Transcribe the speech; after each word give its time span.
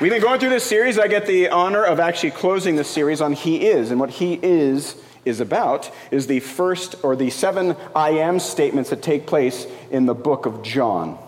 We've 0.00 0.10
been 0.10 0.22
going 0.22 0.40
through 0.40 0.48
this 0.48 0.64
series. 0.64 0.98
I 0.98 1.08
get 1.08 1.26
the 1.26 1.50
honor 1.50 1.84
of 1.84 2.00
actually 2.00 2.30
closing 2.30 2.74
this 2.74 2.88
series 2.88 3.20
on 3.20 3.34
He 3.34 3.66
is. 3.66 3.90
And 3.90 4.00
what 4.00 4.08
He 4.08 4.40
is 4.42 4.96
is 5.26 5.40
about 5.40 5.90
is 6.10 6.26
the 6.26 6.40
first 6.40 6.96
or 7.02 7.14
the 7.14 7.28
seven 7.28 7.76
I 7.94 8.12
am 8.12 8.40
statements 8.40 8.88
that 8.88 9.02
take 9.02 9.26
place 9.26 9.66
in 9.90 10.06
the 10.06 10.14
book 10.14 10.46
of 10.46 10.62
John. 10.62 11.18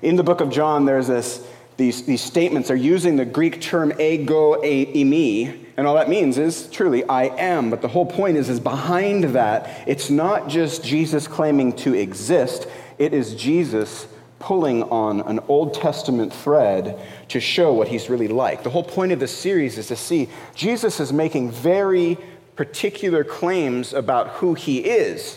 In 0.00 0.16
the 0.16 0.22
book 0.22 0.40
of 0.40 0.48
John, 0.48 0.86
there's 0.86 1.08
this, 1.08 1.46
these, 1.76 2.06
these 2.06 2.22
statements. 2.22 2.68
They're 2.68 2.78
using 2.78 3.16
the 3.16 3.26
Greek 3.26 3.60
term 3.60 3.92
ego 4.00 4.54
eimi, 4.62 5.66
and 5.76 5.86
all 5.86 5.96
that 5.96 6.08
means 6.08 6.38
is 6.38 6.70
truly 6.70 7.04
I 7.04 7.24
am. 7.24 7.68
But 7.68 7.82
the 7.82 7.88
whole 7.88 8.06
point 8.06 8.38
is, 8.38 8.48
is 8.48 8.58
behind 8.58 9.24
that, 9.24 9.84
it's 9.86 10.08
not 10.08 10.48
just 10.48 10.82
Jesus 10.82 11.28
claiming 11.28 11.74
to 11.74 11.92
exist, 11.92 12.68
it 12.96 13.12
is 13.12 13.34
Jesus 13.34 14.06
pulling 14.46 14.84
on 14.84 15.22
an 15.22 15.40
Old 15.48 15.74
Testament 15.74 16.32
thread 16.32 16.96
to 17.30 17.40
show 17.40 17.72
what 17.72 17.88
he's 17.88 18.08
really 18.08 18.28
like. 18.28 18.62
The 18.62 18.70
whole 18.70 18.84
point 18.84 19.10
of 19.10 19.18
this 19.18 19.36
series 19.36 19.76
is 19.76 19.88
to 19.88 19.96
see 19.96 20.28
Jesus 20.54 21.00
is 21.00 21.12
making 21.12 21.50
very 21.50 22.16
particular 22.54 23.24
claims 23.24 23.92
about 23.92 24.28
who 24.28 24.54
he 24.54 24.78
is. 24.78 25.36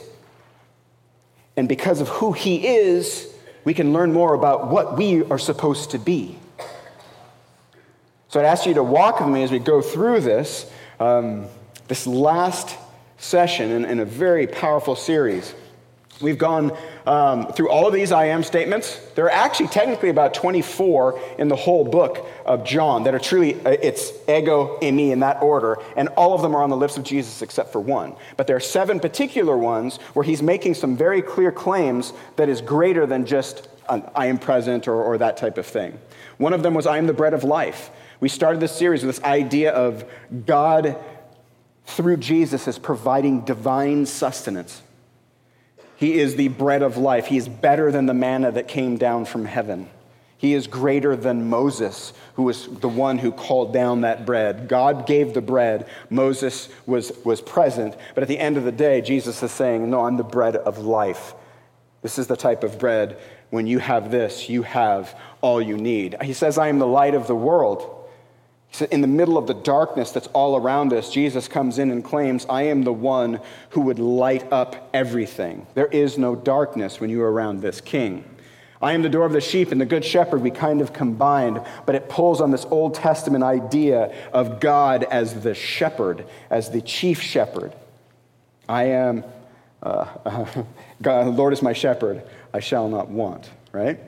And 1.58 1.68
because 1.68 2.02
of 2.02 2.08
who 2.08 2.34
he 2.34 2.68
is, 2.68 3.34
we 3.64 3.74
can 3.74 3.94
learn 3.94 4.14
more 4.14 4.36
about 4.36 4.70
what 4.70 4.96
we 4.96 5.24
are 5.24 5.40
supposed 5.40 5.90
to 5.90 5.98
be. 5.98 6.38
So 8.28 8.40
I'd 8.40 8.46
ask 8.46 8.68
you 8.68 8.76
to 8.76 8.84
walk 8.84 9.22
with 9.22 9.30
me 9.30 9.42
as 9.42 9.50
we 9.52 9.58
go 9.58 9.82
through 9.82 10.22
this, 10.22 10.72
um, 11.00 11.48
this 11.88 12.06
last 12.06 12.78
session 13.18 13.72
in, 13.72 13.86
in 13.86 14.00
a 14.02 14.06
very 14.06 14.46
powerful 14.46 14.96
series. 14.96 15.56
We've 16.22 16.38
gone 16.38 16.76
um, 17.06 17.48
through 17.54 17.70
all 17.70 17.88
of 17.88 17.94
these 17.94 18.12
I 18.12 18.26
am 18.26 18.44
statements. 18.44 19.00
There 19.16 19.26
are 19.26 19.32
actually 19.32 19.70
technically 19.70 20.10
about 20.10 20.34
24 20.34 21.20
in 21.38 21.48
the 21.48 21.56
whole 21.56 21.86
book 21.86 22.28
of 22.46 22.66
John 22.66 23.04
that 23.04 23.16
are 23.16 23.20
truly, 23.20 23.56
uh, 23.66 23.70
it's 23.70 24.12
ego 24.28 24.78
eimi 24.82 25.12
in 25.12 25.22
that 25.22 25.42
order, 25.42 25.78
and 25.96 26.10
all 26.10 26.34
of 26.34 26.42
them 26.42 26.56
are 26.56 26.62
on 26.62 26.70
the 26.70 26.76
lips 26.76 26.98
of 26.98 27.04
Jesus 27.04 27.42
except 27.42 27.72
for 27.72 27.80
one. 27.80 28.16
But 28.36 28.48
there 28.48 28.56
are 28.58 28.62
seven 28.62 29.00
particular 29.00 29.58
ones 29.58 29.98
where 30.14 30.24
he's 30.24 30.42
making 30.42 30.74
some 30.74 30.98
very 30.98 31.22
clear 31.22 31.54
claims 31.54 32.12
that 32.36 32.50
is 32.50 32.60
greater 32.60 33.06
than 33.06 33.26
just 33.26 33.70
an, 33.88 34.04
I 34.14 34.28
am 34.28 34.40
present 34.40 34.90
or, 34.90 35.02
or 35.02 35.18
that 35.20 35.38
type 35.38 35.58
of 35.58 35.66
thing. 35.66 35.98
One 36.38 36.52
of 36.52 36.64
them 36.64 36.74
was 36.74 36.86
I 36.86 36.98
am 36.98 37.08
the 37.08 37.14
bread 37.14 37.34
of 37.34 37.46
life. 37.46 37.92
We 38.20 38.28
started 38.28 38.60
this 38.60 38.76
series 38.76 39.06
with 39.06 39.16
this 39.16 39.24
idea 39.24 39.72
of 39.72 40.04
God 40.46 40.98
through 41.86 42.18
Jesus 42.18 42.68
is 42.68 42.78
providing 42.78 43.42
divine 43.46 44.06
sustenance. 44.06 44.82
He 46.00 46.18
is 46.18 46.38
the 46.38 46.48
bread 46.48 46.82
of 46.82 46.96
life. 46.96 47.26
He 47.26 47.36
is 47.36 47.50
better 47.50 47.92
than 47.92 48.06
the 48.06 48.14
manna 48.14 48.54
that 48.54 48.70
came 48.70 48.96
down 48.96 49.26
from 49.26 49.44
heaven. 49.44 49.90
He 50.38 50.54
is 50.54 50.66
greater 50.66 51.18
than 51.18 51.50
Moses, 51.50 52.14
who 52.36 52.44
was 52.44 52.68
the 52.68 52.88
one 52.88 53.18
who 53.18 53.34
called 53.34 53.74
down 53.74 54.02
that 54.02 54.26
bread. 54.26 54.70
God 54.70 55.06
gave 55.06 55.34
the 55.34 55.42
bread. 55.42 55.90
Moses 56.10 56.70
was, 56.86 57.12
was 57.26 57.42
present. 57.42 57.98
But 58.16 58.22
at 58.22 58.30
the 58.30 58.40
end 58.40 58.56
of 58.56 58.64
the 58.64 58.72
day, 58.72 59.02
Jesus 59.02 59.44
is 59.44 59.52
saying, 59.52 59.90
No, 59.90 60.06
I'm 60.06 60.16
the 60.16 60.24
bread 60.24 60.56
of 60.56 60.78
life. 60.78 61.34
This 62.02 62.18
is 62.18 62.28
the 62.28 62.38
type 62.38 62.64
of 62.64 62.80
bread. 62.80 63.18
When 63.50 63.68
you 63.68 63.80
have 63.80 64.10
this, 64.10 64.48
you 64.48 64.64
have 64.64 65.14
all 65.42 65.62
you 65.62 65.76
need. 65.76 66.16
He 66.22 66.32
says, 66.32 66.58
I 66.58 66.70
am 66.70 66.80
the 66.80 66.88
light 66.88 67.14
of 67.14 67.28
the 67.28 67.36
world. 67.36 67.99
In 68.92 69.02
the 69.02 69.08
middle 69.08 69.38
of 69.38 69.48
the 69.48 69.56
darkness 69.56 70.12
that's 70.12 70.28
all 70.28 70.56
around 70.56 70.94
us, 70.94 71.12
Jesus 71.12 71.48
comes 71.48 71.80
in 71.80 71.92
and 71.92 72.04
claims, 72.04 72.46
I 72.50 72.64
am 72.64 72.84
the 72.84 72.94
one 72.94 73.42
who 73.72 73.82
would 73.82 74.00
light 74.00 74.52
up 74.54 74.90
everything. 74.94 75.66
There 75.74 75.88
is 75.88 76.18
no 76.18 76.36
darkness 76.36 77.00
when 77.00 77.10
you 77.10 77.22
are 77.24 77.32
around 77.32 77.62
this 77.62 77.82
king. 77.82 78.24
I 78.82 78.94
am 78.94 79.02
the 79.02 79.10
door 79.10 79.26
of 79.26 79.34
the 79.34 79.42
sheep 79.42 79.72
and 79.72 79.82
the 79.82 79.86
good 79.86 80.06
shepherd. 80.06 80.42
We 80.42 80.52
kind 80.52 80.80
of 80.82 80.94
combined, 80.94 81.62
but 81.86 81.96
it 81.96 82.08
pulls 82.08 82.40
on 82.40 82.52
this 82.52 82.66
Old 82.66 82.94
Testament 82.94 83.44
idea 83.44 84.16
of 84.32 84.62
God 84.62 85.04
as 85.04 85.42
the 85.42 85.54
shepherd, 85.54 86.26
as 86.50 86.70
the 86.70 86.82
chief 86.82 87.22
shepherd. 87.22 87.74
I 88.70 88.84
am, 88.84 89.26
uh, 89.84 90.06
God, 91.02 91.26
the 91.26 91.32
Lord 91.32 91.52
is 91.52 91.62
my 91.62 91.74
shepherd. 91.74 92.24
I 92.54 92.62
shall 92.62 92.88
not 92.88 93.10
want, 93.10 93.50
right? 93.74 94.00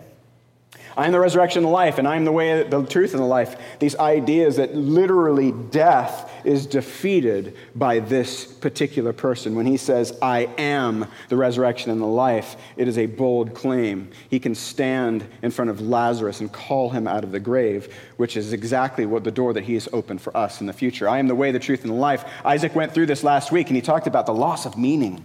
I 0.97 1.05
am 1.05 1.11
the 1.11 1.19
resurrection 1.19 1.59
and 1.59 1.67
the 1.67 1.71
life, 1.71 1.97
and 1.97 2.07
I 2.07 2.15
am 2.15 2.25
the 2.25 2.31
way, 2.31 2.63
the 2.63 2.85
truth, 2.85 3.13
and 3.13 3.21
the 3.21 3.27
life. 3.27 3.55
These 3.79 3.95
ideas 3.95 4.57
that 4.57 4.75
literally 4.75 5.51
death 5.51 6.31
is 6.43 6.65
defeated 6.65 7.55
by 7.75 7.99
this 7.99 8.45
particular 8.45 9.13
person. 9.13 9.55
When 9.55 9.65
he 9.65 9.77
says, 9.77 10.17
I 10.21 10.49
am 10.57 11.05
the 11.29 11.37
resurrection 11.37 11.91
and 11.91 12.01
the 12.01 12.05
life, 12.05 12.55
it 12.77 12.87
is 12.87 12.97
a 12.97 13.05
bold 13.05 13.53
claim. 13.53 14.09
He 14.29 14.39
can 14.39 14.55
stand 14.55 15.25
in 15.41 15.51
front 15.51 15.69
of 15.69 15.81
Lazarus 15.81 16.39
and 16.41 16.51
call 16.51 16.89
him 16.89 17.07
out 17.07 17.23
of 17.23 17.31
the 17.31 17.39
grave, 17.39 17.93
which 18.17 18.35
is 18.35 18.53
exactly 18.53 19.05
what 19.05 19.23
the 19.23 19.31
door 19.31 19.53
that 19.53 19.63
he 19.63 19.75
has 19.75 19.87
opened 19.93 20.21
for 20.21 20.35
us 20.35 20.61
in 20.61 20.67
the 20.67 20.73
future. 20.73 21.07
I 21.07 21.19
am 21.19 21.27
the 21.27 21.35
way, 21.35 21.51
the 21.51 21.59
truth, 21.59 21.81
and 21.81 21.91
the 21.91 21.95
life. 21.95 22.25
Isaac 22.43 22.75
went 22.75 22.93
through 22.93 23.05
this 23.05 23.23
last 23.23 23.51
week, 23.51 23.67
and 23.67 23.75
he 23.75 23.81
talked 23.81 24.07
about 24.07 24.25
the 24.25 24.33
loss 24.33 24.65
of 24.65 24.77
meaning. 24.77 25.23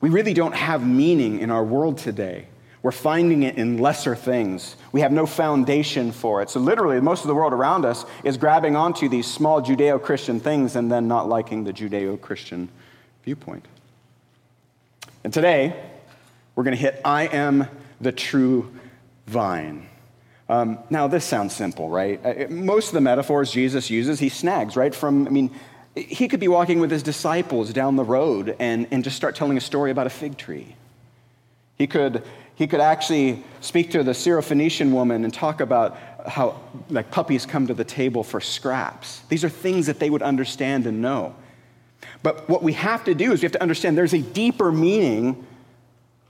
We 0.00 0.10
really 0.10 0.34
don't 0.34 0.54
have 0.54 0.86
meaning 0.86 1.40
in 1.40 1.50
our 1.50 1.64
world 1.64 1.98
today. 1.98 2.46
We're 2.82 2.92
finding 2.92 3.42
it 3.42 3.56
in 3.56 3.78
lesser 3.78 4.14
things. 4.14 4.76
We 4.92 5.00
have 5.00 5.10
no 5.10 5.26
foundation 5.26 6.12
for 6.12 6.42
it. 6.42 6.50
So, 6.50 6.60
literally, 6.60 7.00
most 7.00 7.22
of 7.22 7.28
the 7.28 7.34
world 7.34 7.52
around 7.52 7.84
us 7.84 8.04
is 8.22 8.36
grabbing 8.36 8.76
onto 8.76 9.08
these 9.08 9.26
small 9.26 9.60
Judeo 9.60 10.00
Christian 10.00 10.38
things 10.38 10.76
and 10.76 10.90
then 10.90 11.08
not 11.08 11.28
liking 11.28 11.64
the 11.64 11.72
Judeo 11.72 12.20
Christian 12.20 12.68
viewpoint. 13.24 13.66
And 15.24 15.32
today, 15.32 15.74
we're 16.54 16.64
going 16.64 16.76
to 16.76 16.80
hit 16.80 17.00
I 17.04 17.26
am 17.26 17.66
the 18.00 18.12
true 18.12 18.72
vine. 19.26 19.88
Um, 20.48 20.78
now, 20.88 21.08
this 21.08 21.24
sounds 21.24 21.54
simple, 21.54 21.88
right? 21.88 22.24
Uh, 22.24 22.46
most 22.48 22.88
of 22.88 22.94
the 22.94 23.00
metaphors 23.00 23.50
Jesus 23.50 23.90
uses, 23.90 24.18
he 24.18 24.28
snags, 24.28 24.76
right? 24.76 24.94
From, 24.94 25.26
I 25.26 25.30
mean, 25.30 25.50
he 25.94 26.28
could 26.28 26.40
be 26.40 26.48
walking 26.48 26.80
with 26.80 26.90
his 26.90 27.02
disciples 27.02 27.72
down 27.72 27.96
the 27.96 28.04
road 28.04 28.56
and, 28.58 28.86
and 28.90 29.04
just 29.04 29.16
start 29.16 29.34
telling 29.34 29.56
a 29.56 29.60
story 29.60 29.90
about 29.90 30.06
a 30.06 30.10
fig 30.10 30.38
tree. 30.38 30.76
He 31.76 31.86
could 31.86 32.22
he 32.58 32.66
could 32.66 32.80
actually 32.80 33.44
speak 33.60 33.92
to 33.92 34.02
the 34.02 34.10
Syrophoenician 34.10 34.90
woman 34.90 35.22
and 35.22 35.32
talk 35.32 35.60
about 35.60 35.96
how 36.26 36.60
like 36.90 37.08
puppies 37.08 37.46
come 37.46 37.68
to 37.68 37.74
the 37.74 37.84
table 37.84 38.24
for 38.24 38.40
scraps. 38.40 39.20
These 39.28 39.44
are 39.44 39.48
things 39.48 39.86
that 39.86 40.00
they 40.00 40.10
would 40.10 40.22
understand 40.22 40.84
and 40.84 41.00
know. 41.00 41.36
But 42.24 42.48
what 42.48 42.64
we 42.64 42.72
have 42.72 43.04
to 43.04 43.14
do 43.14 43.30
is 43.30 43.42
we 43.42 43.44
have 43.44 43.52
to 43.52 43.62
understand 43.62 43.96
there's 43.96 44.12
a 44.12 44.20
deeper 44.20 44.72
meaning 44.72 45.46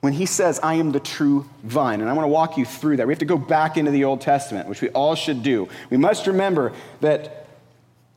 when 0.02 0.12
he 0.12 0.26
says, 0.26 0.60
I 0.62 0.74
am 0.74 0.92
the 0.92 1.00
true 1.00 1.48
vine. 1.62 2.02
And 2.02 2.10
I 2.10 2.12
want 2.12 2.24
to 2.24 2.30
walk 2.30 2.58
you 2.58 2.66
through 2.66 2.98
that. 2.98 3.06
We 3.06 3.12
have 3.14 3.20
to 3.20 3.24
go 3.24 3.38
back 3.38 3.78
into 3.78 3.90
the 3.90 4.04
Old 4.04 4.20
Testament, 4.20 4.68
which 4.68 4.82
we 4.82 4.90
all 4.90 5.14
should 5.14 5.42
do. 5.42 5.66
We 5.88 5.96
must 5.96 6.26
remember 6.26 6.74
that 7.00 7.47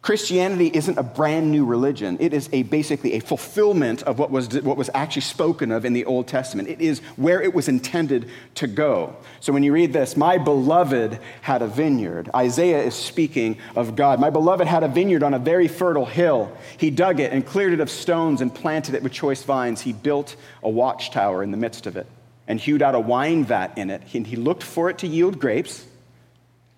Christianity 0.02 0.72
isn't 0.74 0.98
a 0.98 1.04
brand 1.04 1.52
new 1.52 1.64
religion. 1.64 2.18
It 2.20 2.34
is 2.34 2.50
a, 2.52 2.64
basically 2.64 3.14
a 3.14 3.20
fulfillment 3.20 4.02
of 4.04 4.18
what 4.18 4.32
was, 4.32 4.50
what 4.62 4.76
was 4.76 4.90
actually 4.96 5.22
spoken 5.22 5.72
of 5.72 5.86
in 5.86 5.94
the 5.94 6.06
Old 6.06 6.28
Testament. 6.28 6.70
It 6.70 6.82
is 6.82 7.02
where 7.18 7.40
it 7.40 7.54
was 7.54 7.68
intended 7.68 8.28
to 8.56 8.66
go. 8.66 9.16
So 9.42 9.54
when 9.54 9.62
you 9.62 9.72
read 9.72 9.94
this, 9.94 10.18
my 10.18 10.40
beloved 10.40 11.20
had 11.42 11.62
a 11.62 11.68
vineyard. 11.68 12.32
Isaiah 12.36 12.82
is 12.82 12.96
speaking 12.96 13.60
of 13.76 13.96
God. 13.96 14.20
My 14.20 14.32
beloved 14.32 14.66
had 14.66 14.82
a 14.82 14.88
vineyard 14.88 15.22
on 15.22 15.36
a 15.36 15.40
very 15.40 15.68
fertile 15.68 16.08
hill. 16.08 16.52
He 16.78 16.90
dug 16.90 17.20
it 17.20 17.32
and 17.32 17.46
cleared 17.46 17.74
it 17.74 17.80
of 17.80 17.92
stones 17.92 18.42
and 18.42 18.54
planted 18.54 18.96
it 18.96 19.04
with 19.04 19.12
choice 19.12 19.44
vines. 19.44 19.82
He 19.82 19.94
built 19.94 20.36
a 20.64 20.70
watchtower 20.70 21.44
in 21.44 21.52
the 21.52 21.58
midst 21.58 21.86
of 21.86 21.96
it 21.96 22.08
and 22.48 22.60
hewed 22.60 22.82
out 22.82 22.96
a 22.96 23.00
wine 23.00 23.46
vat 23.46 23.78
in 23.78 23.92
it. 23.92 24.02
And 24.16 24.26
he 24.26 24.36
looked 24.36 24.64
for 24.64 24.90
it 24.90 24.98
to 25.00 25.08
yield 25.08 25.38
grapes, 25.38 25.86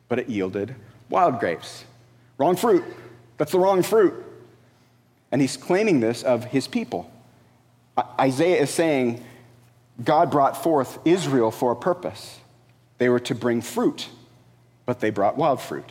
but 0.09 0.19
it 0.19 0.28
yielded 0.28 0.75
wild 1.09 1.39
grapes. 1.39 1.85
Wrong 2.38 2.57
fruit. 2.57 2.83
That's 3.38 3.51
the 3.51 3.59
wrong 3.59 3.83
fruit. 3.83 4.13
And 5.31 5.41
he's 5.41 5.57
claiming 5.57 5.99
this 5.99 6.23
of 6.23 6.45
his 6.45 6.67
people. 6.67 7.11
Isaiah 8.19 8.61
is 8.61 8.69
saying 8.69 9.23
God 10.03 10.31
brought 10.31 10.61
forth 10.61 10.99
Israel 11.05 11.51
for 11.51 11.71
a 11.71 11.75
purpose. 11.75 12.39
They 12.97 13.09
were 13.09 13.19
to 13.21 13.35
bring 13.35 13.61
fruit, 13.61 14.09
but 14.85 14.99
they 14.99 15.09
brought 15.09 15.38
wild 15.38 15.61
fruit. 15.61 15.85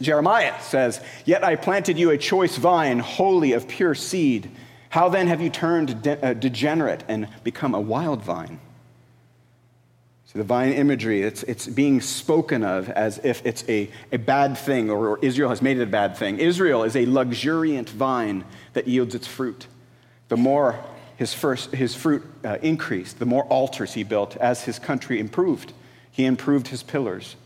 Jeremiah 0.00 0.60
says, 0.60 1.00
Yet 1.24 1.44
I 1.44 1.56
planted 1.56 1.98
you 1.98 2.10
a 2.10 2.18
choice 2.18 2.56
vine, 2.56 2.98
wholly 2.98 3.52
of 3.52 3.68
pure 3.68 3.94
seed. 3.94 4.50
How 4.90 5.08
then 5.08 5.28
have 5.28 5.40
you 5.40 5.50
turned 5.50 6.02
de- 6.02 6.24
uh, 6.24 6.34
degenerate 6.34 7.04
and 7.08 7.28
become 7.44 7.74
a 7.74 7.80
wild 7.80 8.22
vine? 8.22 8.60
The 10.34 10.42
vine 10.42 10.72
imagery, 10.72 11.22
it's, 11.22 11.44
it's 11.44 11.68
being 11.68 12.00
spoken 12.00 12.64
of 12.64 12.90
as 12.90 13.20
if 13.22 13.44
it's 13.46 13.64
a, 13.68 13.88
a 14.10 14.16
bad 14.16 14.58
thing 14.58 14.90
or, 14.90 15.10
or 15.10 15.18
Israel 15.22 15.50
has 15.50 15.62
made 15.62 15.78
it 15.78 15.82
a 15.82 15.86
bad 15.86 16.16
thing. 16.16 16.40
Israel 16.40 16.82
is 16.82 16.96
a 16.96 17.06
luxuriant 17.06 17.88
vine 17.88 18.44
that 18.72 18.88
yields 18.88 19.14
its 19.14 19.28
fruit. 19.28 19.68
The 20.28 20.36
more 20.36 20.82
his, 21.16 21.32
first, 21.32 21.70
his 21.70 21.94
fruit 21.94 22.24
uh, 22.44 22.58
increased, 22.62 23.20
the 23.20 23.26
more 23.26 23.44
altars 23.44 23.94
he 23.94 24.02
built 24.02 24.36
as 24.38 24.64
his 24.64 24.80
country 24.80 25.20
improved. 25.20 25.72
He 26.10 26.24
improved 26.24 26.66
his 26.66 26.82
pillars. 26.82 27.36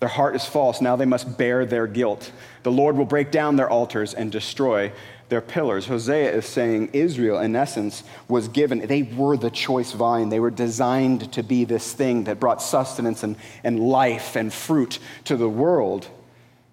Their 0.00 0.10
heart 0.10 0.36
is 0.36 0.44
false. 0.44 0.82
Now 0.82 0.96
they 0.96 1.06
must 1.06 1.38
bear 1.38 1.64
their 1.64 1.86
guilt. 1.86 2.30
The 2.62 2.70
Lord 2.70 2.98
will 2.98 3.06
break 3.06 3.30
down 3.30 3.56
their 3.56 3.70
altars 3.70 4.12
and 4.12 4.30
destroy 4.30 4.92
their 5.28 5.40
pillars. 5.40 5.86
Hosea 5.86 6.32
is 6.32 6.46
saying 6.46 6.90
Israel, 6.92 7.38
in 7.38 7.56
essence, 7.56 8.04
was 8.28 8.48
given, 8.48 8.86
they 8.86 9.02
were 9.02 9.36
the 9.36 9.50
choice 9.50 9.92
vine. 9.92 10.28
They 10.28 10.40
were 10.40 10.50
designed 10.50 11.32
to 11.32 11.42
be 11.42 11.64
this 11.64 11.92
thing 11.92 12.24
that 12.24 12.40
brought 12.40 12.62
sustenance 12.62 13.22
and, 13.22 13.36
and 13.62 13.80
life 13.80 14.36
and 14.36 14.52
fruit 14.52 14.98
to 15.24 15.36
the 15.36 15.48
world, 15.48 16.08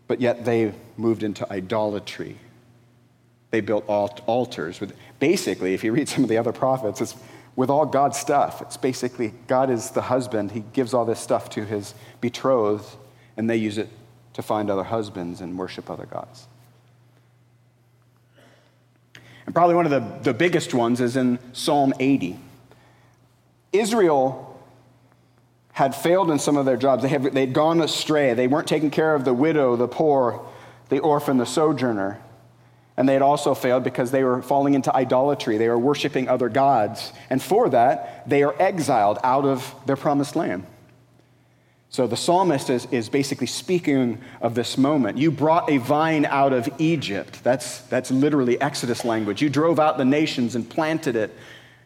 but 0.07 0.21
yet 0.21 0.45
they 0.45 0.73
moved 0.97 1.23
into 1.23 1.51
idolatry. 1.51 2.37
They 3.51 3.61
built 3.61 3.85
altars. 3.87 4.79
With, 4.79 4.95
basically, 5.19 5.73
if 5.73 5.83
you 5.83 5.91
read 5.91 6.09
some 6.09 6.23
of 6.23 6.29
the 6.29 6.37
other 6.37 6.53
prophets, 6.53 7.01
it's 7.01 7.15
with 7.55 7.69
all 7.69 7.85
God's 7.85 8.17
stuff. 8.17 8.61
It's 8.61 8.77
basically 8.77 9.33
God 9.47 9.69
is 9.69 9.91
the 9.91 10.01
husband. 10.01 10.51
He 10.51 10.63
gives 10.73 10.93
all 10.93 11.05
this 11.05 11.19
stuff 11.19 11.49
to 11.51 11.65
his 11.65 11.93
betrothed, 12.21 12.95
and 13.35 13.49
they 13.49 13.57
use 13.57 13.77
it 13.77 13.89
to 14.33 14.41
find 14.41 14.69
other 14.69 14.83
husbands 14.83 15.41
and 15.41 15.57
worship 15.57 15.89
other 15.89 16.05
gods. 16.05 16.47
And 19.45 19.55
probably 19.55 19.75
one 19.75 19.85
of 19.85 19.91
the, 19.91 20.31
the 20.31 20.33
biggest 20.33 20.73
ones 20.73 21.01
is 21.01 21.15
in 21.15 21.39
Psalm 21.53 21.93
80. 21.99 22.37
Israel 23.73 24.47
had 25.73 25.95
failed 25.95 26.29
in 26.29 26.39
some 26.39 26.57
of 26.57 26.65
their 26.65 26.77
jobs. 26.77 27.03
They 27.03 27.09
had, 27.09 27.23
they'd 27.23 27.53
gone 27.53 27.81
astray. 27.81 28.33
They 28.33 28.47
weren't 28.47 28.67
taking 28.67 28.91
care 28.91 29.15
of 29.15 29.25
the 29.25 29.33
widow, 29.33 29.75
the 29.75 29.87
poor, 29.87 30.45
the 30.89 30.99
orphan, 30.99 31.37
the 31.37 31.45
sojourner. 31.45 32.19
And 32.97 33.07
they 33.07 33.13
had 33.13 33.21
also 33.21 33.55
failed 33.55 33.83
because 33.83 34.11
they 34.11 34.23
were 34.23 34.41
falling 34.41 34.73
into 34.73 34.93
idolatry. 34.93 35.57
They 35.57 35.69
were 35.69 35.79
worshiping 35.79 36.27
other 36.27 36.49
gods. 36.49 37.13
And 37.29 37.41
for 37.41 37.69
that, 37.69 38.29
they 38.29 38.43
are 38.43 38.53
exiled 38.61 39.17
out 39.23 39.45
of 39.45 39.73
their 39.85 39.95
promised 39.95 40.35
land. 40.35 40.65
So 41.91 42.07
the 42.07 42.15
psalmist 42.15 42.69
is, 42.69 42.87
is 42.89 43.09
basically 43.09 43.47
speaking 43.47 44.21
of 44.39 44.55
this 44.55 44.77
moment. 44.77 45.17
You 45.17 45.29
brought 45.29 45.69
a 45.69 45.77
vine 45.77 46.25
out 46.25 46.53
of 46.53 46.69
Egypt. 46.77 47.43
That's, 47.43 47.81
that's 47.81 48.09
literally 48.09 48.59
Exodus 48.61 49.03
language. 49.03 49.41
You 49.41 49.49
drove 49.49 49.77
out 49.77 49.97
the 49.97 50.05
nations 50.05 50.55
and 50.55 50.67
planted 50.67 51.17
it. 51.17 51.35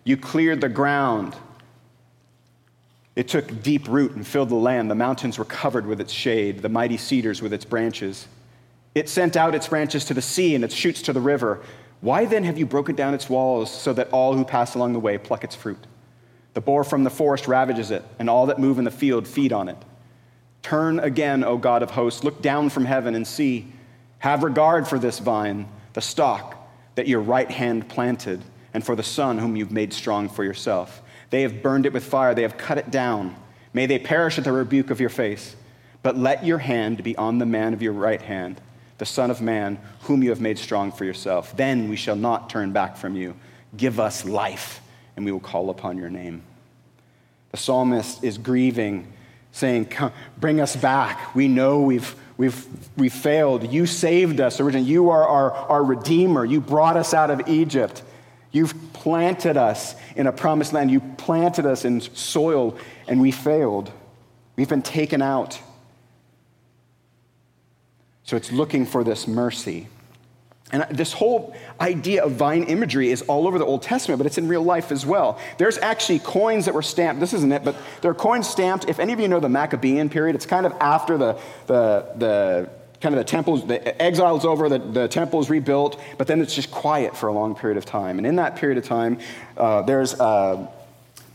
You 0.04 0.16
cleared 0.16 0.62
the 0.62 0.70
ground. 0.70 1.36
It 3.16 3.28
took 3.28 3.64
deep 3.64 3.88
root 3.88 4.12
and 4.12 4.28
filled 4.28 4.50
the 4.50 4.56
land. 4.56 4.92
The 4.92 4.96
mountains 4.96 5.40
were 5.40 5.46
covered 5.46 5.88
with 5.88 6.00
its 6.00 6.14
shade, 6.14 6.60
the 6.60 6.70
mighty 6.70 6.98
cedars 6.98 7.42
with 7.42 7.52
its 7.52 7.66
branches. 7.66 8.28
It 8.94 9.10
sent 9.10 9.36
out 9.36 9.56
its 9.56 9.68
branches 9.68 10.06
to 10.06 10.14
the 10.14 10.22
sea 10.22 10.54
and 10.54 10.64
its 10.64 10.76
shoots 10.76 11.02
to 11.04 11.14
the 11.14 11.22
river. 11.22 11.64
Why 12.02 12.26
then 12.26 12.44
have 12.44 12.60
you 12.60 12.68
broken 12.68 12.96
down 12.96 13.16
its 13.16 13.28
walls 13.28 13.72
so 13.72 13.92
that 13.94 14.10
all 14.12 14.36
who 14.36 14.46
pass 14.46 14.76
along 14.76 14.94
the 14.94 15.00
way 15.00 15.18
pluck 15.18 15.44
its 15.44 15.56
fruit? 15.56 15.88
The 16.54 16.62
boar 16.62 16.84
from 16.84 17.04
the 17.04 17.10
forest 17.10 17.48
ravages 17.48 17.90
it, 17.90 18.04
and 18.20 18.30
all 18.30 18.46
that 18.46 18.60
move 18.60 18.78
in 18.78 18.86
the 18.86 18.92
field 18.92 19.28
feed 19.28 19.52
on 19.52 19.68
it. 19.68 19.78
Turn 20.66 20.98
again, 20.98 21.44
O 21.44 21.60
God 21.60 21.84
of 21.84 21.92
hosts, 21.92 22.24
look 22.24 22.42
down 22.42 22.72
from 22.72 22.86
heaven 22.86 23.14
and 23.14 23.28
see. 23.28 23.72
Have 24.18 24.42
regard 24.42 24.88
for 24.88 24.98
this 24.98 25.20
vine, 25.20 25.68
the 25.94 26.02
stock 26.02 26.58
that 26.96 27.08
your 27.08 27.20
right 27.20 27.52
hand 27.52 27.88
planted, 27.88 28.42
and 28.74 28.84
for 28.84 28.96
the 28.96 29.04
son 29.04 29.38
whom 29.38 29.56
you've 29.56 29.72
made 29.72 29.94
strong 29.94 30.28
for 30.28 30.44
yourself. 30.44 31.04
They 31.30 31.44
have 31.44 31.62
burned 31.62 31.86
it 31.86 31.94
with 31.94 32.04
fire, 32.04 32.34
they 32.34 32.42
have 32.42 32.58
cut 32.58 32.80
it 32.80 32.90
down. 32.90 33.36
May 33.74 33.86
they 33.86 34.00
perish 34.00 34.40
at 34.40 34.44
the 34.44 34.52
rebuke 34.52 34.90
of 34.90 35.00
your 35.00 35.12
face. 35.12 35.56
But 36.02 36.18
let 36.18 36.44
your 36.44 36.58
hand 36.58 37.04
be 37.04 37.16
on 37.16 37.38
the 37.38 37.46
man 37.46 37.76
of 37.76 37.84
your 37.84 37.94
right 37.94 38.24
hand, 38.24 38.60
the 38.98 39.06
Son 39.06 39.30
of 39.30 39.44
Man, 39.44 39.78
whom 40.02 40.24
you 40.24 40.32
have 40.32 40.42
made 40.42 40.58
strong 40.58 40.92
for 40.92 41.06
yourself. 41.06 41.56
Then 41.56 41.90
we 41.90 41.96
shall 41.96 42.16
not 42.16 42.50
turn 42.50 42.72
back 42.72 42.98
from 42.98 43.16
you. 43.16 43.36
Give 43.78 44.00
us 44.00 44.26
life, 44.26 44.82
and 45.16 45.26
we 45.26 45.32
will 45.32 45.40
call 45.40 45.70
upon 45.70 46.00
your 46.00 46.10
name. 46.10 46.42
The 47.52 47.58
psalmist 47.58 48.24
is 48.24 48.40
grieving 48.40 49.14
saying, 49.56 49.88
Bring 50.38 50.60
us 50.60 50.76
back. 50.76 51.34
We 51.34 51.48
know 51.48 51.82
we've, 51.82 52.14
we've, 52.38 52.66
we've 52.98 53.14
failed. 53.14 53.72
You 53.72 53.86
saved 53.86 54.42
us 54.42 54.60
originally. 54.60 54.88
You 54.88 55.10
are 55.10 55.26
our, 55.26 55.52
our 55.52 55.84
Redeemer. 55.84 56.44
You 56.44 56.60
brought 56.60 56.98
us 56.98 57.14
out 57.14 57.32
of 57.32 57.48
Egypt. 57.48 58.04
You've 58.52 58.76
planted 58.94 59.58
us 59.58 59.96
in 60.16 60.28
a 60.28 60.32
promised 60.32 60.74
land. 60.74 60.92
You 60.92 61.00
planted 61.00 61.66
us 61.66 61.86
in 61.86 62.02
soil, 62.02 62.78
and 63.08 63.22
we 63.22 63.32
failed. 63.32 63.92
We've 64.58 64.70
been 64.70 64.82
taken 64.82 65.22
out. 65.22 65.60
So 68.24 68.36
it's 68.36 68.52
looking 68.52 68.86
for 68.86 69.04
this 69.04 69.28
mercy. 69.28 69.88
And 70.72 70.84
this 70.90 71.14
whole 71.14 71.56
idea 71.80 72.24
of 72.24 72.32
vine 72.34 72.64
imagery 72.64 73.12
is 73.12 73.22
all 73.24 73.48
over 73.48 73.60
the 73.60 73.66
Old 73.66 73.84
Testament, 73.84 74.18
but 74.18 74.26
it's 74.26 74.40
in 74.40 74.48
real 74.48 74.64
life 74.64 74.92
as 74.92 75.06
well. 75.06 75.40
There's 75.60 75.78
actually 75.78 76.20
coins 76.20 76.66
that 76.66 76.74
were 76.74 76.82
stamped. 76.82 77.20
This 77.20 77.34
isn't 77.34 77.52
it, 77.52 77.64
but 77.64 77.76
there 78.02 78.10
are 78.10 78.16
coins 78.16 78.50
stamped. 78.50 78.90
If 78.90 79.00
any 79.00 79.14
of 79.14 79.20
you 79.20 79.28
know 79.28 79.40
the 79.40 79.50
Maccabean 79.50 80.10
period, 80.10 80.36
it's 80.36 80.48
kind 80.48 80.66
of 80.66 80.74
after 80.82 81.18
the, 81.20 81.40
the, 81.68 82.08
the 82.16 82.70
kind 83.00 83.14
of 83.14 83.20
the 83.20 83.26
temples, 83.26 83.68
the 83.68 84.02
exile's 84.02 84.44
over, 84.44 84.68
the, 84.68 84.80
the 84.80 85.08
temple 85.08 85.40
is 85.40 85.52
rebuilt, 85.52 86.02
but 86.18 86.26
then 86.26 86.42
it's 86.42 86.56
just 86.56 86.72
quiet 86.72 87.16
for 87.16 87.28
a 87.28 87.34
long 87.34 87.54
period 87.54 87.78
of 87.78 87.86
time. 87.86 88.18
And 88.18 88.26
in 88.26 88.38
that 88.38 88.56
period 88.56 88.80
of 88.80 88.86
time, 88.86 89.20
uh, 89.58 89.84
there's 89.84 90.20
uh, 90.20 90.68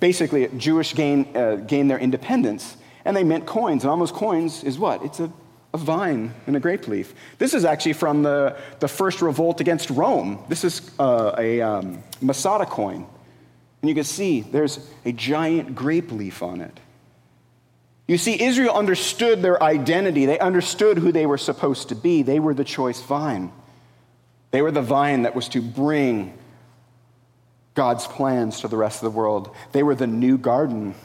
basically 0.00 0.48
Jewish 0.56 0.94
gain, 0.94 1.36
uh, 1.36 1.54
gain 1.54 1.86
their 1.86 2.00
independence, 2.00 2.76
and 3.04 3.16
they 3.16 3.22
mint 3.22 3.46
coins. 3.46 3.84
And 3.84 4.00
those 4.00 4.10
coins 4.10 4.64
is 4.64 4.76
what? 4.76 5.04
It's 5.04 5.20
a 5.20 5.30
a 5.72 5.78
vine 5.78 6.34
and 6.46 6.56
a 6.56 6.60
grape 6.60 6.88
leaf. 6.88 7.14
This 7.38 7.54
is 7.54 7.64
actually 7.64 7.92
from 7.92 8.22
the, 8.22 8.56
the 8.80 8.88
first 8.88 9.22
revolt 9.22 9.60
against 9.60 9.90
Rome. 9.90 10.44
This 10.48 10.64
is 10.64 10.90
uh, 10.98 11.34
a 11.38 11.60
um, 11.60 12.02
Masada 12.20 12.66
coin. 12.66 13.06
And 13.82 13.88
you 13.88 13.94
can 13.94 14.04
see 14.04 14.40
there's 14.40 14.90
a 15.04 15.12
giant 15.12 15.74
grape 15.74 16.12
leaf 16.12 16.42
on 16.42 16.60
it. 16.60 16.78
You 18.06 18.18
see, 18.18 18.42
Israel 18.42 18.74
understood 18.74 19.40
their 19.40 19.62
identity. 19.62 20.26
They 20.26 20.38
understood 20.40 20.98
who 20.98 21.12
they 21.12 21.26
were 21.26 21.38
supposed 21.38 21.90
to 21.90 21.94
be. 21.94 22.22
They 22.22 22.40
were 22.40 22.54
the 22.54 22.64
choice 22.64 23.00
vine. 23.00 23.52
They 24.50 24.62
were 24.62 24.72
the 24.72 24.82
vine 24.82 25.22
that 25.22 25.36
was 25.36 25.48
to 25.50 25.62
bring 25.62 26.36
God's 27.74 28.08
plans 28.08 28.60
to 28.62 28.68
the 28.68 28.76
rest 28.76 28.96
of 29.02 29.12
the 29.12 29.16
world. 29.16 29.54
They 29.70 29.84
were 29.84 29.94
the 29.94 30.08
new 30.08 30.36
garden 30.36 30.96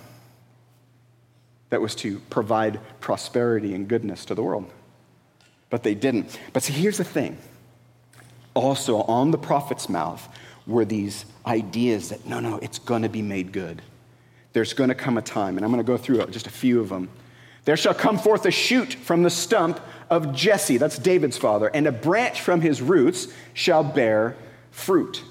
that 1.75 1.81
was 1.81 1.94
to 1.94 2.19
provide 2.30 2.80
prosperity 3.01 3.74
and 3.74 3.89
goodness 3.89 4.24
to 4.24 4.33
the 4.33 4.42
world. 4.42 4.72
But 5.69 5.83
they 5.83 5.94
didn't. 5.94 6.39
But 6.54 6.63
see, 6.63 6.72
here's 6.72 6.98
the 6.98 7.04
thing. 7.04 7.38
Also, 8.54 9.01
on 9.01 9.31
the 9.31 9.38
prophet's 9.38 9.89
mouth 9.89 10.25
were 10.66 10.86
these 10.86 11.25
ideas 11.45 12.07
that 12.10 12.25
no, 12.25 12.39
no, 12.39 12.60
it's 12.60 12.80
going 12.80 13.01
to 13.01 13.10
be 13.10 13.22
made 13.22 13.51
good. 13.51 13.81
There's 14.54 14.72
going 14.72 14.88
to 14.88 14.95
come 14.95 15.18
a 15.18 15.22
time, 15.22 15.57
and 15.57 15.66
I'm 15.66 15.72
going 15.74 15.83
to 15.83 15.86
go 15.86 15.98
through 15.98 16.25
just 16.27 16.48
a 16.48 16.50
few 16.50 16.80
of 16.80 16.88
them. 16.88 17.10
There 17.66 17.75
shall 17.75 17.94
come 17.94 18.18
forth 18.18 18.45
a 18.45 18.51
shoot 18.51 18.94
from 18.94 19.24
the 19.24 19.30
stump 19.30 19.81
of 20.10 20.33
Jesse, 20.33 20.77
that's 20.77 20.98
David's 20.98 21.38
father, 21.38 21.68
and 21.68 21.88
a 21.88 21.92
branch 21.92 22.39
from 22.39 22.62
his 22.62 22.81
roots 22.81 23.27
shall 23.54 23.83
bear 23.83 24.38
fruit. 24.72 25.22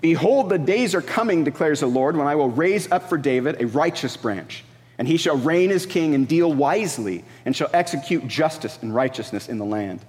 Behold, 0.00 0.48
the 0.48 0.58
days 0.58 0.94
are 0.94 1.02
coming, 1.02 1.44
declares 1.44 1.80
the 1.80 1.86
Lord, 1.86 2.16
when 2.16 2.26
I 2.26 2.36
will 2.36 2.48
raise 2.48 2.90
up 2.90 3.10
for 3.10 3.18
David 3.18 3.60
a 3.60 3.66
righteous 3.66 4.16
branch 4.16 4.64
and 4.98 5.08
he 5.08 5.16
shall 5.16 5.36
reign 5.36 5.70
as 5.70 5.86
king 5.86 6.14
and 6.14 6.28
deal 6.28 6.52
wisely, 6.52 7.24
and 7.44 7.56
shall 7.56 7.70
execute 7.72 8.26
justice 8.28 8.78
and 8.82 8.94
righteousness 8.94 9.48
in 9.48 9.58
the 9.58 9.64
land. 9.64 10.00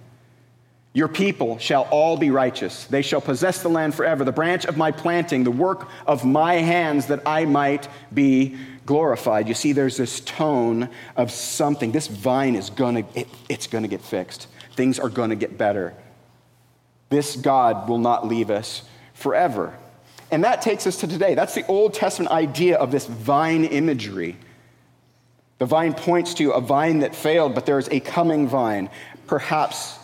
Your 0.96 1.08
people 1.08 1.58
shall 1.58 1.84
all 1.90 2.18
be 2.18 2.30
righteous. 2.30 2.86
They 2.86 3.02
shall 3.02 3.22
possess 3.22 3.64
the 3.64 3.70
land 3.70 3.96
forever, 3.96 4.24
the 4.24 4.32
branch 4.32 4.66
of 4.66 4.78
my 4.78 4.92
planting, 4.92 5.44
the 5.44 5.50
work 5.50 5.90
of 6.06 6.24
my 6.24 6.56
hands, 6.56 7.08
that 7.08 7.24
I 7.26 7.46
might 7.46 7.88
be 8.14 8.56
glorified. 8.86 9.48
You 9.48 9.56
see, 9.56 9.72
there's 9.72 9.98
this 9.98 10.20
tone 10.20 10.90
of 11.16 11.32
something. 11.32 11.92
This 11.92 12.08
vine 12.08 12.56
is 12.56 12.70
going 12.70 13.04
to, 13.04 13.20
it, 13.20 13.28
it's 13.50 13.66
going 13.66 13.84
to 13.84 13.88
get 13.88 14.02
fixed. 14.02 14.48
Things 14.76 15.00
are 15.00 15.10
to 15.10 15.36
get 15.36 15.58
better. 15.58 15.96
This 17.10 17.36
God 17.36 17.90
will 17.90 17.98
not 17.98 18.28
leave 18.28 18.52
us 18.52 18.84
forever. 19.14 19.76
And 20.32 20.44
that 20.44 20.62
takes 20.62 20.86
us 20.86 20.98
to 20.98 21.08
today. 21.08 21.36
That's 21.36 21.56
the 21.56 21.66
Old 21.68 21.94
Testament 21.94 22.32
idea 22.32 22.78
of 22.78 22.92
this 22.92 23.06
vine 23.06 23.66
imagery. 23.66 24.36
The 25.64 25.68
vine 25.68 25.94
points 25.94 26.34
to 26.34 26.52
a 26.52 26.60
vine 26.60 27.00
that 27.00 27.16
failed, 27.16 27.56
but 27.56 27.66
there 27.66 27.80
is 27.80 27.88
a 27.88 28.02
coming 28.02 28.50
vine, 28.50 28.90
perhaps 29.28 29.98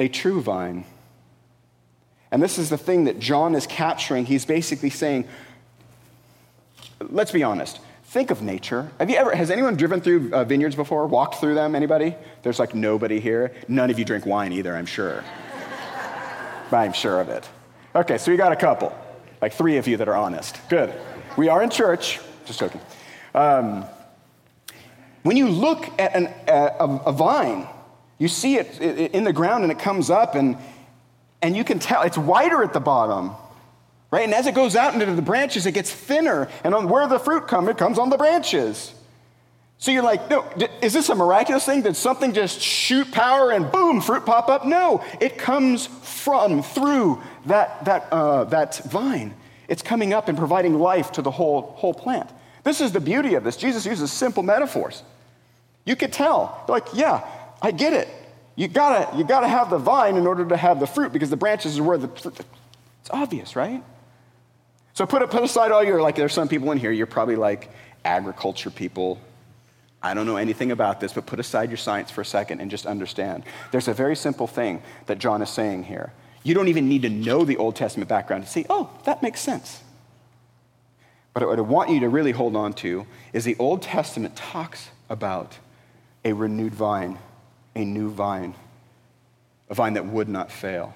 a 0.00 0.08
true 0.08 0.42
vine. 0.42 0.84
And 2.32 2.42
this 2.42 2.58
is 2.58 2.68
the 2.68 2.76
thing 2.76 3.04
that 3.04 3.20
John 3.20 3.54
is 3.54 3.64
capturing. 3.64 4.26
He's 4.26 4.44
basically 4.44 4.90
saying, 4.90 5.28
let's 6.98 7.30
be 7.30 7.44
honest. 7.44 7.78
Think 8.06 8.32
of 8.32 8.42
nature. 8.42 8.90
Have 8.98 9.08
you 9.08 9.14
ever, 9.14 9.32
has 9.36 9.52
anyone 9.52 9.76
driven 9.76 10.00
through 10.00 10.32
uh, 10.32 10.42
vineyards 10.42 10.74
before? 10.74 11.06
Walked 11.06 11.36
through 11.36 11.54
them? 11.54 11.76
Anybody? 11.76 12.16
There's 12.42 12.58
like 12.58 12.74
nobody 12.74 13.20
here. 13.20 13.54
None 13.68 13.90
of 13.90 14.00
you 14.00 14.04
drink 14.04 14.26
wine 14.26 14.50
either, 14.50 14.74
I'm 14.74 14.86
sure. 14.86 15.22
I'm 16.72 16.92
sure 16.92 17.20
of 17.20 17.28
it. 17.28 17.48
Okay, 17.94 18.18
so 18.18 18.32
we 18.32 18.36
got 18.36 18.50
a 18.50 18.56
couple. 18.56 18.92
Like 19.40 19.52
three 19.52 19.76
of 19.76 19.86
you 19.86 19.96
that 19.98 20.08
are 20.08 20.16
honest. 20.16 20.58
Good. 20.68 20.92
We 21.36 21.48
are 21.48 21.62
in 21.62 21.70
church. 21.70 22.18
Just 22.46 22.58
joking. 22.58 22.80
Um, 23.32 23.84
when 25.22 25.36
you 25.36 25.48
look 25.48 25.88
at 26.00 26.14
an, 26.14 26.26
a, 26.46 27.00
a, 27.06 27.12
vine, 27.12 27.66
you 28.18 28.28
see 28.28 28.56
it 28.56 28.80
in 28.80 29.24
the 29.24 29.32
ground 29.32 29.62
and 29.64 29.72
it 29.72 29.78
comes 29.78 30.10
up, 30.10 30.34
and, 30.34 30.56
and 31.42 31.56
you 31.56 31.64
can 31.64 31.78
tell 31.78 32.02
it's 32.02 32.18
wider 32.18 32.62
at 32.62 32.72
the 32.72 32.80
bottom, 32.80 33.32
right? 34.10 34.24
And 34.24 34.34
as 34.34 34.46
it 34.46 34.54
goes 34.54 34.76
out 34.76 34.94
into 34.94 35.06
the 35.06 35.22
branches, 35.22 35.66
it 35.66 35.72
gets 35.72 35.92
thinner. 35.92 36.48
And 36.64 36.74
on 36.74 36.88
where 36.88 37.06
the 37.06 37.18
fruit 37.18 37.48
comes, 37.48 37.68
it 37.68 37.76
comes 37.76 37.98
on 37.98 38.10
the 38.10 38.16
branches. 38.16 38.94
So 39.80 39.92
you're 39.92 40.02
like, 40.02 40.28
no, 40.28 40.44
is 40.82 40.92
this 40.92 41.08
a 41.08 41.14
miraculous 41.14 41.64
thing? 41.64 41.82
Did 41.82 41.94
something 41.94 42.32
just 42.32 42.60
shoot 42.60 43.12
power 43.12 43.52
and 43.52 43.70
boom, 43.70 44.00
fruit 44.00 44.26
pop 44.26 44.48
up? 44.48 44.66
No, 44.66 45.04
it 45.20 45.38
comes 45.38 45.86
from, 45.86 46.62
through 46.64 47.22
that, 47.46 47.84
that, 47.84 48.08
uh, 48.12 48.44
that 48.44 48.78
vine. 48.78 49.34
It's 49.68 49.82
coming 49.82 50.12
up 50.12 50.28
and 50.28 50.36
providing 50.36 50.78
life 50.78 51.12
to 51.12 51.22
the 51.22 51.30
whole, 51.30 51.62
whole 51.76 51.94
plant. 51.94 52.28
This 52.68 52.82
is 52.82 52.92
the 52.92 53.00
beauty 53.00 53.34
of 53.34 53.44
this. 53.44 53.56
Jesus 53.56 53.86
uses 53.86 54.12
simple 54.12 54.42
metaphors. 54.42 55.02
You 55.86 55.96
could 55.96 56.12
tell. 56.12 56.66
Like, 56.68 56.84
yeah, 56.92 57.26
I 57.62 57.70
get 57.70 57.94
it. 57.94 58.08
You 58.56 58.68
gotta, 58.68 59.16
you 59.16 59.24
gotta 59.24 59.48
have 59.48 59.70
the 59.70 59.78
vine 59.78 60.16
in 60.16 60.26
order 60.26 60.46
to 60.46 60.54
have 60.54 60.78
the 60.78 60.86
fruit 60.86 61.10
because 61.10 61.30
the 61.30 61.36
branches 61.38 61.78
are 61.78 61.82
where 61.82 61.96
the. 61.96 62.08
It's 63.00 63.08
obvious, 63.08 63.56
right? 63.56 63.82
So 64.92 65.06
put, 65.06 65.30
put 65.30 65.42
aside 65.42 65.72
all 65.72 65.82
your, 65.82 66.02
like, 66.02 66.16
there's 66.16 66.34
some 66.34 66.46
people 66.46 66.70
in 66.70 66.76
here, 66.76 66.92
you're 66.92 67.06
probably 67.06 67.36
like 67.36 67.70
agriculture 68.04 68.68
people. 68.68 69.18
I 70.02 70.12
don't 70.12 70.26
know 70.26 70.36
anything 70.36 70.70
about 70.70 71.00
this, 71.00 71.14
but 71.14 71.24
put 71.24 71.40
aside 71.40 71.70
your 71.70 71.78
science 71.78 72.10
for 72.10 72.20
a 72.20 72.26
second 72.26 72.60
and 72.60 72.70
just 72.70 72.84
understand. 72.84 73.44
There's 73.70 73.88
a 73.88 73.94
very 73.94 74.14
simple 74.14 74.46
thing 74.46 74.82
that 75.06 75.18
John 75.18 75.40
is 75.40 75.48
saying 75.48 75.84
here. 75.84 76.12
You 76.42 76.52
don't 76.52 76.68
even 76.68 76.86
need 76.86 77.00
to 77.00 77.08
know 77.08 77.46
the 77.46 77.56
Old 77.56 77.76
Testament 77.76 78.10
background 78.10 78.44
to 78.44 78.50
see, 78.50 78.66
oh, 78.68 78.90
that 79.06 79.22
makes 79.22 79.40
sense. 79.40 79.82
But 81.38 81.46
what 81.46 81.58
I 81.58 81.62
want 81.62 81.90
you 81.90 82.00
to 82.00 82.08
really 82.08 82.32
hold 82.32 82.56
on 82.56 82.72
to 82.74 83.06
is 83.32 83.44
the 83.44 83.54
Old 83.60 83.80
Testament 83.80 84.34
talks 84.34 84.90
about 85.08 85.56
a 86.24 86.32
renewed 86.32 86.74
vine, 86.74 87.16
a 87.76 87.84
new 87.84 88.10
vine, 88.10 88.56
a 89.70 89.74
vine 89.74 89.92
that 89.92 90.04
would 90.04 90.28
not 90.28 90.50
fail. 90.50 90.94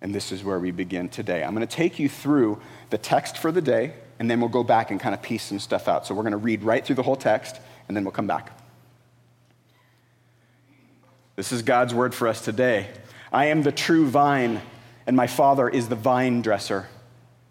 And 0.00 0.12
this 0.12 0.32
is 0.32 0.42
where 0.42 0.58
we 0.58 0.72
begin 0.72 1.08
today. 1.08 1.44
I'm 1.44 1.54
going 1.54 1.64
to 1.64 1.72
take 1.72 2.00
you 2.00 2.08
through 2.08 2.60
the 2.90 2.98
text 2.98 3.38
for 3.38 3.52
the 3.52 3.62
day, 3.62 3.92
and 4.18 4.28
then 4.28 4.40
we'll 4.40 4.48
go 4.48 4.64
back 4.64 4.90
and 4.90 4.98
kind 4.98 5.14
of 5.14 5.22
piece 5.22 5.44
some 5.44 5.60
stuff 5.60 5.86
out. 5.86 6.04
So 6.04 6.12
we're 6.12 6.24
going 6.24 6.32
to 6.32 6.38
read 6.38 6.64
right 6.64 6.84
through 6.84 6.96
the 6.96 7.04
whole 7.04 7.14
text, 7.14 7.60
and 7.86 7.96
then 7.96 8.02
we'll 8.02 8.10
come 8.10 8.26
back. 8.26 8.50
This 11.36 11.52
is 11.52 11.62
God's 11.62 11.94
word 11.94 12.16
for 12.16 12.26
us 12.26 12.40
today. 12.40 12.88
I 13.32 13.44
am 13.44 13.62
the 13.62 13.70
true 13.70 14.08
vine, 14.08 14.60
and 15.06 15.16
my 15.16 15.28
Father 15.28 15.68
is 15.68 15.88
the 15.88 15.94
vine 15.94 16.42
dresser. 16.42 16.88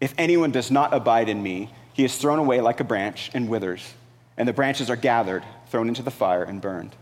If 0.00 0.14
anyone 0.18 0.50
does 0.50 0.70
not 0.70 0.92
abide 0.92 1.28
in 1.28 1.42
me, 1.42 1.70
he 1.94 2.04
is 2.04 2.16
thrown 2.16 2.38
away 2.38 2.60
like 2.60 2.80
a 2.80 2.84
branch 2.84 3.30
and 3.32 3.48
withers, 3.48 3.94
and 4.36 4.46
the 4.46 4.52
branches 4.52 4.90
are 4.90 4.96
gathered, 4.96 5.42
thrown 5.68 5.88
into 5.88 6.02
the 6.02 6.10
fire, 6.10 6.42
and 6.42 6.60
burned. 6.60 6.94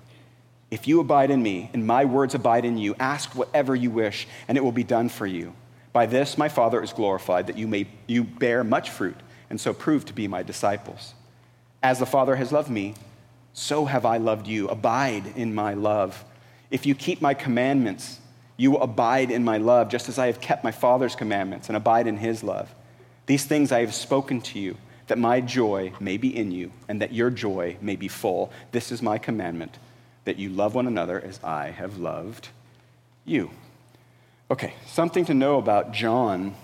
If 0.71 0.87
you 0.87 1.01
abide 1.01 1.31
in 1.31 1.43
me, 1.43 1.71
and 1.73 1.87
my 1.87 2.05
words 2.05 2.35
abide 2.35 2.65
in 2.65 2.79
you, 2.79 2.95
ask 3.01 3.35
whatever 3.35 3.75
you 3.75 3.91
wish, 3.91 4.29
and 4.47 4.57
it 4.57 4.63
will 4.63 4.73
be 4.73 4.85
done 4.85 5.09
for 5.09 5.27
you. 5.27 5.55
By 5.93 6.07
this 6.07 6.39
my 6.39 6.49
Father 6.49 6.83
is 6.83 6.93
glorified, 6.93 7.49
that 7.49 7.59
you 7.59 7.67
may 7.67 7.87
you 8.07 8.25
bear 8.25 8.63
much 8.63 8.91
fruit, 8.91 9.17
and 9.51 9.61
so 9.61 9.75
prove 9.75 10.05
to 10.07 10.13
be 10.13 10.29
my 10.29 10.43
disciples. 10.43 11.15
As 11.83 11.99
the 11.99 12.07
Father 12.07 12.37
has 12.37 12.53
loved 12.53 12.71
me, 12.71 12.95
so 13.53 13.85
have 13.85 14.07
I 14.07 14.17
loved 14.17 14.47
you. 14.47 14.69
Abide 14.69 15.37
in 15.37 15.55
my 15.55 15.75
love. 15.75 16.25
If 16.71 16.87
you 16.87 16.95
keep 16.95 17.21
my 17.21 17.35
commandments, 17.35 18.21
you 18.57 18.71
will 18.71 18.83
abide 18.83 19.31
in 19.31 19.45
my 19.45 19.59
love, 19.59 19.89
just 19.89 20.09
as 20.09 20.19
I 20.19 20.27
have 20.27 20.41
kept 20.41 20.65
my 20.65 20.73
Father's 20.73 21.17
commandments 21.17 21.69
and 21.69 21.77
abide 21.77 22.07
in 22.07 22.17
his 22.17 22.43
love. 22.43 22.73
These 23.27 23.45
things 23.45 23.73
I 23.73 23.81
have 23.81 23.95
spoken 23.95 24.41
to 24.43 24.59
you, 24.59 24.77
that 25.07 25.19
my 25.19 25.41
joy 25.41 25.93
may 26.01 26.17
be 26.17 26.35
in 26.35 26.51
you, 26.51 26.73
and 26.89 27.01
that 27.03 27.13
your 27.13 27.31
joy 27.31 27.77
may 27.81 27.97
be 27.97 28.09
full. 28.09 28.53
This 28.73 28.91
is 28.93 29.03
my 29.03 29.19
commandment, 29.19 29.79
that 30.25 30.39
you 30.39 30.49
love 30.49 30.75
one 30.75 30.87
another 30.87 31.21
as 31.21 31.41
I 31.43 31.71
have 31.71 31.99
loved 31.99 32.49
you. 33.25 33.51
Okay, 34.51 34.75
something 34.87 35.25
to 35.27 35.35
know 35.35 35.59
about 35.59 35.93
John. 35.93 36.55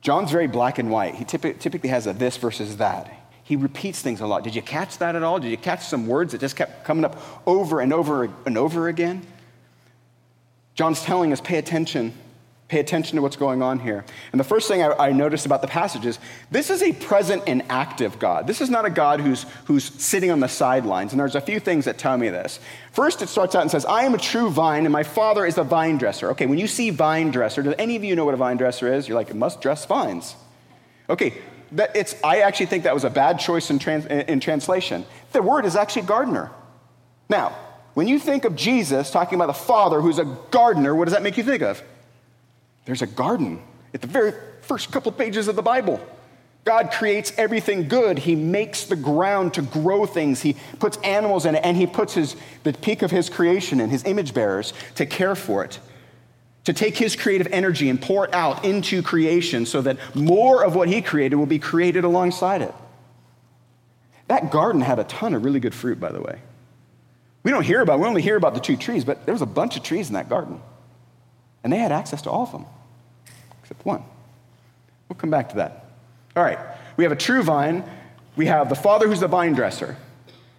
John's 0.00 0.30
very 0.30 0.46
black 0.46 0.78
and 0.78 0.90
white. 0.90 1.14
He 1.14 1.24
typically 1.24 1.90
has 1.90 2.06
a 2.06 2.12
this 2.12 2.36
versus 2.36 2.78
that. 2.78 3.10
He 3.42 3.56
repeats 3.56 4.00
things 4.00 4.20
a 4.20 4.26
lot. 4.26 4.42
Did 4.42 4.54
you 4.54 4.62
catch 4.62 4.98
that 4.98 5.16
at 5.16 5.22
all? 5.22 5.38
Did 5.38 5.50
you 5.50 5.58
catch 5.58 5.84
some 5.84 6.06
words 6.06 6.32
that 6.32 6.40
just 6.40 6.56
kept 6.56 6.84
coming 6.84 7.04
up 7.04 7.18
over 7.46 7.80
and 7.80 7.92
over 7.92 8.30
and 8.46 8.56
over 8.56 8.88
again? 8.88 9.26
John's 10.74 11.02
telling 11.02 11.30
us 11.32 11.40
pay 11.42 11.58
attention. 11.58 12.14
Pay 12.74 12.80
attention 12.80 13.14
to 13.14 13.22
what's 13.22 13.36
going 13.36 13.62
on 13.62 13.78
here. 13.78 14.04
And 14.32 14.40
the 14.40 14.44
first 14.44 14.66
thing 14.66 14.82
I, 14.82 14.90
I 14.94 15.12
noticed 15.12 15.46
about 15.46 15.62
the 15.62 15.68
passage 15.68 16.04
is 16.04 16.18
this 16.50 16.70
is 16.70 16.82
a 16.82 16.92
present 16.92 17.44
and 17.46 17.62
active 17.68 18.18
God. 18.18 18.48
This 18.48 18.60
is 18.60 18.68
not 18.68 18.84
a 18.84 18.90
God 18.90 19.20
who's, 19.20 19.46
who's 19.66 19.84
sitting 19.84 20.32
on 20.32 20.40
the 20.40 20.48
sidelines. 20.48 21.12
And 21.12 21.20
there's 21.20 21.36
a 21.36 21.40
few 21.40 21.60
things 21.60 21.84
that 21.84 21.98
tell 21.98 22.18
me 22.18 22.30
this. 22.30 22.58
First, 22.90 23.22
it 23.22 23.28
starts 23.28 23.54
out 23.54 23.62
and 23.62 23.70
says, 23.70 23.84
I 23.84 24.02
am 24.02 24.12
a 24.12 24.18
true 24.18 24.50
vine, 24.50 24.86
and 24.86 24.92
my 24.92 25.04
father 25.04 25.46
is 25.46 25.56
a 25.56 25.62
vine 25.62 25.98
dresser. 25.98 26.30
Okay, 26.30 26.46
when 26.46 26.58
you 26.58 26.66
see 26.66 26.90
vine 26.90 27.30
dresser, 27.30 27.62
do 27.62 27.74
any 27.74 27.94
of 27.94 28.02
you 28.02 28.16
know 28.16 28.24
what 28.24 28.34
a 28.34 28.38
vine 28.38 28.56
dresser 28.56 28.92
is? 28.92 29.06
You're 29.06 29.16
like, 29.16 29.30
it 29.30 29.36
must 29.36 29.60
dress 29.60 29.86
vines. 29.86 30.34
Okay, 31.08 31.34
that 31.70 31.94
it's, 31.94 32.16
I 32.24 32.40
actually 32.40 32.66
think 32.66 32.82
that 32.82 32.94
was 32.94 33.04
a 33.04 33.10
bad 33.10 33.38
choice 33.38 33.70
in, 33.70 33.78
trans, 33.78 34.06
in 34.06 34.40
translation. 34.40 35.06
The 35.30 35.42
word 35.42 35.64
is 35.64 35.76
actually 35.76 36.06
gardener. 36.06 36.50
Now, 37.28 37.56
when 37.94 38.08
you 38.08 38.18
think 38.18 38.44
of 38.44 38.56
Jesus 38.56 39.12
talking 39.12 39.36
about 39.36 39.46
the 39.46 39.52
Father 39.52 40.00
who's 40.00 40.18
a 40.18 40.24
gardener, 40.50 40.92
what 40.92 41.04
does 41.04 41.14
that 41.14 41.22
make 41.22 41.36
you 41.36 41.44
think 41.44 41.62
of? 41.62 41.80
There's 42.84 43.02
a 43.02 43.06
garden 43.06 43.62
at 43.92 44.00
the 44.00 44.06
very 44.06 44.32
first 44.62 44.92
couple 44.92 45.12
pages 45.12 45.48
of 45.48 45.56
the 45.56 45.62
Bible. 45.62 46.00
God 46.64 46.90
creates 46.90 47.32
everything 47.36 47.88
good. 47.88 48.18
He 48.18 48.34
makes 48.34 48.84
the 48.84 48.96
ground 48.96 49.54
to 49.54 49.62
grow 49.62 50.06
things. 50.06 50.40
He 50.40 50.56
puts 50.78 50.96
animals 50.98 51.44
in 51.44 51.54
it, 51.54 51.64
and 51.64 51.76
He 51.76 51.86
puts 51.86 52.14
his, 52.14 52.36
the 52.62 52.72
peak 52.72 53.02
of 53.02 53.10
His 53.10 53.28
creation 53.28 53.80
and 53.80 53.90
His 53.90 54.04
image 54.04 54.32
bearers 54.32 54.72
to 54.94 55.04
care 55.04 55.34
for 55.34 55.64
it 55.64 55.78
to 56.64 56.72
take 56.72 56.96
his 56.96 57.14
creative 57.14 57.46
energy 57.50 57.88
and 57.88 58.00
pour 58.00 58.24
it 58.24 58.34
out 58.34 58.64
into 58.64 59.02
creation 59.02 59.66
so 59.66 59.82
that 59.82 59.98
more 60.14 60.64
of 60.64 60.74
what 60.74 60.88
he 60.88 61.02
created 61.02 61.36
will 61.36 61.46
be 61.46 61.58
created 61.58 62.04
alongside 62.04 62.62
it. 62.62 62.74
That 64.28 64.50
garden 64.50 64.80
had 64.80 64.98
a 64.98 65.04
ton 65.04 65.34
of 65.34 65.44
really 65.44 65.60
good 65.60 65.74
fruit, 65.74 66.00
by 66.00 66.10
the 66.10 66.20
way. 66.20 66.40
We 67.42 67.50
don't 67.50 67.64
hear 67.64 67.82
about, 67.82 68.00
we 68.00 68.06
only 68.06 68.22
hear 68.22 68.36
about 68.36 68.54
the 68.54 68.60
two 68.60 68.78
trees, 68.78 69.04
but 69.04 69.26
there 69.26 69.34
was 69.34 69.42
a 69.42 69.46
bunch 69.46 69.76
of 69.76 69.82
trees 69.82 70.08
in 70.08 70.14
that 70.14 70.30
garden. 70.30 70.60
And 71.64 71.72
they 71.72 71.78
had 71.78 71.90
access 71.90 72.22
to 72.22 72.30
all 72.30 72.42
of 72.42 72.52
them, 72.52 72.66
except 73.62 73.84
one. 73.84 74.04
We'll 75.08 75.16
come 75.16 75.30
back 75.30 75.48
to 75.48 75.56
that. 75.56 75.86
All 76.36 76.44
right, 76.44 76.58
we 76.96 77.04
have 77.04 77.12
a 77.12 77.16
true 77.16 77.42
vine. 77.42 77.82
We 78.36 78.46
have 78.46 78.68
the 78.68 78.74
Father 78.74 79.08
who's 79.08 79.20
the 79.20 79.28
vine 79.28 79.54
dresser. 79.54 79.96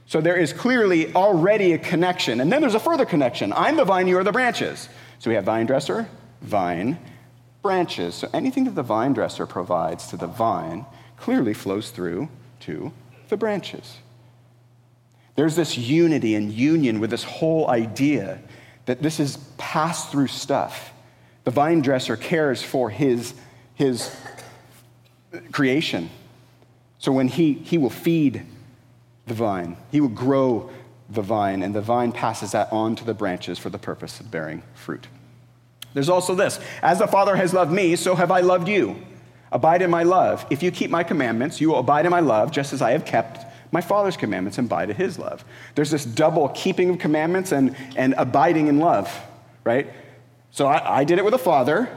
So 0.07 0.21
there 0.21 0.35
is 0.35 0.53
clearly 0.53 1.13
already 1.13 1.73
a 1.73 1.77
connection. 1.77 2.41
And 2.41 2.51
then 2.51 2.61
there's 2.61 2.75
a 2.75 2.79
further 2.79 3.05
connection. 3.05 3.53
I'm 3.53 3.75
the 3.75 3.85
vine, 3.85 4.07
you 4.07 4.17
are 4.17 4.23
the 4.23 4.31
branches. 4.31 4.89
So 5.19 5.29
we 5.29 5.35
have 5.35 5.45
vine 5.45 5.65
dresser, 5.65 6.07
vine, 6.41 6.99
branches. 7.61 8.15
So 8.15 8.29
anything 8.33 8.65
that 8.65 8.75
the 8.75 8.83
vine 8.83 9.13
dresser 9.13 9.45
provides 9.45 10.07
to 10.07 10.17
the 10.17 10.27
vine 10.27 10.85
clearly 11.17 11.53
flows 11.53 11.89
through 11.89 12.29
to 12.61 12.91
the 13.29 13.37
branches. 13.37 13.97
There's 15.35 15.55
this 15.55 15.77
unity 15.77 16.35
and 16.35 16.51
union 16.51 16.99
with 16.99 17.09
this 17.09 17.23
whole 17.23 17.69
idea 17.69 18.39
that 18.85 19.01
this 19.01 19.19
is 19.19 19.37
pass 19.57 20.09
through 20.11 20.27
stuff. 20.27 20.93
The 21.45 21.51
vine 21.51 21.81
dresser 21.81 22.17
cares 22.17 22.61
for 22.61 22.89
his, 22.89 23.33
his 23.75 24.15
creation. 25.51 26.09
So 26.99 27.11
when 27.11 27.27
he, 27.27 27.53
he 27.53 27.77
will 27.77 27.89
feed 27.89 28.45
the 29.27 29.33
vine, 29.33 29.77
he 29.91 30.01
will 30.01 30.09
grow 30.09 30.69
the 31.09 31.21
vine, 31.21 31.61
and 31.61 31.73
the 31.73 31.81
vine 31.81 32.11
passes 32.11 32.51
that 32.53 32.73
on 32.73 32.95
to 32.95 33.05
the 33.05 33.13
branches 33.13 33.59
for 33.59 33.69
the 33.69 33.77
purpose 33.77 34.19
of 34.19 34.31
bearing 34.31 34.63
fruit. 34.73 35.07
There's 35.93 36.09
also 36.09 36.33
this 36.33 36.59
As 36.81 36.99
the 36.99 37.07
Father 37.07 37.35
has 37.35 37.53
loved 37.53 37.71
me, 37.71 37.95
so 37.95 38.15
have 38.15 38.31
I 38.31 38.41
loved 38.41 38.67
you. 38.67 38.95
Abide 39.51 39.83
in 39.83 39.91
my 39.91 40.03
love. 40.03 40.45
If 40.49 40.63
you 40.63 40.71
keep 40.71 40.89
my 40.89 41.03
commandments, 41.03 41.61
you 41.61 41.69
will 41.69 41.79
abide 41.79 42.05
in 42.05 42.11
my 42.11 42.19
love, 42.21 42.51
just 42.51 42.73
as 42.73 42.81
I 42.81 42.91
have 42.91 43.05
kept 43.05 43.45
my 43.71 43.81
Father's 43.81 44.17
commandments 44.17 44.57
and 44.57 44.65
abide 44.65 44.89
in 44.89 44.95
his 44.95 45.19
love. 45.19 45.45
There's 45.75 45.91
this 45.91 46.05
double 46.05 46.49
keeping 46.49 46.89
of 46.89 46.99
commandments 46.99 47.51
and, 47.51 47.75
and 47.95 48.15
abiding 48.17 48.67
in 48.67 48.79
love, 48.79 49.15
right? 49.63 49.93
So 50.55 50.67
I, 50.67 50.99
I 50.99 51.03
did 51.03 51.17
it 51.17 51.25
with 51.25 51.33
the 51.33 51.37
Father. 51.37 51.89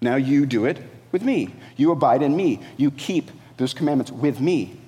Now 0.00 0.14
you 0.14 0.46
do 0.46 0.64
it 0.64 0.80
with 1.10 1.24
me. 1.24 1.52
You 1.76 1.90
abide 1.90 2.22
in 2.22 2.36
me. 2.36 2.60
You 2.76 2.92
keep 2.92 3.32
those 3.56 3.74
commandments 3.74 4.12
with 4.12 4.40
me. 4.40 4.78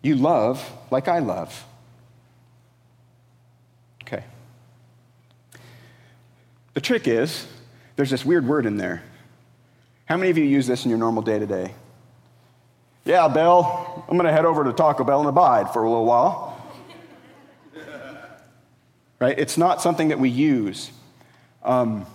You 0.00 0.16
love 0.16 0.72
like 0.90 1.06
I 1.06 1.18
love. 1.18 1.66
Okay. 4.04 4.24
The 6.72 6.80
trick 6.80 7.06
is, 7.06 7.46
there's 7.96 8.08
this 8.08 8.24
weird 8.24 8.48
word 8.48 8.64
in 8.64 8.78
there. 8.78 9.02
How 10.06 10.16
many 10.16 10.30
of 10.30 10.38
you 10.38 10.44
use 10.44 10.66
this 10.66 10.86
in 10.86 10.88
your 10.88 10.98
normal 10.98 11.22
day 11.22 11.38
to 11.38 11.46
day? 11.46 11.74
Yeah, 13.04 13.28
Bill, 13.28 14.02
I'm 14.08 14.16
going 14.16 14.24
to 14.24 14.32
head 14.32 14.46
over 14.46 14.64
to 14.64 14.72
Taco 14.72 15.04
Bell 15.04 15.20
and 15.20 15.28
abide 15.28 15.74
for 15.74 15.82
a 15.82 15.90
little 15.90 16.06
while. 16.06 16.58
right? 19.20 19.38
It's 19.38 19.58
not 19.58 19.82
something 19.82 20.08
that 20.08 20.18
we 20.18 20.30
use. 20.30 20.90
Um, 21.64 22.06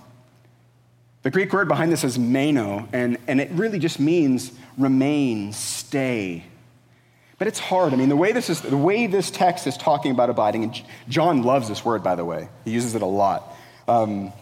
the 1.23 1.31
Greek 1.31 1.51
word 1.51 1.67
behind 1.67 1.91
this 1.91 2.03
is 2.03 2.17
meno, 2.17 2.87
and, 2.93 3.17
and 3.27 3.41
it 3.41 3.51
really 3.51 3.79
just 3.79 3.99
means 3.99 4.51
remain, 4.77 5.51
stay. 5.53 6.43
But 7.37 7.47
it's 7.47 7.59
hard. 7.59 7.93
I 7.93 7.97
mean, 7.97 8.09
the 8.09 8.15
way 8.15 8.31
this 8.31 8.49
is, 8.49 8.61
the 8.61 8.77
way 8.77 9.07
this 9.07 9.29
text 9.29 9.67
is 9.67 9.77
talking 9.77 10.11
about 10.11 10.29
abiding, 10.29 10.63
and 10.63 10.81
John 11.09 11.43
loves 11.43 11.67
this 11.67 11.83
word, 11.83 12.03
by 12.03 12.15
the 12.15 12.25
way. 12.25 12.49
He 12.65 12.71
uses 12.71 12.95
it 12.95 13.01
a 13.01 13.07
lot. 13.07 13.55
Um, 13.87 14.33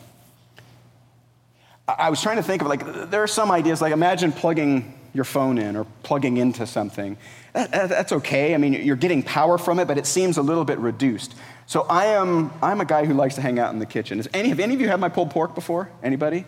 I 1.88 2.10
was 2.10 2.22
trying 2.22 2.38
to 2.38 2.44
think 2.44 2.62
of 2.62 2.68
like 2.68 3.10
there 3.10 3.22
are 3.22 3.28
some 3.28 3.52
ideas 3.52 3.82
like 3.82 3.94
imagine 3.94 4.32
plugging 4.32 4.98
your 5.14 5.24
phone 5.24 5.58
in 5.58 5.76
or 5.76 5.86
plugging 6.04 6.38
into 6.38 6.66
something. 6.66 7.18
That, 7.54 7.72
that's 7.72 8.12
okay. 8.12 8.54
I 8.54 8.58
mean, 8.58 8.74
you're 8.74 8.96
getting 8.96 9.24
power 9.24 9.58
from 9.58 9.80
it, 9.80 9.88
but 9.88 9.98
it 9.98 10.06
seems 10.06 10.38
a 10.38 10.42
little 10.42 10.66
bit 10.66 10.80
reduced. 10.80 11.36
So 11.68 11.82
I 11.90 12.06
am 12.06 12.52
I'm 12.62 12.82
a 12.82 12.86
guy 12.86 13.06
who 13.06 13.14
likes 13.14 13.36
to 13.36 13.42
hang 13.42 13.60
out 13.60 13.74
in 13.74 13.80
the 13.80 13.86
kitchen. 13.86 14.22
Any, 14.34 14.50
have 14.50 14.60
any 14.60 14.76
of 14.76 14.82
you 14.82 14.88
had 14.88 15.00
my 15.00 15.10
pulled 15.10 15.32
pork 15.32 15.56
before? 15.56 15.90
Anybody? 16.04 16.46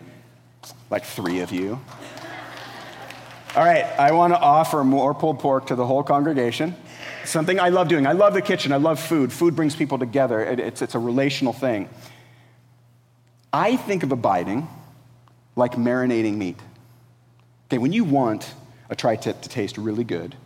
Like 0.90 1.04
three 1.04 1.40
of 1.40 1.52
you. 1.52 1.80
All 3.56 3.64
right, 3.64 3.84
I 3.98 4.12
want 4.12 4.34
to 4.34 4.38
offer 4.38 4.84
more 4.84 5.14
pulled 5.14 5.40
pork 5.40 5.66
to 5.68 5.74
the 5.74 5.86
whole 5.86 6.02
congregation. 6.02 6.76
Something 7.24 7.58
I 7.58 7.70
love 7.70 7.88
doing. 7.88 8.06
I 8.06 8.12
love 8.12 8.34
the 8.34 8.42
kitchen. 8.42 8.72
I 8.72 8.76
love 8.76 9.00
food. 9.00 9.32
Food 9.32 9.56
brings 9.56 9.74
people 9.74 9.98
together. 9.98 10.40
It, 10.40 10.60
it's, 10.60 10.82
it's 10.82 10.94
a 10.94 10.98
relational 10.98 11.52
thing. 11.52 11.88
I 13.52 13.76
think 13.76 14.02
of 14.02 14.12
abiding 14.12 14.68
like 15.56 15.72
marinating 15.72 16.36
meat. 16.36 16.58
Okay, 17.66 17.78
when 17.78 17.92
you 17.92 18.04
want 18.04 18.54
a 18.88 18.94
tri 18.94 19.16
tip 19.16 19.40
to 19.42 19.48
taste 19.48 19.76
really 19.76 20.04
good, 20.04 20.36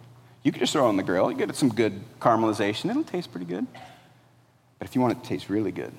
you 0.43 0.50
can 0.50 0.61
just 0.61 0.73
throw 0.73 0.87
it 0.87 0.88
on 0.88 0.97
the 0.97 1.02
grill. 1.02 1.31
You 1.31 1.37
get 1.37 1.50
it 1.50 1.57
some 1.57 1.69
good 1.69 2.00
caramelization. 2.21 2.91
It'll 2.91 3.05
taste 3.05 3.31
pretty 3.31 3.47
good. 3.47 3.67
But 4.83 4.89
if 4.89 4.97
you 4.97 5.01
want 5.01 5.17
it 5.17 5.23
to 5.23 5.29
taste 5.29 5.49
really 5.49 5.71
good, 5.71 5.93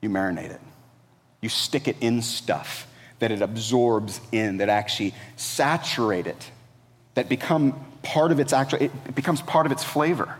you 0.00 0.10
marinate 0.10 0.50
it. 0.50 0.60
You 1.40 1.48
stick 1.48 1.86
it 1.86 1.94
in 2.00 2.22
stuff 2.22 2.88
that 3.20 3.30
it 3.30 3.40
absorbs 3.40 4.20
in, 4.32 4.56
that 4.56 4.68
actually 4.68 5.14
saturate 5.36 6.26
it, 6.26 6.50
that 7.14 7.28
become 7.28 7.78
part 8.02 8.32
of 8.32 8.40
its 8.40 8.52
actual, 8.52 8.82
it 8.82 9.14
becomes 9.14 9.42
part 9.42 9.64
of 9.64 9.70
its 9.70 9.84
flavor. 9.84 10.38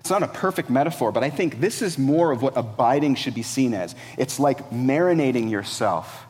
It's 0.00 0.10
not 0.10 0.22
a 0.22 0.28
perfect 0.28 0.68
metaphor, 0.68 1.12
but 1.12 1.24
I 1.24 1.30
think 1.30 1.62
this 1.62 1.80
is 1.80 1.98
more 1.98 2.30
of 2.30 2.42
what 2.42 2.58
abiding 2.58 3.14
should 3.14 3.32
be 3.32 3.42
seen 3.42 3.72
as. 3.72 3.94
It's 4.18 4.38
like 4.38 4.68
marinating 4.68 5.50
yourself. 5.50 6.26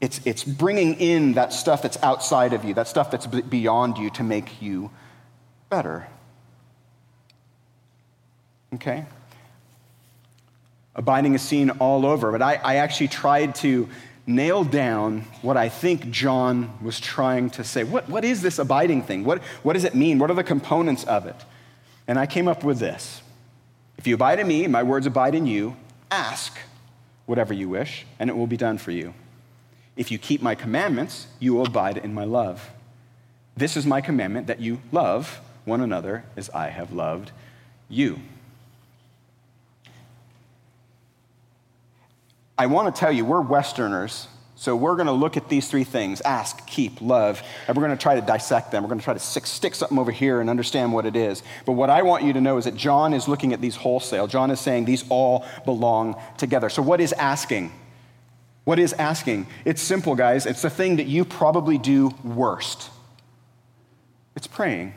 It's, 0.00 0.20
it's 0.24 0.44
bringing 0.44 1.00
in 1.00 1.32
that 1.32 1.52
stuff 1.52 1.82
that's 1.82 2.00
outside 2.00 2.52
of 2.52 2.64
you, 2.64 2.74
that 2.74 2.86
stuff 2.86 3.10
that's 3.10 3.26
beyond 3.26 3.98
you 3.98 4.10
to 4.10 4.22
make 4.22 4.62
you 4.62 4.92
better. 5.68 6.06
Okay? 8.74 9.04
Abiding 10.94 11.34
is 11.34 11.42
seen 11.42 11.70
all 11.70 12.06
over, 12.06 12.32
but 12.32 12.42
I, 12.42 12.54
I 12.54 12.76
actually 12.76 13.08
tried 13.08 13.54
to 13.56 13.88
nail 14.26 14.64
down 14.64 15.20
what 15.42 15.56
I 15.56 15.68
think 15.68 16.10
John 16.10 16.76
was 16.82 16.98
trying 16.98 17.50
to 17.50 17.64
say. 17.64 17.84
What, 17.84 18.08
what 18.08 18.24
is 18.24 18.42
this 18.42 18.58
abiding 18.58 19.02
thing? 19.02 19.24
What, 19.24 19.42
what 19.62 19.74
does 19.74 19.84
it 19.84 19.94
mean? 19.94 20.18
What 20.18 20.30
are 20.30 20.34
the 20.34 20.44
components 20.44 21.04
of 21.04 21.26
it? 21.26 21.36
And 22.08 22.18
I 22.18 22.26
came 22.26 22.48
up 22.48 22.64
with 22.64 22.78
this 22.78 23.22
If 23.98 24.06
you 24.06 24.14
abide 24.14 24.40
in 24.40 24.48
me, 24.48 24.66
my 24.66 24.82
words 24.82 25.06
abide 25.06 25.34
in 25.34 25.46
you, 25.46 25.76
ask 26.10 26.58
whatever 27.26 27.52
you 27.52 27.68
wish, 27.68 28.06
and 28.18 28.30
it 28.30 28.36
will 28.36 28.46
be 28.46 28.56
done 28.56 28.78
for 28.78 28.90
you. 28.90 29.14
If 29.96 30.10
you 30.10 30.18
keep 30.18 30.42
my 30.42 30.54
commandments, 30.54 31.26
you 31.38 31.54
will 31.54 31.66
abide 31.66 31.98
in 31.98 32.14
my 32.14 32.24
love. 32.24 32.70
This 33.56 33.76
is 33.76 33.86
my 33.86 34.00
commandment 34.00 34.46
that 34.48 34.60
you 34.60 34.80
love 34.92 35.40
one 35.64 35.80
another 35.80 36.24
as 36.36 36.50
I 36.50 36.68
have 36.68 36.92
loved 36.92 37.32
you. 37.88 38.20
I 42.58 42.66
want 42.66 42.94
to 42.94 42.98
tell 42.98 43.12
you, 43.12 43.24
we're 43.24 43.42
Westerners, 43.42 44.28
so 44.54 44.74
we're 44.74 44.94
going 44.94 45.06
to 45.06 45.12
look 45.12 45.36
at 45.36 45.50
these 45.50 45.68
three 45.68 45.84
things 45.84 46.22
ask, 46.22 46.66
keep, 46.66 47.02
love, 47.02 47.42
and 47.68 47.76
we're 47.76 47.84
going 47.84 47.96
to 47.96 48.02
try 48.02 48.14
to 48.14 48.22
dissect 48.22 48.70
them. 48.70 48.82
We're 48.82 48.88
going 48.88 48.98
to 48.98 49.04
try 49.04 49.12
to 49.12 49.20
stick 49.20 49.74
something 49.74 49.98
over 49.98 50.10
here 50.10 50.40
and 50.40 50.48
understand 50.48 50.94
what 50.94 51.04
it 51.04 51.14
is. 51.14 51.42
But 51.66 51.72
what 51.72 51.90
I 51.90 52.00
want 52.00 52.24
you 52.24 52.32
to 52.32 52.40
know 52.40 52.56
is 52.56 52.64
that 52.64 52.74
John 52.74 53.12
is 53.12 53.28
looking 53.28 53.52
at 53.52 53.60
these 53.60 53.76
wholesale. 53.76 54.26
John 54.26 54.50
is 54.50 54.58
saying 54.58 54.86
these 54.86 55.04
all 55.10 55.44
belong 55.66 56.20
together. 56.38 56.70
So, 56.70 56.80
what 56.80 57.02
is 57.02 57.12
asking? 57.12 57.70
What 58.64 58.78
is 58.78 58.94
asking? 58.94 59.46
It's 59.66 59.82
simple, 59.82 60.14
guys. 60.14 60.46
It's 60.46 60.62
the 60.62 60.70
thing 60.70 60.96
that 60.96 61.06
you 61.06 61.26
probably 61.26 61.76
do 61.76 62.14
worst. 62.24 62.90
It's 64.34 64.46
praying, 64.46 64.94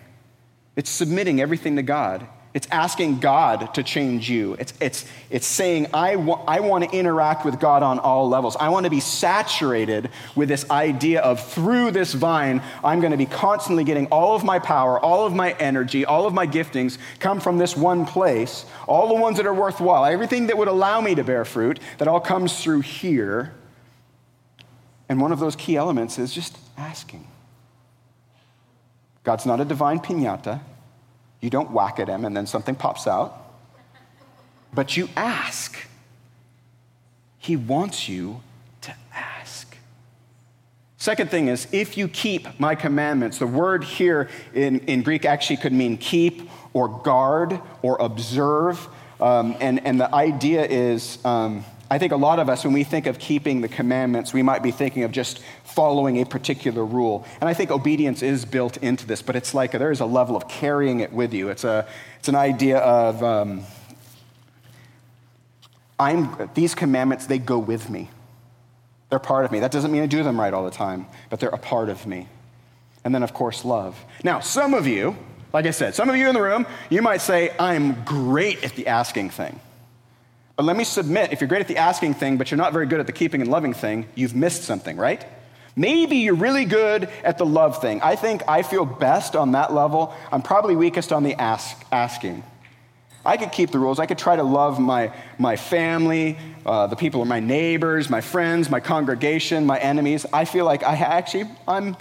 it's 0.77 0.89
submitting 0.89 1.41
everything 1.41 1.75
to 1.75 1.83
God. 1.83 2.25
It's 2.51 2.67
asking 2.71 3.19
God 3.19 3.75
to 3.75 3.83
change 3.83 4.27
you. 4.27 4.55
It's, 4.55 4.73
it's, 4.81 5.05
it's 5.29 5.45
saying, 5.45 5.87
I, 5.93 6.15
wa- 6.15 6.43
I 6.47 6.61
want 6.61 6.83
to 6.83 6.89
interact 6.89 7.45
with 7.45 7.59
God 7.59 7.83
on 7.83 7.99
all 7.99 8.27
levels. 8.27 8.55
I 8.55 8.69
want 8.69 8.85
to 8.85 8.89
be 8.89 8.99
saturated 8.99 10.09
with 10.33 10.49
this 10.49 10.67
idea 10.71 11.21
of 11.21 11.45
through 11.47 11.91
this 11.91 12.13
vine, 12.13 12.63
I'm 12.83 13.01
going 13.01 13.11
to 13.11 13.17
be 13.17 13.27
constantly 13.27 13.83
getting 13.83 14.07
all 14.07 14.35
of 14.35 14.43
my 14.43 14.57
power, 14.57 14.99
all 14.99 15.27
of 15.27 15.35
my 15.35 15.51
energy, 15.53 16.05
all 16.05 16.25
of 16.25 16.33
my 16.33 16.47
giftings 16.47 16.97
come 17.19 17.39
from 17.39 17.59
this 17.59 17.77
one 17.77 18.07
place, 18.07 18.65
all 18.87 19.07
the 19.09 19.21
ones 19.21 19.37
that 19.37 19.45
are 19.45 19.53
worthwhile, 19.53 20.05
everything 20.05 20.47
that 20.47 20.57
would 20.57 20.67
allow 20.67 21.01
me 21.01 21.13
to 21.13 21.23
bear 21.23 21.45
fruit, 21.45 21.79
that 21.99 22.07
all 22.07 22.19
comes 22.19 22.63
through 22.63 22.81
here. 22.81 23.53
And 25.07 25.21
one 25.21 25.31
of 25.31 25.39
those 25.39 25.55
key 25.55 25.75
elements 25.75 26.17
is 26.17 26.33
just 26.33 26.57
asking. 26.77 27.27
God's 29.23 29.45
not 29.45 29.61
a 29.61 29.65
divine 29.65 29.99
pinata. 29.99 30.61
You 31.41 31.49
don't 31.49 31.71
whack 31.71 31.99
at 31.99 32.07
him 32.07 32.25
and 32.25 32.35
then 32.35 32.45
something 32.45 32.75
pops 32.75 33.07
out. 33.07 33.45
But 34.73 34.97
you 34.97 35.09
ask. 35.15 35.77
He 37.37 37.55
wants 37.55 38.09
you 38.09 38.41
to 38.81 38.93
ask. 39.13 39.77
Second 40.97 41.31
thing 41.31 41.47
is, 41.47 41.67
if 41.71 41.97
you 41.97 42.07
keep 42.07 42.59
my 42.59 42.75
commandments, 42.75 43.39
the 43.39 43.47
word 43.47 43.83
here 43.83 44.29
in, 44.53 44.79
in 44.81 45.01
Greek 45.01 45.25
actually 45.25 45.57
could 45.57 45.73
mean 45.73 45.97
keep 45.97 46.49
or 46.73 46.89
guard 46.89 47.59
or 47.81 47.97
observe. 48.01 48.85
Um, 49.21 49.55
and, 49.59 49.85
and 49.85 49.99
the 49.99 50.13
idea 50.13 50.65
is, 50.65 51.23
um, 51.25 51.63
I 51.91 51.97
think 51.97 52.11
a 52.11 52.17
lot 52.17 52.39
of 52.39 52.49
us, 52.49 52.63
when 52.63 52.73
we 52.73 52.83
think 52.83 53.07
of 53.07 53.17
keeping 53.17 53.61
the 53.61 53.67
commandments, 53.67 54.31
we 54.31 54.43
might 54.43 54.61
be 54.61 54.69
thinking 54.71 55.03
of 55.03 55.11
just 55.11 55.41
following 55.63 56.21
a 56.21 56.25
particular 56.25 56.85
rule. 56.85 57.25
And 57.41 57.49
I 57.49 57.55
think 57.55 57.71
obedience 57.71 58.21
is 58.21 58.45
built 58.45 58.77
into 58.77 59.07
this, 59.07 59.23
but 59.23 59.35
it's 59.35 59.55
like 59.55 59.71
there's 59.71 59.99
a 59.99 60.05
level 60.05 60.35
of 60.35 60.47
carrying 60.47 60.99
it 60.99 61.11
with 61.11 61.33
you. 61.33 61.49
It's, 61.49 61.63
a, 61.63 61.87
it's 62.19 62.27
an 62.27 62.35
idea 62.35 62.77
of 62.77 63.23
um, 63.23 63.63
I'm, 65.99 66.49
these 66.53 66.75
commandments, 66.75 67.25
they 67.25 67.39
go 67.39 67.57
with 67.57 67.89
me. 67.89 68.09
They're 69.09 69.17
part 69.17 69.45
of 69.45 69.51
me. 69.51 69.59
That 69.59 69.71
doesn't 69.71 69.91
mean 69.91 70.03
I 70.03 70.05
do 70.05 70.21
them 70.21 70.39
right 70.39 70.53
all 70.53 70.65
the 70.65 70.71
time, 70.71 71.07
but 71.31 71.39
they're 71.39 71.49
a 71.49 71.57
part 71.57 71.89
of 71.89 72.05
me. 72.05 72.27
And 73.03 73.15
then, 73.15 73.23
of 73.23 73.33
course, 73.33 73.65
love. 73.65 73.97
Now, 74.23 74.39
some 74.41 74.75
of 74.75 74.85
you, 74.85 75.17
like 75.51 75.65
I 75.65 75.71
said, 75.71 75.95
some 75.95 76.09
of 76.09 76.15
you 76.15 76.27
in 76.27 76.35
the 76.35 76.41
room, 76.41 76.67
you 76.91 77.01
might 77.01 77.21
say, 77.21 77.51
I'm 77.57 78.03
great 78.03 78.63
at 78.63 78.75
the 78.75 78.85
asking 78.85 79.31
thing. 79.31 79.59
But 80.59 80.65
let 80.65 80.75
me 80.75 80.83
submit 80.83 81.31
if 81.31 81.39
you're 81.39 81.47
great 81.47 81.61
at 81.61 81.69
the 81.69 81.77
asking 81.77 82.15
thing, 82.15 82.35
but 82.35 82.51
you're 82.51 82.57
not 82.57 82.73
very 82.73 82.85
good 82.85 82.99
at 82.99 83.05
the 83.07 83.13
keeping 83.13 83.39
and 83.39 83.49
loving 83.49 83.73
thing, 83.73 84.09
you've 84.13 84.35
missed 84.35 84.63
something, 84.63 84.97
right? 84.97 85.25
Maybe 85.77 86.17
you're 86.17 86.35
really 86.35 86.65
good 86.65 87.07
at 87.23 87.37
the 87.37 87.45
love 87.45 87.79
thing. 87.79 88.01
I 88.01 88.17
think 88.17 88.43
I 88.45 88.61
feel 88.61 88.83
best 88.83 89.37
on 89.37 89.53
that 89.53 89.73
level. 89.73 90.13
I'm 90.33 90.41
probably 90.41 90.75
weakest 90.75 91.13
on 91.13 91.23
the 91.23 91.33
ask, 91.35 91.81
asking. 91.93 92.43
I 93.25 93.37
could 93.37 93.53
keep 93.53 93.71
the 93.71 93.79
rules. 93.79 93.99
I 93.99 94.05
could 94.05 94.17
try 94.17 94.35
to 94.35 94.43
love 94.43 94.81
my, 94.81 95.13
my 95.37 95.55
family, 95.55 96.37
uh, 96.65 96.87
the 96.87 96.97
people, 96.97 97.23
my 97.23 97.39
neighbors, 97.39 98.09
my 98.09 98.19
friends, 98.19 98.69
my 98.69 98.81
congregation, 98.81 99.65
my 99.65 99.79
enemies. 99.79 100.25
I 100.33 100.43
feel 100.43 100.65
like 100.65 100.83
I 100.83 100.95
actually, 100.95 101.45
I'm 101.69 101.95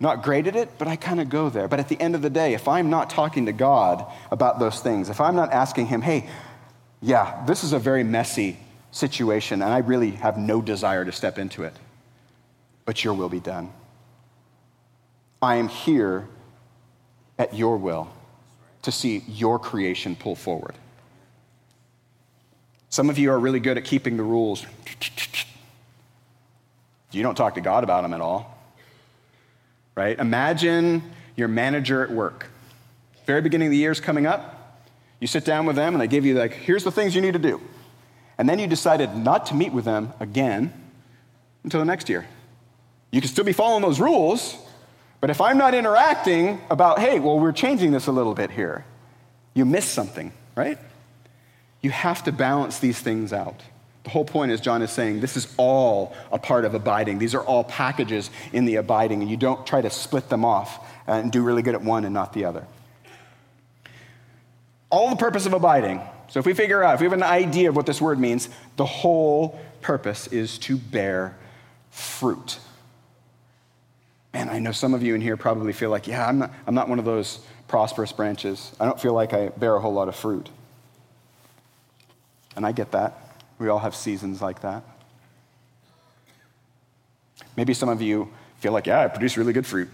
not 0.00 0.22
great 0.22 0.46
at 0.46 0.56
it, 0.56 0.70
but 0.78 0.88
I 0.88 0.96
kind 0.96 1.20
of 1.20 1.28
go 1.28 1.50
there. 1.50 1.68
But 1.68 1.78
at 1.78 1.90
the 1.90 2.00
end 2.00 2.14
of 2.14 2.22
the 2.22 2.30
day, 2.30 2.54
if 2.54 2.68
I'm 2.68 2.88
not 2.88 3.10
talking 3.10 3.44
to 3.44 3.52
God 3.52 4.10
about 4.30 4.60
those 4.60 4.80
things, 4.80 5.10
if 5.10 5.20
I'm 5.20 5.36
not 5.36 5.52
asking 5.52 5.88
Him, 5.88 6.00
hey, 6.00 6.26
yeah, 7.00 7.44
this 7.46 7.64
is 7.64 7.72
a 7.72 7.78
very 7.78 8.02
messy 8.02 8.58
situation, 8.90 9.62
and 9.62 9.72
I 9.72 9.78
really 9.78 10.12
have 10.12 10.36
no 10.36 10.60
desire 10.60 11.04
to 11.04 11.12
step 11.12 11.38
into 11.38 11.62
it. 11.64 11.74
But 12.84 13.04
your 13.04 13.14
will 13.14 13.28
be 13.28 13.40
done. 13.40 13.70
I 15.40 15.56
am 15.56 15.68
here 15.68 16.26
at 17.38 17.54
your 17.54 17.76
will 17.76 18.08
to 18.82 18.90
see 18.90 19.22
your 19.28 19.58
creation 19.58 20.16
pull 20.16 20.34
forward. 20.34 20.74
Some 22.88 23.10
of 23.10 23.18
you 23.18 23.30
are 23.30 23.38
really 23.38 23.60
good 23.60 23.76
at 23.76 23.84
keeping 23.84 24.16
the 24.16 24.22
rules. 24.22 24.64
You 27.10 27.22
don't 27.22 27.34
talk 27.34 27.54
to 27.54 27.60
God 27.60 27.84
about 27.84 28.02
them 28.02 28.14
at 28.14 28.20
all. 28.20 28.58
Right? 29.94 30.18
Imagine 30.18 31.02
your 31.36 31.48
manager 31.48 32.02
at 32.02 32.10
work. 32.10 32.46
Very 33.26 33.42
beginning 33.42 33.68
of 33.68 33.72
the 33.72 33.76
year 33.76 33.92
is 33.92 34.00
coming 34.00 34.26
up. 34.26 34.57
You 35.20 35.26
sit 35.26 35.44
down 35.44 35.66
with 35.66 35.76
them 35.76 35.94
and 35.94 36.00
they 36.00 36.06
give 36.08 36.24
you, 36.24 36.34
like, 36.34 36.52
here's 36.52 36.84
the 36.84 36.92
things 36.92 37.14
you 37.14 37.20
need 37.20 37.32
to 37.32 37.38
do. 37.38 37.60
And 38.38 38.48
then 38.48 38.58
you 38.58 38.66
decided 38.66 39.16
not 39.16 39.46
to 39.46 39.54
meet 39.54 39.72
with 39.72 39.84
them 39.84 40.12
again 40.20 40.72
until 41.64 41.80
the 41.80 41.86
next 41.86 42.08
year. 42.08 42.26
You 43.10 43.20
can 43.20 43.28
still 43.28 43.44
be 43.44 43.52
following 43.52 43.82
those 43.82 43.98
rules, 43.98 44.56
But 45.20 45.30
if 45.30 45.40
I'm 45.40 45.58
not 45.58 45.74
interacting 45.74 46.60
about, 46.70 47.00
hey, 47.00 47.18
well, 47.18 47.38
we're 47.38 47.52
changing 47.52 47.92
this 47.92 48.06
a 48.06 48.12
little 48.12 48.34
bit 48.34 48.50
here, 48.50 48.84
you 49.54 49.64
miss 49.64 49.84
something, 49.84 50.32
right? 50.54 50.78
You 51.80 51.90
have 51.90 52.22
to 52.24 52.32
balance 52.32 52.78
these 52.78 52.98
things 52.98 53.32
out. 53.32 53.60
The 54.04 54.10
whole 54.10 54.24
point 54.24 54.52
is, 54.52 54.60
John 54.60 54.80
is 54.80 54.90
saying, 54.90 55.20
this 55.20 55.36
is 55.36 55.52
all 55.56 56.14
a 56.30 56.38
part 56.38 56.64
of 56.64 56.74
abiding. 56.74 57.18
These 57.18 57.34
are 57.34 57.42
all 57.42 57.64
packages 57.64 58.30
in 58.52 58.64
the 58.64 58.76
abiding, 58.76 59.22
and 59.22 59.30
you 59.30 59.36
don't 59.36 59.66
try 59.66 59.80
to 59.80 59.90
split 59.90 60.28
them 60.28 60.44
off 60.44 60.86
and 61.06 61.32
do 61.32 61.42
really 61.42 61.62
good 61.62 61.74
at 61.74 61.82
one 61.82 62.04
and 62.04 62.14
not 62.14 62.32
the 62.32 62.44
other. 62.44 62.64
All 64.90 65.10
the 65.10 65.16
purpose 65.16 65.46
of 65.46 65.52
abiding. 65.52 66.00
So 66.28 66.40
if 66.40 66.46
we 66.46 66.54
figure 66.54 66.82
out, 66.82 66.94
if 66.94 67.00
we 67.00 67.06
have 67.06 67.12
an 67.12 67.22
idea 67.22 67.68
of 67.68 67.76
what 67.76 67.86
this 67.86 68.00
word 68.00 68.18
means, 68.18 68.48
the 68.76 68.86
whole 68.86 69.60
purpose 69.80 70.26
is 70.28 70.58
to 70.58 70.76
bear 70.76 71.36
fruit. 71.90 72.58
And 74.32 74.50
I 74.50 74.58
know 74.58 74.72
some 74.72 74.94
of 74.94 75.02
you 75.02 75.14
in 75.14 75.20
here 75.20 75.36
probably 75.36 75.72
feel 75.72 75.90
like, 75.90 76.06
yeah, 76.06 76.26
I'm 76.26 76.38
not, 76.38 76.52
I'm 76.66 76.74
not 76.74 76.88
one 76.88 76.98
of 76.98 77.04
those 77.04 77.40
prosperous 77.66 78.12
branches. 78.12 78.72
I 78.78 78.84
don't 78.84 79.00
feel 79.00 79.14
like 79.14 79.32
I 79.32 79.48
bear 79.48 79.74
a 79.74 79.80
whole 79.80 79.92
lot 79.92 80.08
of 80.08 80.16
fruit. 80.16 80.48
And 82.56 82.66
I 82.66 82.72
get 82.72 82.92
that. 82.92 83.36
We 83.58 83.68
all 83.68 83.78
have 83.78 83.94
seasons 83.94 84.40
like 84.42 84.60
that. 84.60 84.82
Maybe 87.56 87.74
some 87.74 87.88
of 87.88 88.00
you 88.02 88.28
feel 88.58 88.72
like, 88.72 88.86
yeah, 88.86 89.00
I 89.00 89.08
produce 89.08 89.36
really 89.36 89.52
good 89.52 89.66
fruit. 89.66 89.88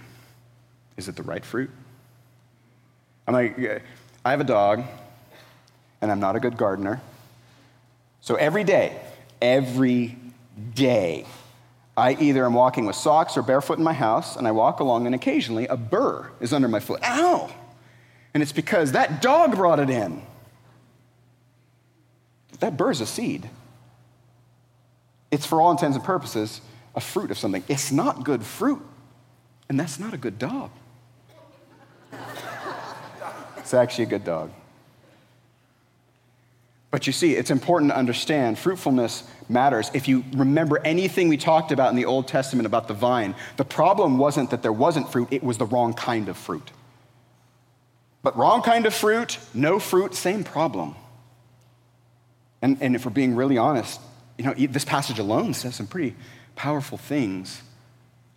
Is 0.96 1.08
it 1.08 1.16
the 1.16 1.22
right 1.22 1.44
fruit? 1.44 1.70
I'm 3.26 3.34
like, 3.34 3.56
I 4.24 4.30
have 4.30 4.40
a 4.40 4.44
dog, 4.44 4.82
and 6.00 6.10
I'm 6.10 6.20
not 6.20 6.34
a 6.36 6.40
good 6.40 6.56
gardener. 6.56 7.00
So 8.20 8.36
every 8.36 8.64
day, 8.64 8.98
every 9.42 10.16
day, 10.74 11.26
I 11.96 12.14
either 12.14 12.44
am 12.46 12.54
walking 12.54 12.86
with 12.86 12.96
socks 12.96 13.36
or 13.36 13.42
barefoot 13.42 13.78
in 13.78 13.84
my 13.84 13.92
house, 13.92 14.36
and 14.36 14.48
I 14.48 14.52
walk 14.52 14.80
along, 14.80 15.06
and 15.06 15.14
occasionally 15.14 15.66
a 15.66 15.76
burr 15.76 16.30
is 16.40 16.52
under 16.52 16.68
my 16.68 16.80
foot. 16.80 17.00
Ow! 17.04 17.52
And 18.32 18.42
it's 18.42 18.52
because 18.52 18.92
that 18.92 19.20
dog 19.20 19.54
brought 19.54 19.78
it 19.78 19.90
in. 19.90 20.22
That 22.60 22.76
burr 22.76 22.90
is 22.90 23.00
a 23.00 23.06
seed. 23.06 23.48
It's, 25.30 25.44
for 25.44 25.60
all 25.60 25.70
intents 25.70 25.96
and 25.96 26.04
purposes, 26.04 26.60
a 26.94 27.00
fruit 27.00 27.30
of 27.30 27.38
something. 27.38 27.62
It's 27.68 27.92
not 27.92 28.24
good 28.24 28.42
fruit, 28.42 28.80
and 29.68 29.78
that's 29.78 29.98
not 29.98 30.14
a 30.14 30.16
good 30.16 30.38
dog. 30.38 30.70
It's 33.64 33.72
actually 33.72 34.04
a 34.04 34.08
good 34.08 34.24
dog. 34.24 34.50
But 36.90 37.06
you 37.06 37.14
see, 37.14 37.34
it's 37.34 37.50
important 37.50 37.90
to 37.90 37.96
understand 37.96 38.58
fruitfulness 38.58 39.24
matters. 39.48 39.90
If 39.94 40.06
you 40.06 40.22
remember 40.34 40.78
anything 40.84 41.28
we 41.28 41.38
talked 41.38 41.72
about 41.72 41.88
in 41.88 41.96
the 41.96 42.04
Old 42.04 42.28
Testament 42.28 42.66
about 42.66 42.88
the 42.88 42.94
vine, 42.94 43.34
the 43.56 43.64
problem 43.64 44.18
wasn't 44.18 44.50
that 44.50 44.62
there 44.62 44.72
wasn't 44.72 45.10
fruit, 45.10 45.28
it 45.30 45.42
was 45.42 45.56
the 45.56 45.64
wrong 45.64 45.94
kind 45.94 46.28
of 46.28 46.36
fruit. 46.36 46.70
But 48.22 48.36
wrong 48.36 48.60
kind 48.60 48.84
of 48.84 48.94
fruit, 48.94 49.38
no 49.54 49.78
fruit, 49.80 50.14
same 50.14 50.44
problem. 50.44 50.94
And, 52.60 52.76
and 52.82 52.94
if 52.94 53.06
we're 53.06 53.12
being 53.12 53.34
really 53.34 53.56
honest, 53.56 53.98
you 54.36 54.44
know, 54.44 54.52
this 54.52 54.84
passage 54.84 55.18
alone 55.18 55.54
says 55.54 55.74
some 55.76 55.86
pretty 55.86 56.14
powerful 56.54 56.98
things 56.98 57.62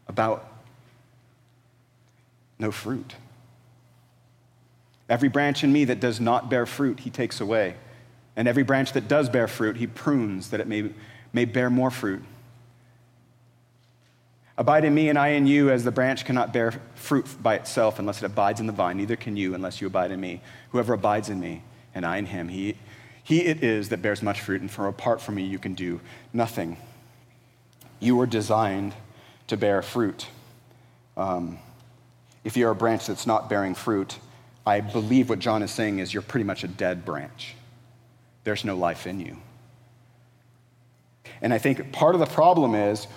about 0.07 0.49
no 2.57 2.71
fruit. 2.71 3.13
Every 5.09 5.29
branch 5.29 5.63
in 5.63 5.71
me 5.71 5.85
that 5.85 5.99
does 5.99 6.19
not 6.19 6.49
bear 6.49 6.65
fruit, 6.65 7.01
he 7.01 7.09
takes 7.09 7.39
away. 7.39 7.75
And 8.35 8.47
every 8.47 8.63
branch 8.63 8.93
that 8.93 9.07
does 9.07 9.29
bear 9.29 9.47
fruit, 9.47 9.77
he 9.77 9.87
prunes 9.87 10.49
that 10.49 10.59
it 10.59 10.67
may, 10.67 10.91
may 11.33 11.45
bear 11.45 11.69
more 11.69 11.89
fruit. 11.89 12.23
Abide 14.57 14.85
in 14.85 14.93
me 14.93 15.09
and 15.09 15.19
I 15.19 15.29
in 15.29 15.45
you, 15.45 15.69
as 15.69 15.83
the 15.83 15.91
branch 15.91 16.25
cannot 16.25 16.51
bear 16.51 16.73
fruit 16.95 17.27
by 17.41 17.55
itself 17.55 17.99
unless 17.99 18.23
it 18.23 18.25
abides 18.25 18.59
in 18.59 18.65
the 18.65 18.73
vine. 18.73 18.97
Neither 18.97 19.15
can 19.15 19.37
you 19.37 19.53
unless 19.53 19.79
you 19.79 19.87
abide 19.87 20.11
in 20.11 20.19
me. 20.19 20.41
Whoever 20.71 20.93
abides 20.93 21.29
in 21.29 21.39
me 21.39 21.61
and 21.93 22.05
I 22.05 22.17
in 22.17 22.25
him, 22.25 22.49
he, 22.49 22.75
he 23.23 23.45
it 23.45 23.63
is 23.63 23.89
that 23.89 24.01
bears 24.01 24.23
much 24.23 24.41
fruit, 24.41 24.61
and 24.61 24.69
for 24.69 24.87
apart 24.87 25.21
from 25.21 25.35
me, 25.35 25.43
you 25.43 25.59
can 25.59 25.75
do 25.75 26.01
nothing. 26.33 26.77
You 27.99 28.15
were 28.15 28.25
designed 28.25 28.93
to 29.47 29.57
bear 29.57 29.81
fruit. 29.83 30.27
Um, 31.15 31.59
if 32.43 32.57
you're 32.57 32.71
a 32.71 32.75
branch 32.75 33.07
that's 33.07 33.27
not 33.27 33.49
bearing 33.49 33.75
fruit, 33.75 34.17
I 34.67 34.81
believe 34.81 35.29
what 35.29 35.39
John 35.39 35.63
is 35.63 35.71
saying 35.71 35.99
is 35.99 36.13
you're 36.13 36.21
pretty 36.21 36.43
much 36.43 36.63
a 36.63 36.67
dead 36.67 37.05
branch 37.05 37.55
there's 38.47 38.63
no 38.63 38.77
life 38.77 39.07
in 39.07 39.19
you. 39.19 39.35
And 41.41 41.53
I 41.53 41.57
think 41.57 41.91
part 41.91 42.15
of 42.15 42.19
the 42.19 42.25
problem 42.25 42.75
is 42.75 43.07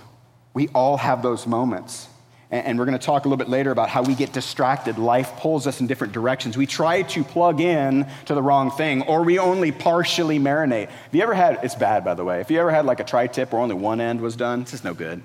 we 0.54 0.66
all 0.74 0.96
have 0.96 1.22
those 1.22 1.46
moments. 1.46 2.08
And 2.50 2.76
we're 2.76 2.84
going 2.84 2.98
to 2.98 3.06
talk 3.06 3.26
a 3.26 3.28
little 3.28 3.38
bit 3.38 3.48
later 3.48 3.70
about 3.70 3.88
how 3.88 4.02
we 4.02 4.16
get 4.16 4.32
distracted. 4.32 4.98
Life 4.98 5.36
pulls 5.36 5.68
us 5.68 5.80
in 5.80 5.86
different 5.86 6.12
directions. 6.12 6.56
We 6.56 6.66
try 6.66 7.02
to 7.02 7.22
plug 7.22 7.60
in 7.60 8.08
to 8.24 8.34
the 8.34 8.42
wrong 8.42 8.72
thing, 8.72 9.02
or 9.02 9.22
we 9.22 9.38
only 9.38 9.70
partially 9.70 10.40
marinate. 10.40 10.88
Have 10.88 11.14
you 11.14 11.22
ever 11.22 11.34
had, 11.34 11.60
it's 11.62 11.76
bad 11.76 12.04
by 12.04 12.14
the 12.14 12.24
way, 12.24 12.40
if 12.40 12.50
you 12.50 12.58
ever 12.58 12.72
had 12.72 12.84
like 12.86 12.98
a 12.98 13.04
tri 13.04 13.28
tip 13.28 13.52
where 13.52 13.62
only 13.62 13.76
one 13.76 14.00
end 14.00 14.20
was 14.20 14.34
done, 14.34 14.62
it's 14.62 14.72
just 14.72 14.82
no 14.82 14.94
good. 14.94 15.22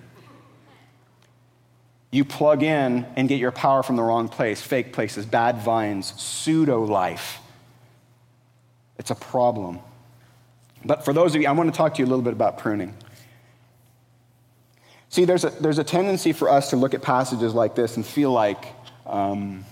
You 2.12 2.24
plug 2.24 2.64
in 2.64 3.06
and 3.16 3.28
get 3.28 3.40
your 3.40 3.52
power 3.52 3.84
from 3.84 3.96
the 3.96 4.04
wrong 4.04 4.30
place, 4.30 4.62
fake 4.62 4.94
places, 4.94 5.26
bad 5.26 5.58
vines, 5.60 6.14
pseudo 6.22 6.84
life. 6.84 7.40
It's 8.98 9.12
a 9.12 9.16
problem. 9.16 9.80
But 10.86 11.04
for 11.04 11.14
those 11.14 11.36
of 11.36 11.42
you, 11.42 11.48
I 11.48 11.52
want 11.52 11.74
to 11.74 11.78
talk 11.78 11.96
to 11.96 12.00
you 12.00 12.06
a 12.06 12.10
little 12.10 12.24
bit 12.24 12.34
about 12.34 12.58
pruning. 12.58 12.96
See, 15.10 15.26
there's 15.26 15.44
a, 15.44 15.50
there's 15.50 15.80
a 15.80 15.84
tendency 15.84 16.32
for 16.32 16.50
us 16.50 16.70
to 16.70 16.76
look 16.76 16.94
at 16.94 17.02
passages 17.02 17.54
like 17.54 17.76
this 17.76 17.96
and 17.96 18.06
feel 18.06 18.32
like 18.32 18.66
um, 19.06 19.66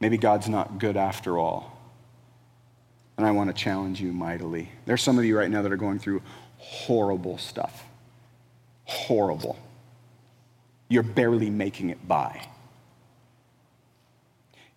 maybe 0.00 0.16
God's 0.16 0.48
not 0.48 0.78
good 0.78 0.96
after 0.96 1.38
all. 1.38 1.70
And 3.16 3.26
I 3.26 3.30
want 3.30 3.48
to 3.48 3.54
challenge 3.54 4.00
you 4.00 4.12
mightily. 4.12 4.70
There's 4.86 5.02
some 5.02 5.18
of 5.18 5.24
you 5.24 5.38
right 5.38 5.50
now 5.50 5.62
that 5.62 5.72
are 5.72 5.76
going 5.76 5.98
through 5.98 6.22
horrible 6.58 7.38
stuff. 7.38 7.84
Horrible. 8.84 9.58
You're 10.94 11.02
barely 11.02 11.50
making 11.50 11.90
it 11.90 12.06
by. 12.06 12.46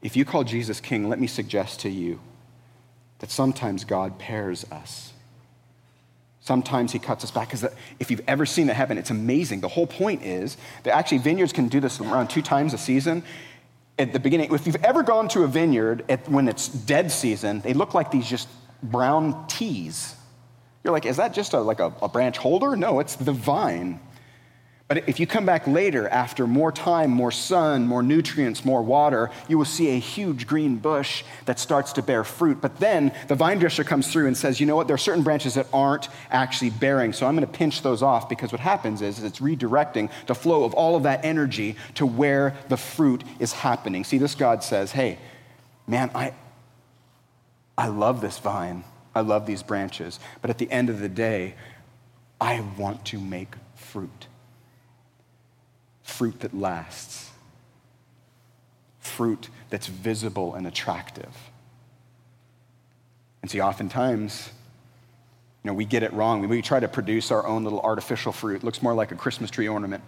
If 0.01 0.15
you 0.15 0.25
call 0.25 0.43
Jesus 0.43 0.79
king, 0.79 1.07
let 1.09 1.19
me 1.19 1.27
suggest 1.27 1.79
to 1.81 1.89
you 1.89 2.19
that 3.19 3.31
sometimes 3.31 3.83
God 3.83 4.19
pares 4.19 4.65
us 4.71 5.13
Sometimes 6.47 6.93
he 6.93 6.99
cuts 6.99 7.25
us 7.25 7.31
back 7.31 7.49
because 7.49 7.65
if 7.99 8.09
you've 8.09 8.21
ever 8.25 8.45
seen 8.45 8.67
that 8.67 8.75
happen, 8.75 8.97
it's 8.97 9.09
amazing. 9.09 9.59
The 9.59 9.67
whole 9.67 9.85
point 9.85 10.23
is 10.23 10.55
that 10.83 10.95
actually 10.95 11.17
vineyards 11.17 11.51
can 11.51 11.67
do 11.67 11.81
this 11.81 11.99
around 11.99 12.29
two 12.29 12.41
times 12.41 12.73
a 12.73 12.77
season. 12.77 13.21
At 13.99 14.13
the 14.13 14.19
beginning, 14.21 14.53
if 14.53 14.65
you've 14.65 14.81
ever 14.81 15.03
gone 15.03 15.27
to 15.27 15.43
a 15.43 15.47
vineyard 15.47 16.05
at, 16.07 16.25
when 16.29 16.47
it's 16.47 16.69
dead 16.69 17.11
season, 17.11 17.59
they 17.59 17.73
look 17.73 17.93
like 17.93 18.11
these 18.11 18.25
just 18.25 18.47
brown 18.81 19.45
teas. 19.47 20.15
You're 20.85 20.93
like, 20.93 21.05
is 21.05 21.17
that 21.17 21.33
just 21.33 21.51
a, 21.51 21.59
like 21.59 21.81
a, 21.81 21.91
a 22.01 22.07
branch 22.07 22.37
holder? 22.37 22.77
No, 22.77 23.01
it's 23.01 23.17
the 23.17 23.33
vine. 23.33 23.99
But 24.87 25.09
if 25.09 25.19
you 25.19 25.27
come 25.27 25.45
back 25.45 25.67
later 25.67 26.07
after 26.07 26.47
more 26.47 26.71
time, 26.71 27.11
more 27.11 27.31
sun, 27.31 27.87
more 27.87 28.01
nutrients, 28.01 28.63
more 28.63 28.81
water, 28.81 29.29
you 29.49 29.57
will 29.57 29.65
see 29.65 29.89
a 29.89 29.99
huge 29.99 30.47
green 30.47 30.77
bush 30.77 31.25
that 31.43 31.59
starts 31.59 31.91
to 31.93 32.01
bear 32.01 32.23
fruit. 32.23 32.61
But 32.61 32.77
then 32.77 33.11
the 33.27 33.35
vine 33.35 33.59
dresser 33.59 33.83
comes 33.83 34.09
through 34.09 34.27
and 34.27 34.37
says, 34.37 34.61
you 34.61 34.65
know 34.65 34.77
what, 34.77 34.87
there 34.87 34.93
are 34.93 34.97
certain 34.97 35.23
branches 35.23 35.55
that 35.55 35.67
aren't 35.73 36.07
actually 36.31 36.69
bearing. 36.69 37.11
So 37.11 37.27
I'm 37.27 37.35
going 37.35 37.45
to 37.45 37.51
pinch 37.51 37.81
those 37.81 38.01
off 38.01 38.29
because 38.29 38.53
what 38.53 38.61
happens 38.61 39.01
is, 39.01 39.21
it's 39.21 39.39
redirecting 39.39 40.09
the 40.25 40.35
flow 40.35 40.63
of 40.63 40.73
all 40.73 40.95
of 40.95 41.03
that 41.03 41.25
energy 41.25 41.75
to 41.95 42.05
where 42.05 42.55
the 42.69 42.77
fruit 42.77 43.25
is 43.39 43.51
happening. 43.51 44.05
See, 44.05 44.19
this 44.19 44.35
God 44.35 44.63
says, 44.63 44.93
hey, 44.93 45.19
man, 45.85 46.11
I, 46.15 46.33
I 47.77 47.87
love 47.87 48.21
this 48.21 48.39
vine. 48.39 48.85
I 49.13 49.19
love 49.19 49.45
these 49.47 49.63
branches. 49.63 50.17
But 50.41 50.49
at 50.49 50.59
the 50.59 50.71
end 50.71 50.89
of 50.89 50.99
the 51.01 51.09
day, 51.09 51.55
I 52.39 52.63
want 52.77 53.03
to 53.07 53.19
make 53.19 53.55
fruit 53.75 54.27
fruit 56.17 56.39
that 56.39 56.51
lasts, 56.51 57.29
fruit 58.99 59.49
that's 59.69 59.85
visible 59.85 60.55
and 60.55 60.65
attractive. 60.65 61.35
And 63.43 63.51
see, 63.51 63.61
oftentimes, 63.61 64.49
you 65.63 65.69
know, 65.69 65.75
we 65.75 65.85
get 65.85 66.01
it 66.01 66.11
wrong. 66.13 66.47
We 66.47 66.63
try 66.63 66.79
to 66.79 66.87
produce 66.87 67.29
our 67.29 67.45
own 67.45 67.63
little 67.63 67.81
artificial 67.81 68.31
fruit. 68.31 68.57
It 68.57 68.63
looks 68.63 68.81
more 68.81 68.95
like 68.95 69.11
a 69.11 69.15
Christmas 69.15 69.51
tree 69.51 69.67
ornament, 69.67 70.03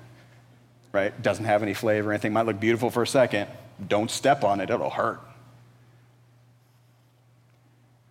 right? 0.92 1.20
Doesn't 1.22 1.46
have 1.46 1.62
any 1.62 1.76
flavor 1.76 2.10
or 2.10 2.14
anything. 2.14 2.34
Might 2.34 2.48
look 2.48 2.60
beautiful 2.60 2.90
for 2.90 3.04
a 3.04 3.08
second. 3.08 3.48
Don't 3.88 4.10
step 4.10 4.44
on 4.44 4.62
it, 4.62 4.72
it'll 4.72 4.90
hurt. 4.90 5.22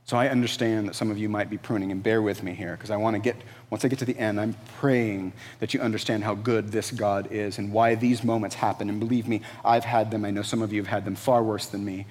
So 0.09 0.17
I 0.17 0.29
understand 0.29 0.89
that 0.89 0.95
some 0.95 1.11
of 1.11 1.19
you 1.19 1.29
might 1.29 1.51
be 1.51 1.59
pruning, 1.59 1.93
and 1.93 2.03
bear 2.03 2.23
with 2.23 2.43
me 2.43 2.55
here 2.55 2.73
because 2.73 2.91
I 2.91 2.97
want 2.97 3.17
to 3.17 3.21
get, 3.21 3.37
once 3.69 3.85
I 3.85 3.89
get 3.89 3.99
to 3.99 4.07
the 4.07 4.19
end, 4.19 4.41
I'm 4.41 4.57
praying 4.79 5.35
that 5.61 5.75
you 5.75 5.81
understand 5.81 6.25
how 6.25 6.35
good 6.35 6.73
this 6.73 6.91
God 6.91 7.31
is 7.31 7.59
and 7.59 7.71
why 7.75 7.95
these 7.95 8.25
moments 8.25 8.57
happen. 8.57 8.89
And 8.89 8.99
believe 8.99 9.29
me, 9.29 9.43
I've 9.63 9.85
had 9.85 10.11
them. 10.11 10.25
I 10.25 10.31
know 10.31 10.41
some 10.41 10.63
of 10.63 10.73
you 10.73 10.81
have 10.81 10.89
had 10.89 11.05
them 11.05 11.15
far 11.15 11.43
worse 11.43 11.67
than 11.67 11.85
me. 11.85 12.07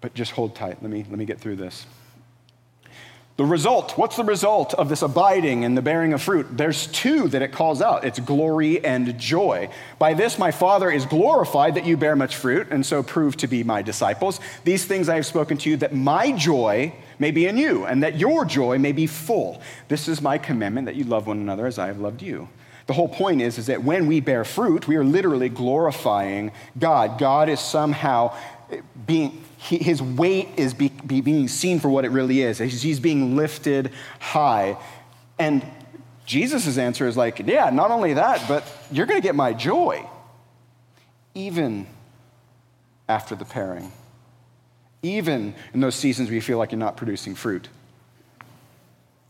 But 0.00 0.14
just 0.14 0.32
hold 0.32 0.54
tight. 0.54 0.78
Let 0.80 0.90
me, 0.90 1.04
let 1.10 1.18
me 1.18 1.26
get 1.26 1.38
through 1.38 1.56
this. 1.56 1.84
The 3.36 3.44
result, 3.44 3.98
what's 3.98 4.16
the 4.16 4.24
result 4.24 4.72
of 4.72 4.88
this 4.88 5.02
abiding 5.02 5.66
and 5.66 5.76
the 5.76 5.82
bearing 5.82 6.14
of 6.14 6.22
fruit? 6.22 6.46
There's 6.50 6.86
two 6.86 7.28
that 7.28 7.42
it 7.42 7.52
calls 7.52 7.82
out 7.82 8.04
it's 8.04 8.20
glory 8.20 8.82
and 8.82 9.18
joy. 9.18 9.68
By 9.98 10.14
this, 10.14 10.38
my 10.38 10.50
Father 10.50 10.90
is 10.90 11.04
glorified 11.04 11.74
that 11.74 11.84
you 11.84 11.98
bear 11.98 12.16
much 12.16 12.36
fruit, 12.36 12.68
and 12.70 12.86
so 12.86 13.02
prove 13.02 13.36
to 13.38 13.46
be 13.46 13.62
my 13.64 13.82
disciples. 13.82 14.40
These 14.64 14.86
things 14.86 15.10
I 15.10 15.16
have 15.16 15.26
spoken 15.26 15.58
to 15.58 15.68
you, 15.68 15.76
that 15.78 15.94
my 15.94 16.32
joy 16.32 16.94
may 17.18 17.30
be 17.30 17.46
in 17.46 17.56
you, 17.56 17.84
and 17.86 18.02
that 18.02 18.16
your 18.16 18.44
joy 18.44 18.78
may 18.78 18.92
be 18.92 19.06
full. 19.06 19.60
This 19.88 20.08
is 20.08 20.20
my 20.20 20.38
commandment 20.38 20.86
that 20.86 20.96
you 20.96 21.04
love 21.04 21.26
one 21.26 21.38
another 21.38 21.66
as 21.66 21.78
I 21.78 21.86
have 21.86 21.98
loved 21.98 22.22
you. 22.22 22.48
The 22.86 22.92
whole 22.92 23.08
point 23.08 23.40
is, 23.40 23.58
is 23.58 23.66
that 23.66 23.82
when 23.82 24.06
we 24.06 24.20
bear 24.20 24.44
fruit, 24.44 24.86
we 24.86 24.96
are 24.96 25.04
literally 25.04 25.48
glorifying 25.48 26.52
God. 26.78 27.18
God 27.18 27.48
is 27.48 27.60
somehow 27.60 28.36
eh, 28.70 28.80
being 29.06 29.42
he, 29.64 29.78
his 29.78 30.02
weight 30.02 30.48
is 30.58 30.74
be, 30.74 30.90
be 30.90 31.22
being 31.22 31.48
seen 31.48 31.80
for 31.80 31.88
what 31.88 32.04
it 32.04 32.10
really 32.10 32.42
is. 32.42 32.58
He's, 32.58 32.82
he's 32.82 33.00
being 33.00 33.34
lifted 33.34 33.90
high. 34.20 34.76
And 35.38 35.64
Jesus' 36.26 36.76
answer 36.76 37.06
is 37.06 37.16
like, 37.16 37.38
yeah, 37.38 37.70
not 37.70 37.90
only 37.90 38.12
that, 38.14 38.46
but 38.46 38.70
you're 38.92 39.06
going 39.06 39.20
to 39.20 39.26
get 39.26 39.34
my 39.34 39.54
joy, 39.54 40.06
even 41.34 41.86
after 43.08 43.34
the 43.34 43.46
paring, 43.46 43.90
even 45.04 45.54
in 45.72 45.80
those 45.80 45.94
seasons 45.94 46.28
where 46.28 46.34
you 46.34 46.40
feel 46.40 46.58
like 46.58 46.72
you're 46.72 46.78
not 46.78 46.96
producing 46.96 47.34
fruit. 47.34 47.68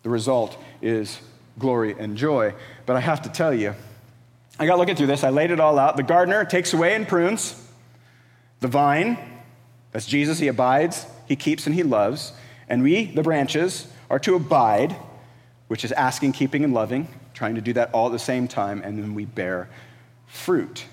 The 0.03 0.11
result 0.11 0.57
is 0.81 1.19
glory 1.59 1.95
and 1.99 2.17
joy. 2.17 2.55
But 2.87 2.97
I 2.97 3.01
have 3.01 3.23
to 3.23 3.29
tell 3.29 3.53
you, 3.53 3.75
I 4.59 4.67
got 4.67 4.79
looking 4.79 4.97
through 4.97 5.09
this, 5.09 5.25
I 5.25 5.31
laid 5.31 5.51
it 5.51 5.61
all 5.61 5.79
out. 5.79 5.97
The 5.97 6.03
gardener 6.03 6.45
takes 6.45 6.73
away 6.73 6.95
and 6.95 7.07
prunes, 7.07 7.61
the 8.61 8.69
vine, 8.69 9.19
that's 9.93 10.07
Jesus. 10.07 10.39
He 10.39 10.49
abides, 10.49 11.07
he 11.27 11.37
keeps, 11.37 11.67
and 11.67 11.75
he 11.75 11.83
loves. 11.83 12.33
And 12.69 12.83
we, 12.83 13.07
the 13.07 13.23
branches, 13.23 13.87
are 14.11 14.19
to 14.21 14.35
abide, 14.35 14.95
which 15.69 15.85
is 15.85 15.93
asking, 15.93 16.33
keeping, 16.33 16.65
and 16.65 16.75
loving, 16.75 17.09
trying 17.33 17.55
to 17.55 17.61
do 17.61 17.73
that 17.75 17.93
all 17.93 18.07
at 18.07 18.13
the 18.13 18.19
same 18.19 18.49
time, 18.49 18.83
and 18.83 18.99
then 18.99 19.15
we 19.15 19.25
bear 19.25 19.69
fruit. 20.27 20.87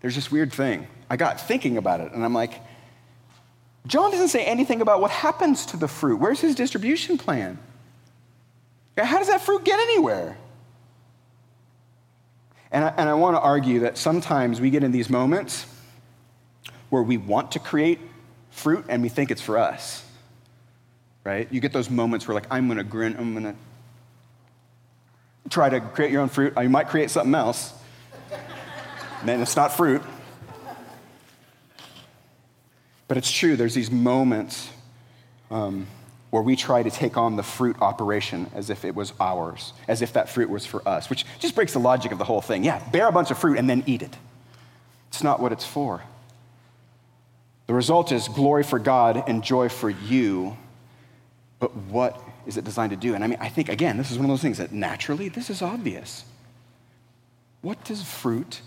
There's 0.00 0.14
this 0.14 0.30
weird 0.30 0.52
thing. 0.52 0.86
I 1.10 1.16
got 1.16 1.40
thinking 1.40 1.76
about 1.76 2.00
it, 2.00 2.12
and 2.12 2.24
I'm 2.24 2.34
like, 2.34 2.60
John 3.86 4.10
doesn't 4.10 4.28
say 4.28 4.44
anything 4.44 4.80
about 4.80 5.00
what 5.00 5.10
happens 5.10 5.66
to 5.66 5.76
the 5.76 5.88
fruit. 5.88 6.20
Where's 6.20 6.40
his 6.40 6.54
distribution 6.54 7.16
plan? 7.16 7.58
How 8.96 9.18
does 9.18 9.28
that 9.28 9.40
fruit 9.40 9.64
get 9.64 9.78
anywhere? 9.78 10.36
And 12.70 12.84
I, 12.84 12.88
and 12.96 13.08
I 13.08 13.14
want 13.14 13.36
to 13.36 13.40
argue 13.40 13.80
that 13.80 13.96
sometimes 13.96 14.60
we 14.60 14.70
get 14.70 14.82
in 14.82 14.92
these 14.92 15.08
moments 15.08 15.66
where 16.90 17.02
we 17.02 17.16
want 17.16 17.52
to 17.52 17.58
create 17.58 17.98
fruit 18.50 18.84
and 18.88 19.02
we 19.02 19.08
think 19.08 19.30
it's 19.30 19.40
for 19.40 19.56
us. 19.56 20.04
Right? 21.24 21.50
You 21.50 21.60
get 21.60 21.72
those 21.72 21.88
moments 21.88 22.26
where, 22.26 22.34
like, 22.34 22.46
I'm 22.50 22.66
going 22.66 22.78
to 22.78 22.84
grin, 22.84 23.16
I'm 23.18 23.32
going 23.32 23.54
to 23.54 23.54
try 25.48 25.68
to 25.70 25.80
create 25.80 26.10
your 26.10 26.22
own 26.22 26.28
fruit. 26.28 26.52
Or 26.56 26.62
you 26.62 26.68
might 26.68 26.88
create 26.88 27.10
something 27.10 27.34
else. 27.34 27.72
Then 29.24 29.40
it's 29.40 29.56
not 29.56 29.72
fruit. 29.72 30.02
But 33.08 33.16
it's 33.16 33.30
true, 33.30 33.56
there's 33.56 33.74
these 33.74 33.90
moments 33.90 34.70
um, 35.50 35.86
where 36.30 36.42
we 36.42 36.56
try 36.56 36.82
to 36.82 36.90
take 36.90 37.16
on 37.16 37.36
the 37.36 37.42
fruit 37.42 37.76
operation 37.80 38.50
as 38.54 38.68
if 38.68 38.84
it 38.84 38.94
was 38.94 39.14
ours, 39.18 39.72
as 39.88 40.02
if 40.02 40.12
that 40.12 40.28
fruit 40.28 40.50
was 40.50 40.66
for 40.66 40.86
us, 40.86 41.08
which 41.08 41.24
just 41.38 41.54
breaks 41.54 41.72
the 41.72 41.78
logic 41.78 42.12
of 42.12 42.18
the 42.18 42.24
whole 42.24 42.42
thing. 42.42 42.64
Yeah, 42.64 42.86
bear 42.90 43.08
a 43.08 43.12
bunch 43.12 43.30
of 43.30 43.38
fruit 43.38 43.58
and 43.58 43.68
then 43.68 43.82
eat 43.86 44.02
it. 44.02 44.14
It's 45.08 45.22
not 45.22 45.40
what 45.40 45.52
it's 45.52 45.64
for. 45.64 46.02
The 47.66 47.74
result 47.74 48.12
is 48.12 48.28
glory 48.28 48.62
for 48.62 48.78
God 48.78 49.24
and 49.26 49.42
joy 49.42 49.68
for 49.68 49.88
you, 49.88 50.56
but 51.58 51.74
what 51.74 52.22
is 52.46 52.56
it 52.56 52.64
designed 52.64 52.90
to 52.90 52.96
do? 52.96 53.14
And 53.14 53.24
I 53.24 53.26
mean, 53.26 53.38
I 53.40 53.48
think, 53.48 53.68
again, 53.68 53.96
this 53.96 54.10
is 54.10 54.18
one 54.18 54.26
of 54.26 54.30
those 54.30 54.42
things 54.42 54.58
that 54.58 54.72
naturally, 54.72 55.28
this 55.28 55.50
is 55.50 55.62
obvious. 55.62 56.24
What 57.62 57.84
does 57.84 58.02
fruit 58.02 58.60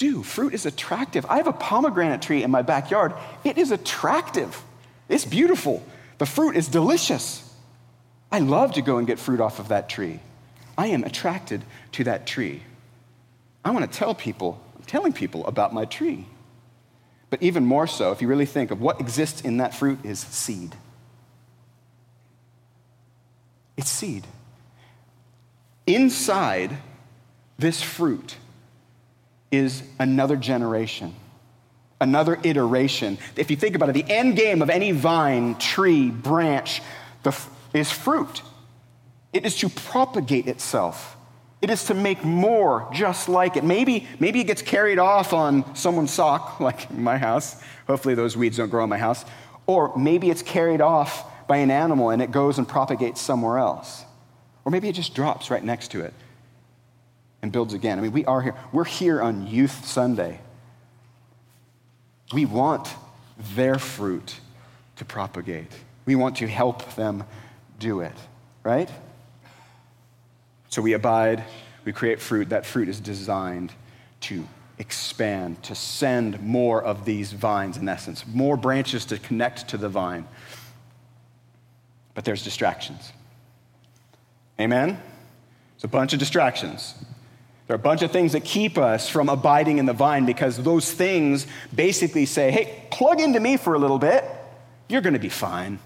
do? 0.00 0.24
Fruit 0.24 0.54
is 0.54 0.66
attractive. 0.66 1.24
I 1.26 1.36
have 1.36 1.46
a 1.46 1.52
pomegranate 1.52 2.22
tree 2.22 2.42
in 2.42 2.50
my 2.50 2.62
backyard. 2.62 3.12
It 3.44 3.58
is 3.58 3.70
attractive, 3.70 4.60
it's 5.08 5.24
beautiful. 5.24 5.84
The 6.18 6.26
fruit 6.26 6.56
is 6.56 6.68
delicious. 6.68 7.46
I 8.30 8.40
love 8.40 8.74
to 8.74 8.82
go 8.82 8.98
and 8.98 9.06
get 9.06 9.18
fruit 9.18 9.40
off 9.40 9.58
of 9.58 9.68
that 9.68 9.88
tree. 9.88 10.20
I 10.76 10.88
am 10.88 11.02
attracted 11.02 11.62
to 11.92 12.04
that 12.04 12.26
tree. 12.26 12.62
I 13.64 13.70
want 13.70 13.90
to 13.90 13.98
tell 13.98 14.14
people, 14.14 14.62
I'm 14.76 14.82
telling 14.84 15.12
people 15.14 15.46
about 15.46 15.72
my 15.72 15.86
tree. 15.86 16.26
But 17.30 17.42
even 17.42 17.64
more 17.64 17.86
so, 17.86 18.12
if 18.12 18.20
you 18.20 18.28
really 18.28 18.44
think 18.44 18.70
of 18.70 18.82
what 18.82 19.00
exists 19.00 19.40
in 19.40 19.56
that 19.58 19.74
fruit, 19.74 19.98
is 20.04 20.20
seed. 20.20 20.76
It's 23.78 23.90
seed. 23.90 24.26
Inside 25.86 26.76
this 27.58 27.80
fruit 27.80 28.36
is 29.50 29.82
another 29.98 30.36
generation 30.36 31.14
another 32.00 32.38
iteration. 32.42 33.18
If 33.36 33.50
you 33.50 33.56
think 33.56 33.74
about 33.74 33.90
it, 33.90 33.92
the 33.92 34.10
end 34.10 34.36
game 34.36 34.62
of 34.62 34.70
any 34.70 34.92
vine, 34.92 35.56
tree, 35.56 36.10
branch 36.10 36.82
the, 37.22 37.38
is 37.74 37.90
fruit. 37.90 38.42
It 39.32 39.44
is 39.44 39.56
to 39.58 39.68
propagate 39.68 40.46
itself. 40.48 41.16
It 41.60 41.68
is 41.68 41.84
to 41.84 41.94
make 41.94 42.24
more 42.24 42.88
just 42.92 43.28
like 43.28 43.56
it. 43.56 43.64
Maybe, 43.64 44.08
maybe 44.18 44.40
it 44.40 44.46
gets 44.46 44.62
carried 44.62 44.98
off 44.98 45.34
on 45.34 45.76
someone's 45.76 46.10
sock, 46.10 46.58
like 46.60 46.90
in 46.90 47.02
my 47.02 47.18
house. 47.18 47.62
Hopefully, 47.86 48.14
those 48.14 48.36
weeds 48.36 48.56
don't 48.56 48.70
grow 48.70 48.84
in 48.84 48.90
my 48.90 48.98
house. 48.98 49.24
Or 49.66 49.96
maybe 49.96 50.30
it's 50.30 50.42
carried 50.42 50.80
off 50.80 51.26
by 51.46 51.58
an 51.58 51.70
animal 51.70 52.10
and 52.10 52.22
it 52.22 52.30
goes 52.30 52.58
and 52.58 52.66
propagates 52.66 53.20
somewhere 53.20 53.58
else. 53.58 54.04
Or 54.64 54.72
maybe 54.72 54.88
it 54.88 54.94
just 54.94 55.14
drops 55.14 55.50
right 55.50 55.62
next 55.62 55.88
to 55.92 56.00
it 56.00 56.14
and 57.42 57.52
builds 57.52 57.74
again. 57.74 57.98
I 57.98 58.02
mean, 58.02 58.12
we 58.12 58.24
are 58.24 58.42
here. 58.42 58.54
We're 58.72 58.84
here 58.84 59.22
on 59.22 59.46
Youth 59.46 59.84
Sunday. 59.86 60.40
We 62.32 62.44
want 62.44 62.94
their 63.54 63.78
fruit 63.78 64.38
to 64.96 65.04
propagate. 65.04 65.72
We 66.04 66.14
want 66.14 66.36
to 66.36 66.46
help 66.46 66.94
them 66.94 67.24
do 67.78 68.00
it, 68.00 68.12
right? 68.62 68.90
So 70.68 70.82
we 70.82 70.92
abide, 70.92 71.44
we 71.84 71.92
create 71.92 72.20
fruit. 72.20 72.50
That 72.50 72.66
fruit 72.66 72.88
is 72.88 73.00
designed 73.00 73.72
to 74.22 74.46
expand, 74.78 75.62
to 75.64 75.74
send 75.74 76.40
more 76.42 76.82
of 76.82 77.04
these 77.04 77.32
vines, 77.32 77.76
in 77.76 77.88
essence, 77.88 78.24
more 78.26 78.56
branches 78.56 79.04
to 79.06 79.18
connect 79.18 79.68
to 79.68 79.76
the 79.76 79.88
vine. 79.88 80.26
But 82.14 82.24
there's 82.24 82.42
distractions. 82.44 83.12
Amen? 84.58 85.00
It's 85.74 85.84
a 85.84 85.88
bunch 85.88 86.12
of 86.12 86.18
distractions. 86.18 86.94
There 87.70 87.76
are 87.76 87.78
a 87.78 87.78
bunch 87.78 88.02
of 88.02 88.10
things 88.10 88.32
that 88.32 88.42
keep 88.42 88.76
us 88.76 89.08
from 89.08 89.28
abiding 89.28 89.78
in 89.78 89.86
the 89.86 89.92
vine 89.92 90.26
because 90.26 90.56
those 90.56 90.90
things 90.90 91.46
basically 91.72 92.26
say, 92.26 92.50
hey, 92.50 92.82
plug 92.90 93.20
into 93.20 93.38
me 93.38 93.56
for 93.56 93.74
a 93.74 93.78
little 93.78 94.00
bit. 94.00 94.24
You're 94.88 95.02
going 95.02 95.12
to 95.12 95.20
be 95.20 95.28
fine. 95.28 95.78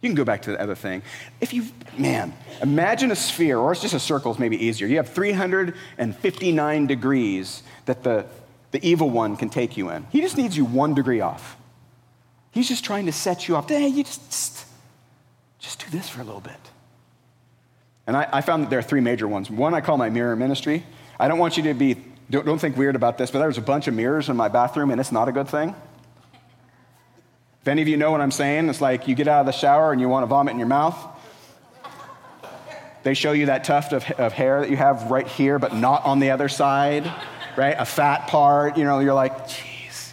You 0.00 0.08
can 0.08 0.14
go 0.14 0.24
back 0.24 0.40
to 0.40 0.52
the 0.52 0.58
other 0.58 0.74
thing. 0.74 1.02
If 1.42 1.52
you, 1.52 1.66
man, 1.98 2.32
imagine 2.62 3.10
a 3.10 3.16
sphere, 3.16 3.58
or 3.58 3.70
it's 3.70 3.82
just 3.82 3.92
a 3.92 4.00
circle 4.00 4.32
is 4.32 4.38
maybe 4.38 4.64
easier. 4.64 4.88
You 4.88 4.96
have 4.96 5.10
359 5.10 6.86
degrees 6.86 7.64
that 7.84 8.02
the, 8.02 8.24
the 8.70 8.82
evil 8.82 9.10
one 9.10 9.36
can 9.36 9.50
take 9.50 9.76
you 9.76 9.90
in. 9.90 10.06
He 10.10 10.22
just 10.22 10.38
needs 10.38 10.56
you 10.56 10.64
one 10.64 10.94
degree 10.94 11.20
off. 11.20 11.58
He's 12.50 12.66
just 12.66 12.82
trying 12.82 13.04
to 13.04 13.12
set 13.12 13.46
you 13.46 13.58
up. 13.58 13.68
Hey, 13.68 13.88
you 13.88 14.04
just, 14.04 14.24
just, 14.30 14.64
just 15.58 15.84
do 15.84 15.90
this 15.90 16.08
for 16.08 16.22
a 16.22 16.24
little 16.24 16.40
bit. 16.40 16.70
And 18.06 18.16
I, 18.16 18.26
I 18.32 18.40
found 18.40 18.62
that 18.62 18.70
there 18.70 18.78
are 18.78 18.82
three 18.82 19.02
major 19.02 19.28
ones. 19.28 19.50
One 19.50 19.74
I 19.74 19.82
call 19.82 19.98
my 19.98 20.08
mirror 20.08 20.34
ministry. 20.34 20.82
I 21.20 21.28
don't 21.28 21.38
want 21.38 21.58
you 21.58 21.64
to 21.64 21.74
be, 21.74 22.02
don't, 22.30 22.46
don't 22.46 22.58
think 22.58 22.78
weird 22.78 22.96
about 22.96 23.18
this, 23.18 23.30
but 23.30 23.40
there's 23.40 23.58
a 23.58 23.62
bunch 23.62 23.86
of 23.88 23.92
mirrors 23.92 24.30
in 24.30 24.36
my 24.36 24.48
bathroom, 24.48 24.90
and 24.90 24.98
it's 24.98 25.12
not 25.12 25.28
a 25.28 25.32
good 25.32 25.48
thing. 25.48 25.74
If 27.60 27.68
any 27.68 27.82
of 27.82 27.88
you 27.88 27.98
know 27.98 28.10
what 28.10 28.22
I'm 28.22 28.30
saying, 28.30 28.70
it's 28.70 28.80
like 28.80 29.06
you 29.06 29.14
get 29.14 29.28
out 29.28 29.40
of 29.40 29.46
the 29.46 29.52
shower 29.52 29.92
and 29.92 30.00
you 30.00 30.08
want 30.08 30.22
to 30.22 30.26
vomit 30.28 30.52
in 30.52 30.58
your 30.58 30.66
mouth. 30.66 30.96
They 33.02 33.12
show 33.12 33.32
you 33.32 33.46
that 33.46 33.64
tuft 33.64 33.92
of, 33.92 34.10
of 34.12 34.32
hair 34.32 34.62
that 34.62 34.70
you 34.70 34.78
have 34.78 35.10
right 35.10 35.28
here, 35.28 35.58
but 35.58 35.74
not 35.74 36.06
on 36.06 36.20
the 36.20 36.30
other 36.30 36.48
side, 36.48 37.04
right? 37.54 37.76
A 37.78 37.84
fat 37.84 38.26
part, 38.28 38.78
you 38.78 38.84
know, 38.84 39.00
you're 39.00 39.12
like, 39.12 39.46
jeez. 39.46 40.12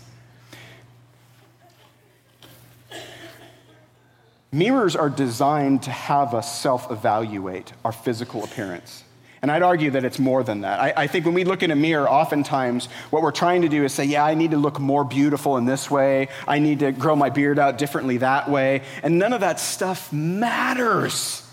Mirrors 4.52 4.98
are 4.98 5.10
designed 5.10 5.84
to 5.84 5.92
have 5.92 6.34
us 6.34 6.60
self 6.60 6.92
evaluate 6.92 7.72
our 7.86 7.94
physical 7.94 8.44
appearance. 8.44 9.06
And 9.42 9.52
I'd 9.52 9.62
argue 9.62 9.92
that 9.92 10.04
it's 10.04 10.18
more 10.18 10.44
than 10.44 10.62
that. 10.62 10.80
I, 10.80 10.94
I, 11.04 11.08
think 11.08 11.26
when 11.26 11.36
we 11.36 11.44
look 11.44 11.62
in 11.62 11.70
a 11.70 11.76
mirror, 11.76 12.10
oftentimes 12.10 12.88
what 13.12 13.22
we're 13.22 13.32
trying 13.32 13.62
to 13.62 13.70
do 13.70 13.84
is 13.84 13.94
say, 13.94 14.06
yeah, 14.06 14.26
I 14.26 14.34
need 14.34 14.52
to 14.52 14.58
look 14.58 14.80
more 14.80 15.04
beautiful 15.04 15.58
in 15.58 15.66
this 15.66 15.92
way. 15.92 16.30
I 16.48 16.60
need 16.60 16.80
to 16.80 16.92
grow 16.92 17.16
my 17.16 17.30
beard 17.30 17.60
out 17.60 17.78
differently 17.78 18.18
that 18.18 18.50
way. 18.50 18.82
And 19.04 19.20
none 19.20 19.34
of 19.34 19.42
that 19.42 19.60
stuff 19.60 20.12
matters. 20.12 21.44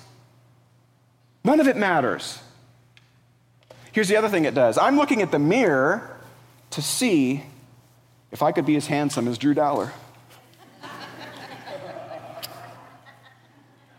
None 1.45 1.61
of 1.61 1.69
it 1.69 1.77
matters. 1.77 2.39
Here's 3.93 4.09
the 4.09 4.17
other 4.17 4.29
thing 4.29 4.45
it 4.45 4.55
does 4.55 4.79
I'm 4.79 4.97
looking 4.97 5.23
at 5.23 5.31
the 5.31 5.39
mirror 5.39 6.19
to 6.71 6.83
see 6.83 7.45
if 8.33 8.43
I 8.43 8.51
could 8.51 8.67
be 8.67 8.77
as 8.77 8.87
handsome 8.87 9.29
as 9.29 9.39
Drew 9.39 9.55
Dowler. 9.55 9.93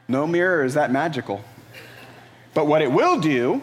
No 0.07 0.27
mirror 0.27 0.63
is 0.63 0.75
that 0.75 0.91
magical. 0.91 1.43
But 2.53 2.67
what 2.67 2.81
it 2.81 2.91
will 2.91 3.19
do, 3.19 3.61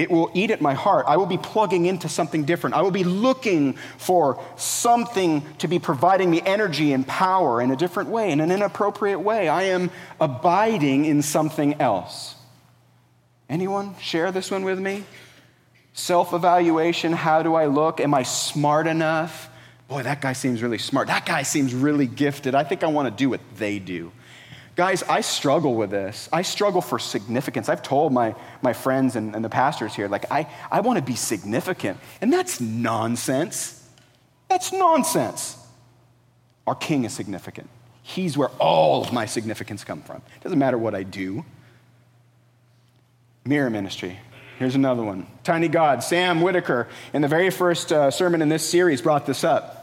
it 0.00 0.10
will 0.10 0.30
eat 0.32 0.50
at 0.50 0.62
my 0.62 0.72
heart. 0.72 1.04
I 1.06 1.18
will 1.18 1.26
be 1.26 1.36
plugging 1.36 1.84
into 1.84 2.08
something 2.08 2.44
different. 2.44 2.74
I 2.74 2.80
will 2.80 2.90
be 2.90 3.04
looking 3.04 3.74
for 3.98 4.42
something 4.56 5.44
to 5.58 5.68
be 5.68 5.78
providing 5.78 6.30
me 6.30 6.40
energy 6.40 6.94
and 6.94 7.06
power 7.06 7.60
in 7.60 7.70
a 7.70 7.76
different 7.76 8.08
way, 8.08 8.30
in 8.30 8.40
an 8.40 8.50
inappropriate 8.50 9.20
way. 9.20 9.46
I 9.46 9.64
am 9.64 9.90
abiding 10.18 11.04
in 11.04 11.20
something 11.20 11.78
else. 11.82 12.34
Anyone 13.50 13.94
share 13.98 14.32
this 14.32 14.50
one 14.50 14.64
with 14.64 14.78
me? 14.78 15.04
Self 15.92 16.32
evaluation 16.32 17.12
how 17.12 17.42
do 17.42 17.54
I 17.54 17.66
look? 17.66 18.00
Am 18.00 18.14
I 18.14 18.22
smart 18.22 18.86
enough? 18.86 19.50
Boy, 19.86 20.02
that 20.02 20.22
guy 20.22 20.32
seems 20.32 20.62
really 20.62 20.78
smart. 20.78 21.08
That 21.08 21.26
guy 21.26 21.42
seems 21.42 21.74
really 21.74 22.06
gifted. 22.06 22.54
I 22.54 22.64
think 22.64 22.82
I 22.82 22.86
want 22.86 23.06
to 23.06 23.10
do 23.10 23.28
what 23.28 23.40
they 23.58 23.78
do. 23.78 24.12
Guys, 24.80 25.02
I 25.02 25.20
struggle 25.20 25.74
with 25.74 25.90
this. 25.90 26.26
I 26.32 26.40
struggle 26.40 26.80
for 26.80 26.98
significance. 26.98 27.68
I've 27.68 27.82
told 27.82 28.14
my, 28.14 28.34
my 28.62 28.72
friends 28.72 29.14
and, 29.14 29.36
and 29.36 29.44
the 29.44 29.50
pastors 29.50 29.94
here, 29.94 30.08
like, 30.08 30.24
I, 30.32 30.46
I 30.72 30.80
want 30.80 30.98
to 30.98 31.04
be 31.04 31.16
significant. 31.16 31.98
And 32.22 32.32
that's 32.32 32.62
nonsense. 32.62 33.86
That's 34.48 34.72
nonsense. 34.72 35.58
Our 36.66 36.74
king 36.74 37.04
is 37.04 37.12
significant. 37.12 37.68
He's 38.02 38.38
where 38.38 38.48
all 38.58 39.04
of 39.04 39.12
my 39.12 39.26
significance 39.26 39.84
come 39.84 40.00
from. 40.00 40.16
It 40.16 40.44
doesn't 40.44 40.58
matter 40.58 40.78
what 40.78 40.94
I 40.94 41.02
do. 41.02 41.44
Mirror 43.44 43.68
ministry. 43.68 44.18
Here's 44.58 44.76
another 44.76 45.02
one. 45.02 45.26
Tiny 45.44 45.68
God. 45.68 46.02
Sam 46.02 46.40
Whitaker, 46.40 46.88
in 47.12 47.20
the 47.20 47.28
very 47.28 47.50
first 47.50 47.92
uh, 47.92 48.10
sermon 48.10 48.40
in 48.40 48.48
this 48.48 48.66
series, 48.66 49.02
brought 49.02 49.26
this 49.26 49.44
up. 49.44 49.79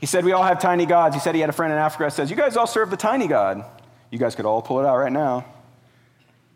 He 0.00 0.06
said, 0.06 0.24
We 0.24 0.32
all 0.32 0.42
have 0.42 0.60
tiny 0.60 0.86
gods. 0.86 1.14
He 1.14 1.20
said 1.20 1.34
he 1.34 1.40
had 1.40 1.50
a 1.50 1.54
friend 1.54 1.72
in 1.72 1.78
Africa 1.78 2.04
that 2.04 2.12
says, 2.12 2.30
You 2.30 2.36
guys 2.36 2.56
all 2.56 2.66
serve 2.66 2.90
the 2.90 2.96
tiny 2.96 3.26
God. 3.26 3.64
You 4.10 4.18
guys 4.18 4.34
could 4.34 4.46
all 4.46 4.62
pull 4.62 4.80
it 4.80 4.86
out 4.86 4.96
right 4.96 5.12
now. 5.12 5.44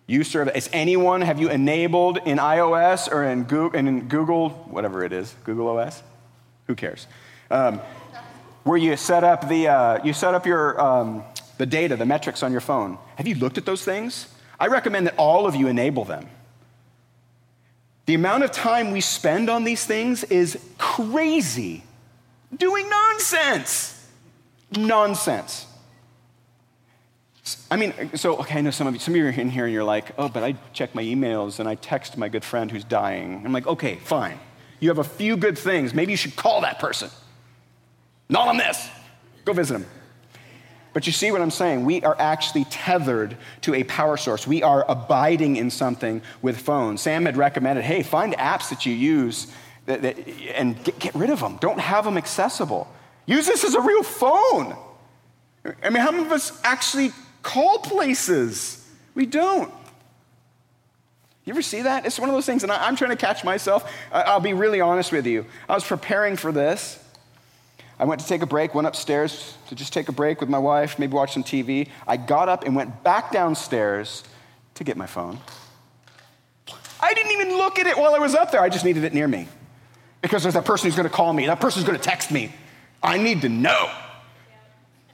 You 0.07 0.25
serve, 0.25 0.49
is 0.57 0.69
anyone, 0.73 1.21
have 1.21 1.41
you 1.41 1.51
enabled 1.51 2.19
in 2.19 2.39
iOS 2.39 3.11
or 3.11 3.23
in 3.25 3.45
Google, 3.45 3.79
in 3.79 4.09
Google 4.09 4.51
whatever 4.51 5.05
it 5.05 5.13
is, 5.13 5.35
Google 5.45 5.69
OS? 5.69 6.03
Who 6.67 6.75
cares? 6.75 7.07
Um, 7.49 7.81
where 8.65 8.77
you 8.77 8.97
set 8.97 9.23
up 9.23 9.49
the, 9.49 9.69
uh, 9.69 10.05
you 10.05 10.13
set 10.13 10.35
up 10.35 10.47
your, 10.47 10.81
um, 10.81 11.23
the 11.59 11.67
data, 11.67 11.97
the 11.97 12.07
metrics 12.07 12.43
on 12.43 12.51
your 12.51 12.61
phone. 12.61 12.99
Have 13.17 13.29
you 13.29 13.37
looked 13.37 13.57
at 13.57 13.67
those 13.67 13.85
things? 13.85 14.27
I 14.59 14.67
recommend 14.67 15.07
that 15.07 15.15
all 15.17 15.47
of 15.47 15.55
you 15.55 15.69
enable 15.69 16.05
them. 16.05 16.29
The 18.07 18.15
amount 18.15 18.43
of 18.43 18.51
time 18.51 18.91
we 18.91 19.01
spend 19.01 19.49
on 19.49 19.63
these 19.63 19.85
things 19.87 20.25
is 20.25 20.59
crazy 20.77 21.85
doing 22.57 22.89
nonsense. 22.89 24.09
Nonsense. 24.77 25.67
I 27.71 27.77
mean, 27.77 28.17
so, 28.17 28.37
okay, 28.39 28.59
I 28.59 28.61
know 28.61 28.71
some 28.71 28.87
of 28.87 28.95
you, 28.95 29.01
some 29.01 29.15
of 29.15 29.19
you 29.19 29.27
are 29.27 29.31
in 29.31 29.51
here 29.51 29.65
and 29.65 29.73
you're 29.73 29.85
like, 29.85 30.13
oh, 30.19 30.29
but 30.29 30.43
I 30.43 30.53
check 30.73 30.95
my 30.95 31.03
emails 31.03 31.59
and 31.59 31.69
I 31.69 31.75
text 31.75 32.17
my 32.17 32.29
good 32.29 32.45
friend 32.45 32.71
who's 32.71 32.85
dying. 32.85 33.43
I'm 33.45 33.53
like, 33.53 33.67
okay, 33.67 33.97
fine. 33.97 34.39
You 34.79 34.89
have 34.89 34.99
a 34.99 35.05
few 35.05 35.37
good 35.37 35.59
things. 35.59 35.93
Maybe 35.93 36.13
you 36.13 36.17
should 36.17 36.37
call 36.37 36.61
that 36.63 36.79
person. 36.79 37.11
Not 38.29 38.49
on 38.49 38.57
this. 38.57 38.89
Go 39.45 39.53
visit 39.53 39.77
him. 39.77 39.87
But 40.93 41.07
you 41.07 41.13
see 41.13 41.31
what 41.31 41.41
I'm 41.41 41.51
saying? 41.51 41.85
We 41.85 42.03
are 42.03 42.17
actually 42.19 42.65
tethered 42.65 43.37
to 43.63 43.75
a 43.75 43.85
power 43.85 44.17
source. 44.17 44.47
We 44.47 44.63
are 44.63 44.85
abiding 44.89 45.57
in 45.57 45.71
something 45.71 46.23
with 46.43 46.59
phones. 46.59 47.01
Sam 47.01 47.27
had 47.27 47.37
recommended 47.37 47.85
hey, 47.85 48.03
find 48.03 48.35
apps 48.35 48.71
that 48.71 48.87
you 48.87 48.93
use 48.93 49.53
and 49.87 50.83
get, 50.85 50.99
get 50.99 51.15
rid 51.15 51.31
of 51.31 51.41
them. 51.41 51.59
Don't 51.61 51.81
have 51.81 52.05
them 52.05 52.17
accessible. 52.17 52.93
Use 53.27 53.47
this 53.47 53.65
as 53.65 53.75
a 53.75 53.81
real 53.81 54.03
phone. 54.03 54.77
I 55.83 55.91
mean, 55.91 56.03
how 56.03 56.11
many 56.11 56.25
of 56.25 56.33
us 56.33 56.59
actually 56.65 57.13
call 57.43 57.79
places? 57.79 58.89
We 59.15 59.27
don't. 59.27 59.73
You 61.45 61.53
ever 61.53 61.63
see 61.63 61.83
that? 61.83 62.07
It's 62.07 62.19
one 62.19 62.29
of 62.29 62.35
those 62.35 62.47
things, 62.47 62.63
and 62.63 62.71
I, 62.71 62.87
am 62.87 62.97
trying 62.97 63.11
to 63.11 63.17
catch 63.17 63.45
myself. 63.45 63.91
I, 64.13 64.35
will 64.35 64.41
be 64.41 64.53
really 64.53 64.81
honest 64.81 65.11
with 65.11 65.27
you. 65.27 65.47
I 65.69 65.75
was 65.75 65.85
preparing 65.85 66.37
for 66.37 66.53
this. 66.53 67.03
I 67.99 68.05
went 68.05 68.21
to 68.21 68.27
take 68.27 68.43
a 68.43 68.47
break, 68.47 68.75
went 68.75 68.87
upstairs 68.87 69.57
to 69.69 69.75
just 69.75 69.93
take 69.93 70.09
a 70.09 70.13
break 70.13 70.41
with 70.41 70.49
my 70.49 70.59
wife, 70.59 70.99
maybe 70.99 71.13
watch 71.13 71.33
some 71.35 71.45
TV. 71.45 71.89
I 72.07 72.17
got 72.17 72.49
up 72.49 72.65
and 72.65 72.75
went 72.75 73.03
back 73.03 73.31
downstairs 73.31 74.25
to 74.75 74.85
get 74.85 74.97
my 74.97 75.07
phone. 75.07 75.39
I 77.01 77.15
didn't 77.15 77.33
even 77.33 77.57
look 77.57 77.79
at 77.79 77.87
it 77.87 77.99
while 77.99 78.15
I 78.15 78.19
was 78.19 78.35
up 78.35 78.53
there, 78.53 78.63
I 78.63 78.69
just 78.69 78.85
needed 78.85 79.05
it 79.05 79.13
near 79.13 79.29
me. 79.29 79.49
Because 80.21 80.43
there's 80.43 80.55
that 80.55 80.65
person 80.65 80.89
who's 80.89 80.97
gonna 80.97 81.09
call 81.09 81.33
me, 81.33 81.47
that 81.47 81.61
person's 81.61 81.85
gonna 81.85 81.99
text 81.99 82.31
me. 82.31 82.53
I 83.03 83.19
need 83.19 83.43
to 83.43 83.49
know. 83.49 83.91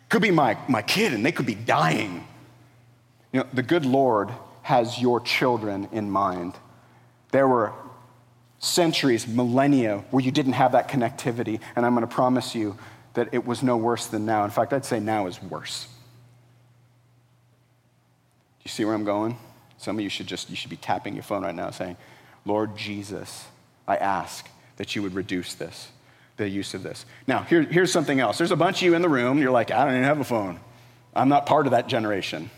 Could 0.09 0.23
be 0.23 0.31
my, 0.31 0.57
my 0.69 0.83
kid, 0.83 1.14
and 1.14 1.25
they 1.25 1.33
could 1.33 1.47
be 1.47 1.55
dying. 1.55 2.27
You 3.33 3.40
know, 3.40 3.47
the 3.53 3.62
good 3.62 3.85
Lord 3.85 4.31
has 4.62 5.01
your 5.01 5.21
children 5.21 5.88
in 5.92 6.11
mind. 6.11 6.55
There 7.31 7.47
were 7.47 7.73
centuries, 8.59 9.27
millennia, 9.27 10.05
where 10.11 10.25
you 10.25 10.33
didn't 10.33 10.55
have 10.55 10.73
that 10.73 10.88
connectivity, 10.88 11.61
and 11.77 11.87
I'm 11.87 11.95
gonna 11.95 12.07
promise 12.07 12.55
you 12.55 12.77
that 13.14 13.29
it 13.33 13.47
was 13.47 13.62
no 13.62 13.77
worse 13.77 14.07
than 14.07 14.27
now. 14.27 14.45
In 14.45 14.51
fact, 14.51 14.73
I'd 14.73 14.85
say 14.85 15.01
now 15.01 15.27
is 15.27 15.42
worse. 15.42 15.87
Do 18.59 18.62
you 18.64 18.71
see 18.71 18.85
where 18.85 18.95
I'm 18.95 19.05
going? 19.05 19.38
Some 19.79 19.97
of 19.97 20.03
you 20.03 20.09
should 20.09 20.27
just, 20.27 20.51
you 20.51 20.57
should 20.57 20.71
be 20.71 20.77
tapping 20.77 21.14
your 21.14 21.23
phone 21.23 21.42
right 21.42 21.55
now 21.55 21.71
saying, 21.71 21.97
Lord 22.45 22.77
Jesus, 22.77 23.47
I 23.87 23.97
ask 23.97 24.49
that 24.77 24.95
you 24.95 25.03
would 25.03 25.15
reduce 25.15 25.55
this, 25.55 25.89
the 26.37 26.49
use 26.49 26.75
of 26.75 26.83
this. 26.83 27.07
Now, 27.27 27.43
here, 27.43 27.62
here's 27.62 27.93
something 27.93 28.21
else. 28.21 28.39
There's 28.39 28.51
a 28.51 28.57
bunch 28.57 28.79
of 28.79 28.83
you 28.83 28.95
in 28.95 29.03
the 29.03 29.09
room, 29.09 29.39
you're 29.39 29.51
like, 29.51 29.71
I 29.71 29.85
don't 29.85 29.95
even 29.95 30.05
have 30.05 30.21
a 30.21 30.25
phone. 30.25 30.61
I'm 31.15 31.29
not 31.29 31.47
part 31.47 31.67
of 31.67 31.73
that 31.73 31.89
generation. 31.89 32.51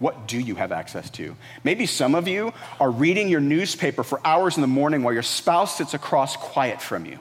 What 0.00 0.26
do 0.26 0.40
you 0.40 0.54
have 0.54 0.72
access 0.72 1.10
to? 1.10 1.36
Maybe 1.62 1.86
some 1.86 2.14
of 2.14 2.26
you 2.26 2.52
are 2.80 2.90
reading 2.90 3.28
your 3.28 3.40
newspaper 3.40 4.02
for 4.02 4.20
hours 4.24 4.56
in 4.56 4.62
the 4.62 4.66
morning 4.66 5.02
while 5.02 5.12
your 5.12 5.22
spouse 5.22 5.76
sits 5.76 5.94
across 5.94 6.36
quiet 6.36 6.80
from 6.80 7.04
you. 7.04 7.18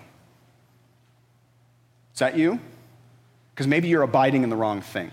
Is 2.13 2.19
that 2.19 2.37
you? 2.37 2.59
Because 3.53 3.67
maybe 3.67 3.89
you're 3.89 4.01
abiding 4.01 4.43
in 4.43 4.49
the 4.49 4.55
wrong 4.55 4.81
thing. 4.81 5.11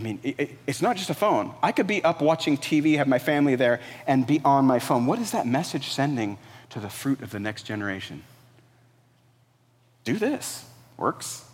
I 0.00 0.02
mean, 0.02 0.18
it, 0.22 0.56
it's 0.66 0.80
not 0.80 0.96
just 0.96 1.10
a 1.10 1.14
phone. 1.14 1.52
I 1.62 1.72
could 1.72 1.86
be 1.86 2.02
up 2.02 2.22
watching 2.22 2.56
TV, 2.56 2.96
have 2.96 3.06
my 3.06 3.18
family 3.18 3.54
there, 3.54 3.80
and 4.06 4.26
be 4.26 4.40
on 4.46 4.64
my 4.64 4.78
phone. 4.78 5.04
What 5.04 5.18
is 5.18 5.32
that 5.32 5.46
message 5.46 5.90
sending 5.90 6.38
to 6.70 6.80
the 6.80 6.88
fruit 6.88 7.20
of 7.20 7.32
the 7.32 7.38
next 7.38 7.64
generation? 7.64 8.22
Do 10.04 10.16
this. 10.16 10.64
Works. 10.96 11.44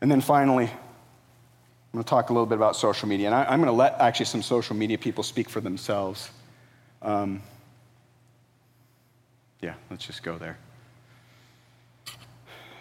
And 0.00 0.08
then 0.08 0.20
finally, 0.20 0.66
I'm 0.66 0.70
going 1.92 2.04
to 2.04 2.08
talk 2.08 2.30
a 2.30 2.32
little 2.32 2.46
bit 2.46 2.54
about 2.54 2.76
social 2.76 3.08
media. 3.08 3.26
And 3.26 3.34
I, 3.34 3.52
am 3.52 3.58
going 3.58 3.66
to 3.66 3.72
let 3.72 3.98
actually 3.98 4.26
some 4.26 4.42
social 4.42 4.76
media 4.76 4.96
people 4.96 5.24
speak 5.24 5.48
for 5.48 5.60
themselves. 5.60 6.30
Um, 7.02 7.42
yeah, 9.60 9.74
let's 9.90 10.06
just 10.06 10.22
go 10.22 10.38
there. 10.38 10.56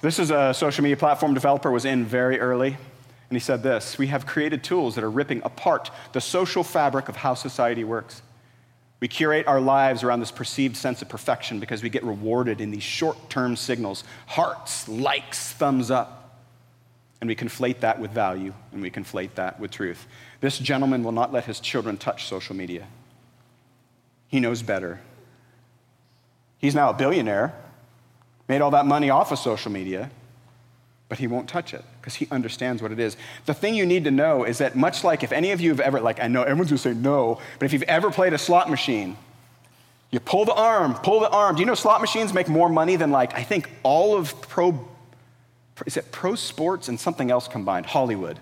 This 0.07 0.19
is 0.19 0.31
a 0.31 0.53
social 0.53 0.83
media 0.83 0.95
platform 0.95 1.33
developer 1.33 1.69
was 1.69 1.83
in 1.83 2.05
very 2.05 2.39
early, 2.39 2.69
and 2.69 3.35
he 3.35 3.41
said 3.41 3.61
this 3.61 3.97
We 3.97 4.07
have 4.07 4.25
created 4.25 4.63
tools 4.63 4.95
that 4.95 5.03
are 5.03 5.11
ripping 5.11 5.41
apart 5.43 5.91
the 6.13 6.21
social 6.21 6.63
fabric 6.63 7.09
of 7.09 7.17
how 7.17 7.33
society 7.33 7.83
works. 7.83 8.21
We 9.01 9.09
curate 9.09 9.47
our 9.47 9.59
lives 9.59 10.03
around 10.03 10.21
this 10.21 10.31
perceived 10.31 10.77
sense 10.77 11.01
of 11.01 11.09
perfection 11.09 11.59
because 11.59 11.83
we 11.83 11.89
get 11.89 12.05
rewarded 12.05 12.61
in 12.61 12.71
these 12.71 12.83
short 12.83 13.29
term 13.29 13.57
signals 13.57 14.05
hearts, 14.27 14.87
likes, 14.87 15.51
thumbs 15.51 15.91
up. 15.91 16.39
And 17.19 17.27
we 17.27 17.35
conflate 17.35 17.81
that 17.81 17.99
with 17.99 18.11
value, 18.11 18.53
and 18.71 18.81
we 18.81 18.89
conflate 18.89 19.35
that 19.35 19.59
with 19.59 19.71
truth. 19.71 20.07
This 20.39 20.57
gentleman 20.57 21.03
will 21.03 21.11
not 21.11 21.33
let 21.33 21.43
his 21.43 21.59
children 21.59 21.97
touch 21.97 22.27
social 22.27 22.55
media. 22.55 22.87
He 24.29 24.39
knows 24.39 24.61
better. 24.61 25.01
He's 26.59 26.75
now 26.75 26.91
a 26.91 26.93
billionaire, 26.93 27.53
made 28.47 28.61
all 28.61 28.71
that 28.71 28.85
money 28.85 29.09
off 29.09 29.31
of 29.31 29.39
social 29.39 29.71
media, 29.71 30.09
but 31.09 31.19
he 31.19 31.27
won't 31.27 31.47
touch 31.47 31.73
it 31.73 31.83
because 31.99 32.15
he 32.15 32.27
understands 32.31 32.81
what 32.81 32.91
it 32.91 32.99
is. 32.99 33.17
The 33.45 33.53
thing 33.53 33.75
you 33.75 33.85
need 33.85 34.03
to 34.05 34.11
know 34.11 34.43
is 34.43 34.57
that, 34.57 34.75
much 34.75 35.03
like 35.03 35.23
if 35.23 35.31
any 35.31 35.51
of 35.51 35.61
you 35.61 35.69
have 35.69 35.79
ever, 35.79 36.01
like, 36.01 36.21
I 36.21 36.27
know 36.27 36.41
everyone's 36.43 36.69
gonna 36.69 36.79
say 36.79 36.93
no, 36.93 37.39
but 37.59 37.65
if 37.65 37.73
you've 37.73 37.83
ever 37.83 38.11
played 38.11 38.33
a 38.33 38.37
slot 38.37 38.69
machine, 38.69 39.17
you 40.11 40.19
pull 40.19 40.45
the 40.45 40.53
arm, 40.53 40.93
pull 40.95 41.19
the 41.19 41.29
arm. 41.29 41.55
Do 41.55 41.61
you 41.61 41.65
know 41.65 41.75
slot 41.75 41.99
machines 42.01 42.33
make 42.33 42.47
more 42.47 42.69
money 42.69 42.95
than, 42.95 43.11
like, 43.11 43.33
I 43.35 43.43
think 43.43 43.69
all 43.83 44.15
of 44.15 44.41
pro, 44.41 44.87
is 45.85 45.97
it 45.97 46.11
pro 46.11 46.35
sports 46.35 46.87
and 46.87 46.99
something 46.99 47.29
else 47.29 47.47
combined? 47.47 47.85
Hollywood. 47.85 48.39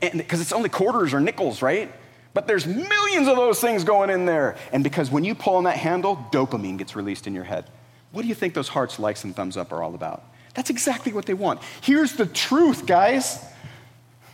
Because 0.00 0.42
it's 0.42 0.52
only 0.52 0.68
quarters 0.68 1.14
or 1.14 1.20
nickels, 1.20 1.62
right? 1.62 1.90
But 2.34 2.46
there's 2.46 2.66
millions 2.66 3.26
of 3.26 3.36
those 3.36 3.58
things 3.60 3.84
going 3.84 4.10
in 4.10 4.26
there. 4.26 4.56
And 4.70 4.84
because 4.84 5.10
when 5.10 5.24
you 5.24 5.34
pull 5.34 5.56
on 5.56 5.64
that 5.64 5.78
handle, 5.78 6.28
dopamine 6.30 6.76
gets 6.76 6.94
released 6.94 7.26
in 7.26 7.34
your 7.34 7.44
head. 7.44 7.64
What 8.12 8.22
do 8.22 8.28
you 8.28 8.34
think 8.34 8.54
those 8.54 8.68
hearts, 8.68 8.98
likes, 8.98 9.24
and 9.24 9.34
thumbs 9.34 9.56
up 9.56 9.72
are 9.72 9.82
all 9.82 9.94
about? 9.94 10.24
That's 10.54 10.70
exactly 10.70 11.12
what 11.12 11.26
they 11.26 11.34
want. 11.34 11.60
Here's 11.82 12.14
the 12.14 12.26
truth, 12.26 12.86
guys. 12.86 13.44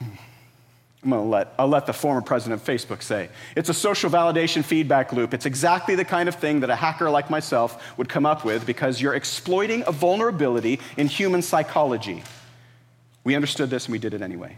I'm 0.01 1.11
going 1.11 1.23
to 1.23 1.29
let, 1.29 1.53
I'll 1.59 1.69
let 1.69 1.85
the 1.85 1.93
former 1.93 2.23
president 2.23 2.63
of 2.63 2.67
Facebook 2.67 3.03
say. 3.03 3.29
It's 3.55 3.69
a 3.69 3.75
social 3.75 4.09
validation 4.09 4.65
feedback 4.65 5.13
loop. 5.13 5.35
It's 5.35 5.45
exactly 5.45 5.97
the 5.97 6.05
kind 6.05 6.31
of 6.31 6.37
thing 6.37 6.61
that 6.61 6.71
a 6.71 6.77
hacker 6.77 7.11
like 7.11 7.29
myself 7.29 7.99
would 7.99 8.09
come 8.09 8.25
up 8.25 8.43
with 8.43 8.65
because 8.65 9.03
you're 9.03 9.15
exploiting 9.15 9.85
a 9.87 9.93
vulnerability 9.93 10.81
in 10.97 11.07
human 11.07 11.43
psychology. 11.43 12.23
We 13.23 13.35
understood 13.35 13.69
this 13.69 13.85
and 13.85 13.93
we 13.93 13.99
did 13.99 14.15
it 14.15 14.23
anyway. 14.23 14.57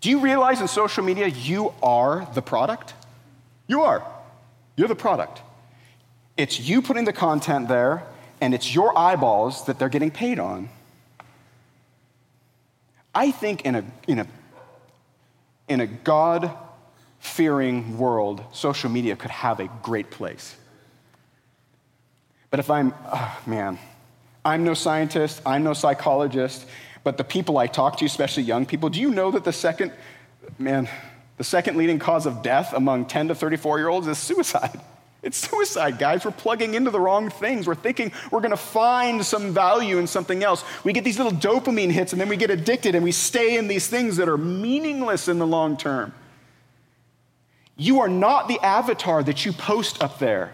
Do 0.00 0.08
you 0.08 0.20
realize 0.20 0.62
in 0.62 0.68
social 0.68 1.04
media 1.04 1.26
you 1.26 1.74
are 1.82 2.26
the 2.32 2.42
product? 2.42 2.94
You 3.66 3.82
are. 3.82 4.02
You're 4.76 4.88
the 4.88 4.94
product. 4.94 5.42
It's 6.38 6.60
you 6.60 6.80
putting 6.82 7.04
the 7.04 7.12
content 7.12 7.66
there, 7.66 8.04
and 8.40 8.54
it's 8.54 8.72
your 8.72 8.96
eyeballs 8.96 9.66
that 9.66 9.80
they're 9.80 9.88
getting 9.88 10.12
paid 10.12 10.38
on. 10.38 10.68
I 13.12 13.32
think 13.32 13.62
in 13.62 13.74
a, 13.74 13.84
in 14.06 14.20
a, 14.20 14.26
in 15.66 15.80
a 15.80 15.86
God 15.88 16.56
fearing 17.18 17.98
world, 17.98 18.44
social 18.52 18.88
media 18.88 19.16
could 19.16 19.32
have 19.32 19.58
a 19.58 19.68
great 19.82 20.12
place. 20.12 20.54
But 22.50 22.60
if 22.60 22.70
I'm, 22.70 22.94
oh 23.06 23.40
man, 23.44 23.76
I'm 24.44 24.62
no 24.62 24.74
scientist, 24.74 25.42
I'm 25.44 25.64
no 25.64 25.72
psychologist, 25.72 26.64
but 27.02 27.18
the 27.18 27.24
people 27.24 27.58
I 27.58 27.66
talk 27.66 27.98
to, 27.98 28.04
especially 28.04 28.44
young 28.44 28.64
people, 28.64 28.90
do 28.90 29.00
you 29.00 29.10
know 29.10 29.32
that 29.32 29.42
the 29.42 29.52
second, 29.52 29.90
man, 30.56 30.88
the 31.36 31.44
second 31.44 31.76
leading 31.76 31.98
cause 31.98 32.26
of 32.26 32.42
death 32.42 32.72
among 32.72 33.06
10 33.06 33.28
to 33.28 33.34
34 33.34 33.78
year 33.80 33.88
olds 33.88 34.06
is 34.06 34.18
suicide? 34.18 34.80
It's 35.22 35.36
suicide, 35.36 35.98
guys. 35.98 36.24
We're 36.24 36.30
plugging 36.30 36.74
into 36.74 36.90
the 36.90 37.00
wrong 37.00 37.28
things. 37.28 37.66
We're 37.66 37.74
thinking 37.74 38.12
we're 38.30 38.40
going 38.40 38.52
to 38.52 38.56
find 38.56 39.24
some 39.24 39.52
value 39.52 39.98
in 39.98 40.06
something 40.06 40.44
else. 40.44 40.62
We 40.84 40.92
get 40.92 41.02
these 41.02 41.18
little 41.18 41.32
dopamine 41.32 41.90
hits 41.90 42.12
and 42.12 42.20
then 42.20 42.28
we 42.28 42.36
get 42.36 42.50
addicted 42.50 42.94
and 42.94 43.02
we 43.02 43.10
stay 43.10 43.56
in 43.56 43.66
these 43.66 43.88
things 43.88 44.16
that 44.18 44.28
are 44.28 44.38
meaningless 44.38 45.26
in 45.26 45.38
the 45.38 45.46
long 45.46 45.76
term. 45.76 46.14
You 47.76 48.00
are 48.00 48.08
not 48.08 48.46
the 48.48 48.60
avatar 48.60 49.22
that 49.24 49.44
you 49.44 49.52
post 49.52 50.02
up 50.02 50.18
there. 50.18 50.52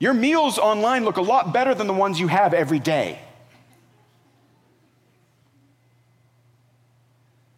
Your 0.00 0.14
meals 0.14 0.58
online 0.58 1.04
look 1.04 1.16
a 1.16 1.22
lot 1.22 1.52
better 1.52 1.74
than 1.74 1.86
the 1.86 1.92
ones 1.92 2.18
you 2.18 2.26
have 2.26 2.52
every 2.52 2.78
day. 2.78 3.20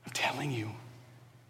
I'm 0.05 0.13
telling 0.13 0.51
you, 0.51 0.71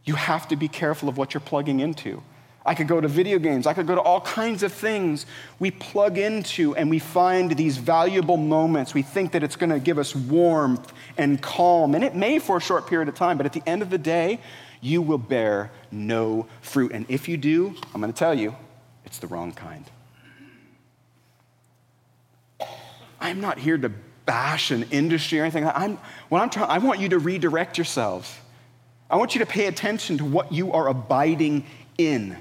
you 0.05 0.15
have 0.15 0.47
to 0.49 0.57
be 0.57 0.69
careful 0.69 1.09
of 1.09 1.17
what 1.17 1.35
you're 1.35 1.41
plugging 1.41 1.81
into. 1.81 2.23
I 2.65 2.75
could 2.75 2.87
go 2.87 3.01
to 3.01 3.09
video 3.09 3.39
games. 3.39 3.67
I 3.67 3.75
could 3.75 3.87
go 3.87 3.95
to 3.97 4.01
all 4.01 4.21
kinds 4.21 4.63
of 4.63 4.73
things 4.73 5.27
we 5.59 5.71
plug 5.71 6.17
into 6.17 6.77
and 6.77 6.89
we 6.89 7.01
find 7.01 7.57
these 7.57 7.77
valuable 7.77 8.37
moments. 8.37 8.95
We 8.95 9.03
think 9.03 9.33
that 9.33 9.43
it's 9.43 9.57
going 9.57 9.71
to 9.71 9.81
give 9.81 9.99
us 9.99 10.15
warmth 10.15 10.93
and 11.19 11.43
calm, 11.43 11.95
and 11.95 12.05
it 12.05 12.15
may 12.15 12.39
for 12.39 12.57
a 12.57 12.61
short 12.61 12.87
period 12.87 13.09
of 13.09 13.15
time, 13.15 13.37
but 13.37 13.47
at 13.47 13.53
the 13.53 13.63
end 13.67 13.83
of 13.83 13.91
the 13.91 13.99
day, 13.99 14.39
you 14.81 15.03
will 15.03 15.19
bear 15.19 15.71
no 15.91 16.47
fruit. 16.61 16.93
And 16.93 17.07
if 17.09 17.29
you 17.29 17.37
do, 17.37 17.75
I'm 17.95 18.01
going 18.01 18.13
to 18.13 18.19
tell 18.19 18.35
you, 18.35 18.55
it's 19.05 19.19
the 19.19 19.27
wrong 19.27 19.53
kind. 19.53 19.85
I'm 23.21 23.41
not 23.41 23.59
here 23.59 23.79
to 23.79 23.91
bash 24.27 24.71
an 24.71 24.85
industry 24.91 25.41
or 25.41 25.43
anything. 25.43 25.65
I'm, 25.67 25.99
what 26.29 26.43
I'm 26.43 26.51
trying, 26.51 26.71
I 26.71 26.79
want 26.79 27.01
you 27.01 27.09
to 27.11 27.19
redirect 27.19 27.79
yourselves. 27.79 28.35
I 29.11 29.17
want 29.17 29.35
you 29.35 29.41
to 29.41 29.47
pay 29.47 29.67
attention 29.67 30.19
to 30.19 30.25
what 30.25 30.53
you 30.53 30.73
are 30.73 30.89
abiding 30.89 31.67
in. 31.99 32.37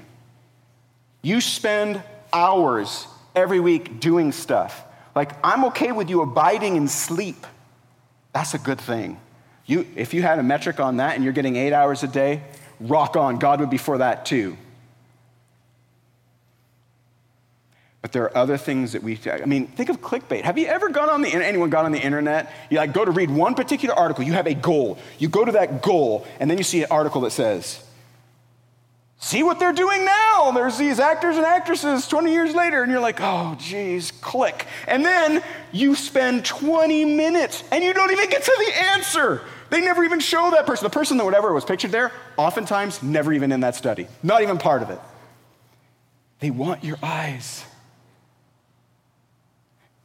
You 1.22 1.40
spend 1.40 2.02
hours 2.32 3.06
every 3.34 3.60
week 3.60 4.00
doing 4.00 4.32
stuff. 4.32 4.84
Like, 5.14 5.32
I'm 5.44 5.66
okay 5.66 5.92
with 5.92 6.10
you 6.10 6.22
abiding 6.22 6.76
in 6.76 6.88
sleep. 6.88 7.46
That's 8.32 8.54
a 8.54 8.58
good 8.58 8.80
thing. 8.80 9.20
You, 9.66 9.86
if 9.94 10.12
you 10.14 10.22
had 10.22 10.38
a 10.38 10.42
metric 10.42 10.80
on 10.80 10.96
that 10.96 11.14
and 11.14 11.22
you're 11.22 11.32
getting 11.32 11.56
eight 11.56 11.72
hours 11.72 12.02
a 12.02 12.08
day, 12.08 12.42
rock 12.80 13.16
on. 13.16 13.38
God 13.38 13.60
would 13.60 13.70
be 13.70 13.78
for 13.78 13.98
that 13.98 14.26
too. 14.26 14.56
But 18.00 18.10
there 18.10 18.24
are 18.24 18.36
other 18.36 18.56
things 18.56 18.92
that 18.92 19.02
we, 19.04 19.16
I 19.30 19.44
mean, 19.44 19.68
think 19.68 19.88
of 19.88 20.00
clickbait. 20.00 20.42
Have 20.42 20.58
you 20.58 20.66
ever 20.66 20.88
gone 20.88 21.08
on 21.08 21.22
the, 21.22 21.28
anyone 21.28 21.70
gone 21.70 21.84
on 21.84 21.92
the 21.92 22.00
internet? 22.00 22.52
You 22.68 22.78
like 22.78 22.92
go 22.92 23.04
to 23.04 23.12
read 23.12 23.30
one 23.30 23.54
particular 23.54 23.94
article, 23.94 24.24
you 24.24 24.32
have 24.32 24.48
a 24.48 24.54
goal. 24.54 24.98
You 25.20 25.28
go 25.28 25.44
to 25.44 25.52
that 25.52 25.82
goal, 25.82 26.26
and 26.40 26.50
then 26.50 26.58
you 26.58 26.64
see 26.64 26.82
an 26.82 26.88
article 26.90 27.20
that 27.20 27.30
says, 27.30 27.84
see 29.22 29.44
what 29.44 29.58
they're 29.60 29.72
doing 29.72 30.04
now. 30.04 30.50
There's 30.50 30.76
these 30.76 30.98
actors 30.98 31.36
and 31.36 31.46
actresses 31.46 32.08
20 32.08 32.32
years 32.32 32.54
later, 32.54 32.82
and 32.82 32.90
you're 32.90 33.00
like, 33.00 33.20
oh, 33.20 33.56
geez, 33.58 34.10
click. 34.10 34.66
And 34.88 35.04
then 35.04 35.42
you 35.70 35.94
spend 35.94 36.44
20 36.44 37.04
minutes 37.04 37.62
and 37.70 37.82
you 37.82 37.94
don't 37.94 38.10
even 38.10 38.28
get 38.28 38.42
to 38.42 38.54
the 38.58 38.82
answer. 38.82 39.40
They 39.70 39.80
never 39.80 40.04
even 40.04 40.20
show 40.20 40.50
that 40.50 40.66
person. 40.66 40.84
The 40.84 40.90
person 40.90 41.16
that 41.16 41.24
whatever 41.24 41.54
was 41.54 41.64
pictured 41.64 41.92
there, 41.92 42.12
oftentimes 42.36 43.02
never 43.02 43.32
even 43.32 43.52
in 43.52 43.60
that 43.60 43.76
study, 43.76 44.08
not 44.22 44.42
even 44.42 44.58
part 44.58 44.82
of 44.82 44.90
it. 44.90 44.98
They 46.40 46.50
want 46.50 46.82
your 46.82 46.98
eyes. 47.00 47.64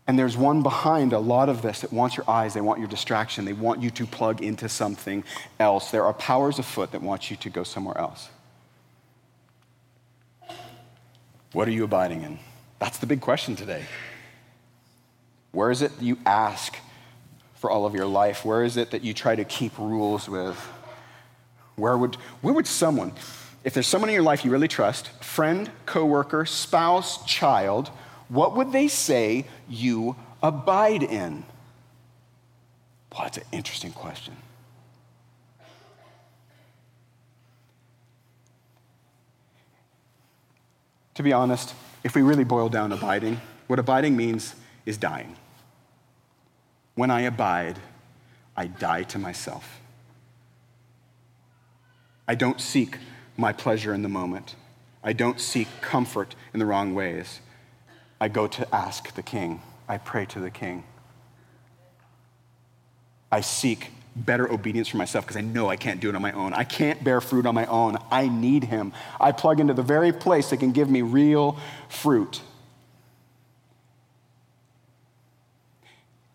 And 0.05 0.17
there's 0.17 0.37
one 0.37 0.61
behind 0.61 1.11
a 1.11 1.19
lot 1.19 1.49
of 1.49 1.61
this 1.61 1.81
that 1.81 1.91
wants 1.91 2.15
your 2.15 2.29
eyes, 2.29 2.53
they 2.53 2.61
want 2.61 2.79
your 2.79 2.87
distraction, 2.87 3.43
they 3.43 3.51
want 3.51 3.81
you 3.81 3.89
to 3.89 4.05
plug 4.05 4.41
into 4.41 4.69
something 4.69 5.23
else. 5.59 5.91
There 5.91 6.05
are 6.05 6.13
powers 6.13 6.59
afoot 6.59 6.91
that 6.91 7.01
want 7.01 7.29
you 7.29 7.35
to 7.37 7.49
go 7.49 7.63
somewhere 7.63 7.97
else. 7.97 8.29
What 11.57 11.67
are 11.67 11.71
you 11.71 11.85
abiding 11.85 12.21
in? 12.21 12.37
That's 12.77 12.99
the 12.99 13.07
big 13.07 13.19
question 13.19 13.55
today. 13.55 13.83
Where 15.53 15.71
is 15.71 15.81
it 15.81 15.91
you 15.99 16.19
ask 16.23 16.77
for 17.55 17.71
all 17.71 17.87
of 17.87 17.95
your 17.95 18.05
life? 18.05 18.45
Where 18.45 18.63
is 18.63 18.77
it 18.77 18.91
that 18.91 19.03
you 19.03 19.15
try 19.15 19.35
to 19.35 19.43
keep 19.43 19.75
rules 19.79 20.29
with? 20.29 20.55
Where 21.75 21.97
would, 21.97 22.13
where 22.41 22.53
would 22.53 22.67
someone, 22.67 23.11
if 23.63 23.73
there's 23.73 23.87
someone 23.87 24.07
in 24.11 24.13
your 24.13 24.21
life 24.21 24.45
you 24.45 24.51
really 24.51 24.67
trust, 24.67 25.07
friend, 25.23 25.71
coworker, 25.87 26.45
spouse, 26.45 27.25
child, 27.25 27.87
what 28.29 28.55
would 28.55 28.71
they 28.71 28.87
say 28.87 29.47
you 29.67 30.15
abide 30.43 31.01
in? 31.01 31.43
Well, 33.11 33.23
that's 33.23 33.39
an 33.39 33.45
interesting 33.51 33.93
question. 33.93 34.35
To 41.17 41.23
be 41.23 41.33
honest, 41.33 41.73
if 42.03 42.13
we 42.13 42.21
really 42.21 42.43
boil 42.43 42.69
down 42.69 42.91
abiding, 42.91 43.41
what 43.65 43.79
abiding 43.79 44.15
means 44.15 44.53
is 44.85 44.99
dying. 44.99 45.35
When 46.93 47.09
I 47.09 47.21
abide, 47.21 47.79
I 48.55 48.67
die 48.67 49.01
to 49.01 49.17
myself. 49.17 49.81
I 52.27 52.35
don't 52.35 52.61
seek 52.61 52.99
my 53.35 53.51
pleasure 53.51 53.95
in 53.95 54.03
the 54.03 54.09
moment. 54.09 54.53
I 55.03 55.13
don't 55.13 55.39
seek 55.39 55.67
comfort 55.81 56.35
in 56.53 56.59
the 56.59 56.67
wrong 56.67 56.93
ways. 56.93 57.39
I 58.21 58.27
go 58.27 58.45
to 58.45 58.75
ask 58.75 59.15
the 59.15 59.23
king. 59.23 59.63
I 59.89 59.97
pray 59.97 60.27
to 60.27 60.39
the 60.39 60.51
king. 60.51 60.83
I 63.31 63.41
seek 63.41 63.89
better 64.25 64.51
obedience 64.51 64.87
for 64.87 64.97
myself 64.97 65.25
because 65.25 65.37
I 65.37 65.41
know 65.41 65.69
I 65.69 65.75
can't 65.75 65.99
do 65.99 66.09
it 66.09 66.15
on 66.15 66.21
my 66.21 66.31
own. 66.31 66.53
I 66.53 66.63
can't 66.63 67.03
bear 67.03 67.21
fruit 67.21 67.45
on 67.45 67.55
my 67.55 67.65
own. 67.67 67.97
I 68.11 68.27
need 68.27 68.63
Him. 68.63 68.93
I 69.19 69.31
plug 69.31 69.59
into 69.59 69.73
the 69.73 69.83
very 69.83 70.11
place 70.11 70.49
that 70.49 70.57
can 70.57 70.71
give 70.71 70.89
me 70.89 71.01
real 71.01 71.57
fruit. 71.89 72.41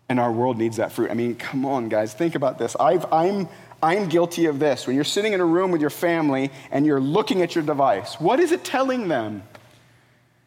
And 0.09 0.19
our 0.19 0.31
world 0.31 0.57
needs 0.57 0.77
that 0.77 0.91
fruit. 0.91 1.11
I 1.11 1.13
mean, 1.13 1.35
come 1.35 1.65
on, 1.65 1.89
guys, 1.89 2.13
think 2.13 2.35
about 2.35 2.57
this. 2.57 2.75
I've, 2.79 3.11
I'm, 3.11 3.47
I'm 3.81 4.09
guilty 4.09 4.45
of 4.45 4.59
this. 4.59 4.85
When 4.85 4.95
you're 4.95 5.05
sitting 5.05 5.33
in 5.33 5.39
a 5.39 5.45
room 5.45 5.71
with 5.71 5.81
your 5.81 5.89
family 5.89 6.51
and 6.71 6.85
you're 6.85 7.01
looking 7.01 7.41
at 7.41 7.55
your 7.55 7.63
device, 7.63 8.19
what 8.19 8.39
is 8.39 8.51
it 8.51 8.63
telling 8.63 9.07
them? 9.07 9.43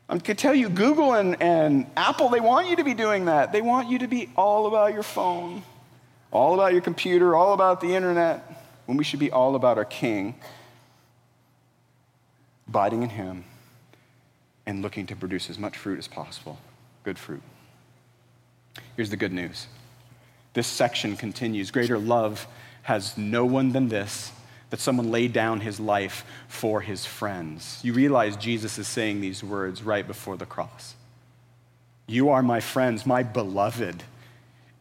I 0.08 0.18
can 0.18 0.36
tell 0.36 0.54
you, 0.54 0.68
Google 0.68 1.14
and, 1.14 1.42
and 1.42 1.86
Apple, 1.96 2.28
they 2.28 2.38
want 2.38 2.68
you 2.68 2.76
to 2.76 2.84
be 2.84 2.94
doing 2.94 3.24
that. 3.24 3.50
They 3.50 3.60
want 3.60 3.90
you 3.90 3.98
to 4.00 4.06
be 4.06 4.30
all 4.36 4.66
about 4.66 4.94
your 4.94 5.02
phone 5.02 5.62
all 6.36 6.54
about 6.54 6.72
your 6.72 6.82
computer, 6.82 7.34
all 7.34 7.54
about 7.54 7.80
the 7.80 7.94
internet, 7.94 8.62
when 8.84 8.96
we 8.96 9.04
should 9.04 9.20
be 9.20 9.30
all 9.30 9.54
about 9.54 9.78
our 9.78 9.84
King, 9.84 10.34
abiding 12.68 13.02
in 13.02 13.08
Him, 13.08 13.44
and 14.66 14.82
looking 14.82 15.06
to 15.06 15.16
produce 15.16 15.48
as 15.48 15.58
much 15.58 15.76
fruit 15.76 15.98
as 15.98 16.06
possible 16.06 16.58
good 17.04 17.18
fruit. 17.18 17.42
Here's 18.96 19.10
the 19.10 19.16
good 19.16 19.32
news 19.32 19.68
this 20.52 20.66
section 20.66 21.16
continues 21.16 21.70
Greater 21.70 21.98
love 21.98 22.46
has 22.82 23.16
no 23.16 23.44
one 23.44 23.72
than 23.72 23.88
this 23.88 24.32
that 24.70 24.80
someone 24.80 25.12
laid 25.12 25.32
down 25.32 25.60
his 25.60 25.78
life 25.78 26.24
for 26.48 26.80
his 26.80 27.06
friends. 27.06 27.80
You 27.84 27.92
realize 27.92 28.36
Jesus 28.36 28.78
is 28.78 28.88
saying 28.88 29.20
these 29.20 29.44
words 29.44 29.82
right 29.82 30.06
before 30.06 30.36
the 30.36 30.46
cross. 30.46 30.96
You 32.08 32.30
are 32.30 32.42
my 32.42 32.58
friends, 32.58 33.06
my 33.06 33.22
beloved 33.22 34.02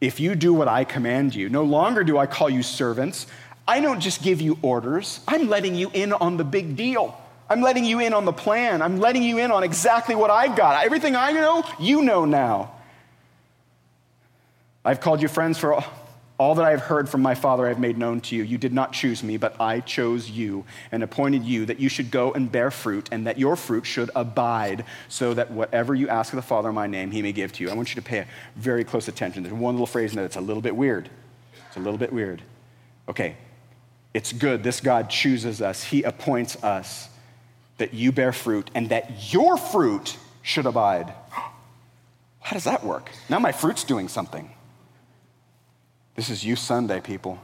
if 0.00 0.20
you 0.20 0.34
do 0.34 0.52
what 0.52 0.68
I 0.68 0.84
command 0.84 1.34
you. 1.34 1.48
No 1.48 1.64
longer 1.64 2.04
do 2.04 2.18
I 2.18 2.26
call 2.26 2.50
you 2.50 2.62
servants. 2.62 3.26
I 3.68 3.80
don't 3.80 4.00
just 4.00 4.22
give 4.22 4.40
you 4.40 4.58
orders, 4.62 5.20
I'm 5.26 5.48
letting 5.48 5.74
you 5.74 5.90
in 5.92 6.12
on 6.12 6.36
the 6.36 6.44
big 6.44 6.76
deal. 6.76 7.20
I'm 7.48 7.62
letting 7.62 7.84
you 7.84 8.00
in 8.00 8.12
on 8.12 8.24
the 8.24 8.32
plan. 8.32 8.82
I'm 8.82 8.98
letting 8.98 9.22
you 9.22 9.38
in 9.38 9.52
on 9.52 9.62
exactly 9.62 10.14
what 10.16 10.30
I've 10.30 10.56
got. 10.56 10.84
Everything 10.84 11.14
I 11.14 11.30
know, 11.32 11.64
you 11.78 12.02
know 12.02 12.24
now. 12.24 12.72
I've 14.84 15.00
called 15.00 15.22
you 15.22 15.28
friends 15.28 15.58
for 15.58 15.82
All 16.38 16.54
that 16.56 16.66
I 16.66 16.70
have 16.72 16.82
heard 16.82 17.08
from 17.08 17.22
my 17.22 17.34
Father 17.34 17.64
I 17.64 17.70
have 17.70 17.78
made 17.78 17.96
known 17.96 18.20
to 18.22 18.36
you. 18.36 18.42
You 18.42 18.58
did 18.58 18.74
not 18.74 18.92
choose 18.92 19.22
me, 19.22 19.38
but 19.38 19.58
I 19.58 19.80
chose 19.80 20.28
you 20.28 20.66
and 20.92 21.02
appointed 21.02 21.44
you 21.44 21.64
that 21.64 21.80
you 21.80 21.88
should 21.88 22.10
go 22.10 22.32
and 22.32 22.52
bear 22.52 22.70
fruit, 22.70 23.08
and 23.10 23.26
that 23.26 23.38
your 23.38 23.56
fruit 23.56 23.86
should 23.86 24.10
abide, 24.14 24.84
so 25.08 25.32
that 25.32 25.50
whatever 25.50 25.94
you 25.94 26.08
ask 26.08 26.34
of 26.34 26.36
the 26.36 26.42
Father 26.42 26.68
in 26.68 26.74
my 26.74 26.86
name, 26.86 27.10
he 27.10 27.22
may 27.22 27.32
give 27.32 27.52
to 27.54 27.64
you. 27.64 27.70
I 27.70 27.74
want 27.74 27.94
you 27.94 28.02
to 28.02 28.06
pay 28.06 28.26
very 28.54 28.84
close 28.84 29.08
attention. 29.08 29.44
There's 29.44 29.54
one 29.54 29.74
little 29.74 29.86
phrase 29.86 30.10
in 30.10 30.16
there 30.16 30.24
that's 30.24 30.36
a 30.36 30.42
little 30.42 30.60
bit 30.60 30.76
weird. 30.76 31.08
It's 31.68 31.76
a 31.78 31.80
little 31.80 31.98
bit 31.98 32.12
weird. 32.12 32.42
Okay, 33.08 33.36
it's 34.12 34.32
good. 34.32 34.62
This 34.62 34.80
God 34.80 35.08
chooses 35.08 35.62
us, 35.62 35.84
he 35.84 36.02
appoints 36.02 36.62
us 36.62 37.08
that 37.78 37.94
you 37.94 38.12
bear 38.12 38.32
fruit, 38.32 38.70
and 38.74 38.90
that 38.90 39.32
your 39.32 39.56
fruit 39.56 40.18
should 40.42 40.66
abide. 40.66 41.14
How 42.40 42.52
does 42.52 42.64
that 42.64 42.84
work? 42.84 43.10
Now 43.30 43.38
my 43.38 43.52
fruit's 43.52 43.84
doing 43.84 44.08
something. 44.08 44.50
This 46.16 46.30
is 46.30 46.44
you 46.44 46.56
Sunday, 46.56 47.00
people. 47.00 47.38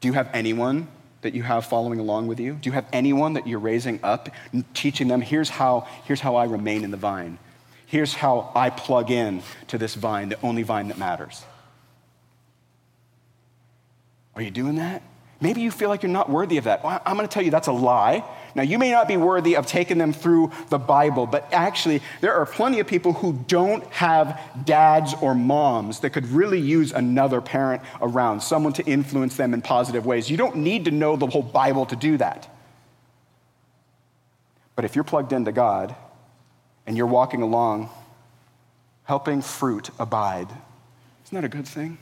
Do 0.00 0.08
you 0.08 0.14
have 0.14 0.28
anyone 0.34 0.88
that 1.22 1.34
you 1.34 1.42
have 1.42 1.64
following 1.64 1.98
along 1.98 2.26
with 2.26 2.38
you? 2.38 2.52
Do 2.52 2.68
you 2.68 2.74
have 2.74 2.86
anyone 2.92 3.32
that 3.32 3.46
you're 3.46 3.58
raising 3.58 3.98
up, 4.02 4.28
teaching 4.74 5.08
them, 5.08 5.22
here's 5.22 5.48
how, 5.48 5.88
here's 6.04 6.20
how 6.20 6.36
I 6.36 6.44
remain 6.44 6.84
in 6.84 6.90
the 6.90 6.98
vine? 6.98 7.38
Here's 7.86 8.12
how 8.12 8.52
I 8.54 8.68
plug 8.68 9.10
in 9.10 9.42
to 9.68 9.78
this 9.78 9.94
vine, 9.94 10.28
the 10.28 10.40
only 10.42 10.62
vine 10.62 10.88
that 10.88 10.98
matters. 10.98 11.42
Are 14.34 14.42
you 14.42 14.50
doing 14.50 14.76
that? 14.76 15.02
Maybe 15.40 15.62
you 15.62 15.70
feel 15.70 15.88
like 15.88 16.02
you're 16.02 16.12
not 16.12 16.28
worthy 16.28 16.58
of 16.58 16.64
that. 16.64 16.84
Well, 16.84 17.00
I'm 17.06 17.16
going 17.16 17.26
to 17.26 17.32
tell 17.32 17.42
you 17.42 17.50
that's 17.50 17.68
a 17.68 17.72
lie. 17.72 18.22
Now, 18.54 18.62
you 18.62 18.78
may 18.78 18.92
not 18.92 19.08
be 19.08 19.16
worthy 19.16 19.56
of 19.56 19.66
taking 19.66 19.98
them 19.98 20.12
through 20.12 20.52
the 20.68 20.78
Bible, 20.78 21.26
but 21.26 21.52
actually, 21.52 22.02
there 22.20 22.34
are 22.34 22.46
plenty 22.46 22.78
of 22.78 22.86
people 22.86 23.12
who 23.12 23.32
don't 23.48 23.84
have 23.86 24.40
dads 24.64 25.12
or 25.20 25.34
moms 25.34 26.00
that 26.00 26.10
could 26.10 26.26
really 26.28 26.60
use 26.60 26.92
another 26.92 27.40
parent 27.40 27.82
around, 28.00 28.42
someone 28.42 28.72
to 28.74 28.84
influence 28.84 29.36
them 29.36 29.54
in 29.54 29.62
positive 29.62 30.06
ways. 30.06 30.30
You 30.30 30.36
don't 30.36 30.56
need 30.56 30.84
to 30.84 30.92
know 30.92 31.16
the 31.16 31.26
whole 31.26 31.42
Bible 31.42 31.86
to 31.86 31.96
do 31.96 32.16
that. 32.18 32.48
But 34.76 34.84
if 34.84 34.94
you're 34.94 35.04
plugged 35.04 35.32
into 35.32 35.50
God 35.50 35.94
and 36.86 36.96
you're 36.96 37.06
walking 37.06 37.42
along, 37.42 37.90
helping 39.04 39.42
fruit 39.42 39.90
abide, 39.98 40.48
isn't 41.24 41.34
that 41.34 41.44
a 41.44 41.48
good 41.48 41.66
thing? 41.66 41.98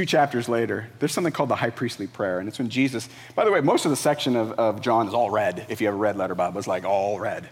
Two 0.00 0.06
chapters 0.06 0.48
later, 0.48 0.88
there's 0.98 1.12
something 1.12 1.30
called 1.30 1.50
the 1.50 1.56
high 1.56 1.68
priestly 1.68 2.06
prayer. 2.06 2.38
And 2.38 2.48
it's 2.48 2.58
when 2.58 2.70
Jesus, 2.70 3.06
by 3.34 3.44
the 3.44 3.52
way, 3.52 3.60
most 3.60 3.84
of 3.84 3.90
the 3.90 3.98
section 3.98 4.34
of, 4.34 4.52
of 4.52 4.80
John 4.80 5.06
is 5.06 5.12
all 5.12 5.28
red. 5.28 5.66
If 5.68 5.82
you 5.82 5.88
have 5.88 5.94
a 5.94 5.98
red 5.98 6.16
letter 6.16 6.34
Bible, 6.34 6.58
it's 6.58 6.66
like 6.66 6.86
all 6.86 7.20
red. 7.20 7.50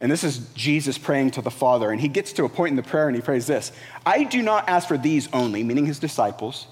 And 0.00 0.12
this 0.12 0.22
is 0.22 0.48
Jesus 0.54 0.96
praying 0.96 1.32
to 1.32 1.42
the 1.42 1.50
Father. 1.50 1.90
And 1.90 2.00
he 2.00 2.06
gets 2.06 2.32
to 2.34 2.44
a 2.44 2.48
point 2.48 2.70
in 2.70 2.76
the 2.76 2.84
prayer 2.84 3.08
and 3.08 3.16
he 3.16 3.20
prays 3.20 3.48
this 3.48 3.72
I 4.06 4.22
do 4.22 4.42
not 4.42 4.68
ask 4.68 4.86
for 4.86 4.96
these 4.96 5.28
only, 5.32 5.64
meaning 5.64 5.86
his 5.86 5.98
disciples, 5.98 6.68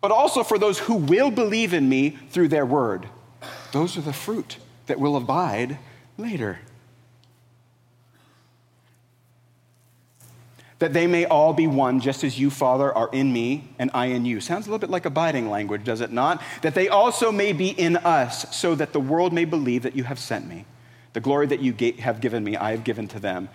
but 0.00 0.12
also 0.12 0.44
for 0.44 0.56
those 0.56 0.78
who 0.78 0.94
will 0.94 1.32
believe 1.32 1.74
in 1.74 1.88
me 1.88 2.10
through 2.10 2.46
their 2.46 2.64
word. 2.64 3.08
Those 3.72 3.98
are 3.98 4.02
the 4.02 4.12
fruit 4.12 4.58
that 4.86 5.00
will 5.00 5.16
abide 5.16 5.78
later. 6.16 6.60
That 10.80 10.94
they 10.94 11.06
may 11.06 11.26
all 11.26 11.52
be 11.52 11.66
one, 11.66 12.00
just 12.00 12.24
as 12.24 12.38
you, 12.38 12.50
Father, 12.50 12.92
are 12.92 13.10
in 13.12 13.32
me 13.32 13.68
and 13.78 13.90
I 13.92 14.06
in 14.06 14.24
you. 14.24 14.40
Sounds 14.40 14.66
a 14.66 14.70
little 14.70 14.78
bit 14.78 14.90
like 14.90 15.04
abiding 15.04 15.50
language, 15.50 15.84
does 15.84 16.00
it 16.00 16.10
not? 16.10 16.42
That 16.62 16.74
they 16.74 16.88
also 16.88 17.30
may 17.30 17.52
be 17.52 17.68
in 17.68 17.98
us, 17.98 18.56
so 18.56 18.74
that 18.74 18.94
the 18.94 19.00
world 19.00 19.32
may 19.32 19.44
believe 19.44 19.82
that 19.82 19.94
you 19.94 20.04
have 20.04 20.18
sent 20.18 20.48
me. 20.48 20.64
The 21.12 21.20
glory 21.20 21.46
that 21.48 21.60
you 21.60 21.74
have 21.98 22.22
given 22.22 22.42
me, 22.42 22.56
I 22.56 22.70
have 22.70 22.82
given 22.82 23.08
to 23.08 23.20
them, 23.20 23.50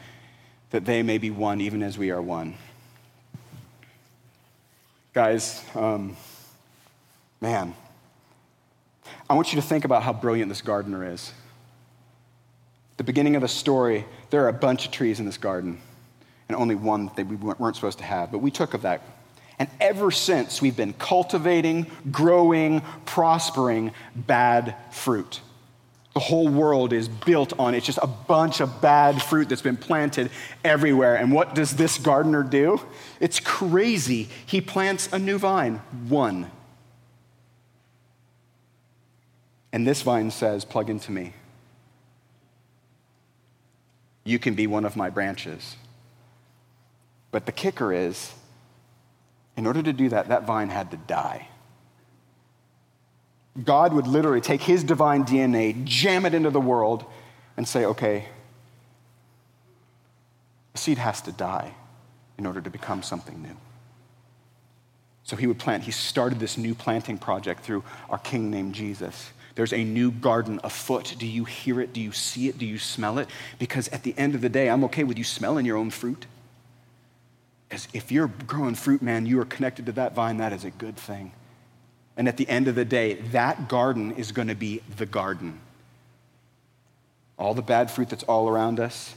that 0.70 0.86
they 0.86 1.02
may 1.02 1.18
be 1.18 1.32
one, 1.32 1.62
even 1.62 1.82
as 1.82 1.98
we 1.98 2.12
are 2.12 2.22
one. 2.22 2.54
Guys, 5.14 5.64
um, 5.74 6.16
man, 7.42 7.74
I 9.28 9.34
want 9.34 9.52
you 9.52 9.60
to 9.60 9.68
think 9.68 9.84
about 9.84 10.04
how 10.04 10.14
brilliant 10.14 10.50
this 10.50 10.62
gardener 10.62 11.12
is. 11.12 11.32
The 12.98 13.04
beginning 13.04 13.36
of 13.36 13.42
the 13.42 13.48
story, 13.48 14.06
there 14.30 14.44
are 14.46 14.50
a 14.50 14.54
bunch 14.54 14.86
of 14.86 14.92
trees 14.92 15.20
in 15.20 15.26
this 15.26 15.40
garden 15.40 15.82
and 16.48 16.56
only 16.56 16.76
one 16.76 17.12
that 17.16 17.28
we 17.28 17.36
weren't 17.36 17.76
supposed 17.76 17.98
to 18.00 18.04
have. 18.04 18.32
But 18.32 18.40
we 18.40 18.52
took 18.52 18.74
of 18.74 18.84
that. 18.84 19.02
And 19.58 19.70
ever 19.80 20.12
since, 20.12 20.62
we've 20.62 20.76
been 20.76 20.94
cultivating, 20.94 21.88
growing, 22.12 22.82
prospering 23.06 23.94
bad 24.16 24.76
fruit. 24.92 25.40
The 26.14 26.20
whole 26.20 26.48
world 26.48 26.94
is 26.94 27.10
built 27.10 27.58
on 27.60 27.74
it's 27.76 27.86
just 27.86 28.00
a 28.02 28.08
bunch 28.08 28.62
of 28.62 28.82
bad 28.82 29.22
fruit 29.22 29.50
that's 29.50 29.62
been 29.62 29.78
planted 29.78 30.32
everywhere. 30.64 31.16
And 31.16 31.34
what 31.34 31.56
does 31.56 31.76
this 31.76 31.98
gardener 31.98 32.42
do? 32.42 32.80
It's 33.20 33.40
crazy. 33.40 34.30
He 34.46 34.62
plants 34.62 35.10
a 35.12 35.20
new 35.20 35.38
vine, 35.38 35.82
one. 36.08 36.52
And 39.74 39.86
this 39.86 40.04
vine 40.04 40.32
says, 40.32 40.64
Plug 40.64 40.90
into 40.90 41.12
me. 41.12 41.34
You 44.24 44.40
can 44.40 44.54
be 44.54 44.68
one 44.68 44.86
of 44.86 44.96
my 44.96 45.10
branches. 45.10 45.76
But 47.36 47.46
the 47.46 47.52
kicker 47.52 47.92
is, 47.92 48.32
in 49.58 49.68
order 49.68 49.84
to 49.84 49.92
do 49.92 50.08
that, 50.08 50.30
that 50.30 50.46
vine 50.46 50.70
had 50.70 50.92
to 50.92 50.96
die. 50.96 51.50
God 53.62 53.92
would 53.92 54.08
literally 54.08 54.40
take 54.40 54.62
his 54.62 54.86
divine 54.86 55.26
DNA, 55.26 55.84
jam 55.84 56.26
it 56.26 56.34
into 56.34 56.50
the 56.50 56.62
world, 56.62 57.04
and 57.58 57.68
say, 57.68 57.84
okay, 57.84 58.30
a 60.74 60.78
seed 60.78 60.98
has 60.98 61.20
to 61.24 61.34
die 61.34 61.74
in 62.38 62.46
order 62.46 62.62
to 62.62 62.70
become 62.70 63.04
something 63.04 63.42
new. 63.42 63.58
So 65.24 65.36
he 65.36 65.46
would 65.46 65.60
plant. 65.60 65.84
He 65.84 65.92
started 65.92 66.40
this 66.40 66.58
new 66.58 66.74
planting 66.74 67.18
project 67.18 67.66
through 67.66 67.84
our 68.10 68.20
king 68.20 68.50
named 68.50 68.76
Jesus. 68.76 69.34
There's 69.56 69.74
a 69.74 69.84
new 69.84 70.10
garden 70.10 70.62
afoot. 70.64 71.14
Do 71.20 71.28
you 71.28 71.44
hear 71.44 71.82
it? 71.82 71.92
Do 71.92 72.00
you 72.00 72.14
see 72.14 72.48
it? 72.48 72.58
Do 72.58 72.66
you 72.66 72.78
smell 72.78 73.20
it? 73.20 73.28
Because 73.60 73.90
at 73.90 74.04
the 74.04 74.18
end 74.18 74.36
of 74.36 74.42
the 74.42 74.48
day, 74.48 74.70
I'm 74.70 74.86
okay 74.86 75.04
with 75.04 75.18
you 75.18 75.26
smelling 75.26 75.66
your 75.66 75.76
own 75.76 75.90
fruit. 75.90 76.28
Because 77.68 77.88
if 77.94 78.12
you're 78.12 78.28
growing 78.28 78.76
fruit, 78.76 79.02
man, 79.02 79.26
you 79.26 79.40
are 79.40 79.46
connected 79.46 79.86
to 79.88 79.92
that 79.94 80.14
vine, 80.14 80.38
that 80.38 80.54
is 80.54 80.64
a 80.64 80.72
good 80.72 80.98
thing. 80.98 81.32
And 82.18 82.28
at 82.28 82.38
the 82.38 82.48
end 82.48 82.68
of 82.68 82.76
the 82.76 82.86
day, 82.86 83.16
that 83.32 83.68
garden 83.68 84.14
is 84.14 84.32
going 84.32 84.48
to 84.48 84.56
be 84.56 84.82
the 84.98 85.06
garden. 85.06 85.60
All 87.38 87.54
the 87.54 87.62
bad 87.62 87.92
fruit 87.92 88.10
that's 88.10 88.24
all 88.24 88.48
around 88.48 88.80
us, 88.80 89.16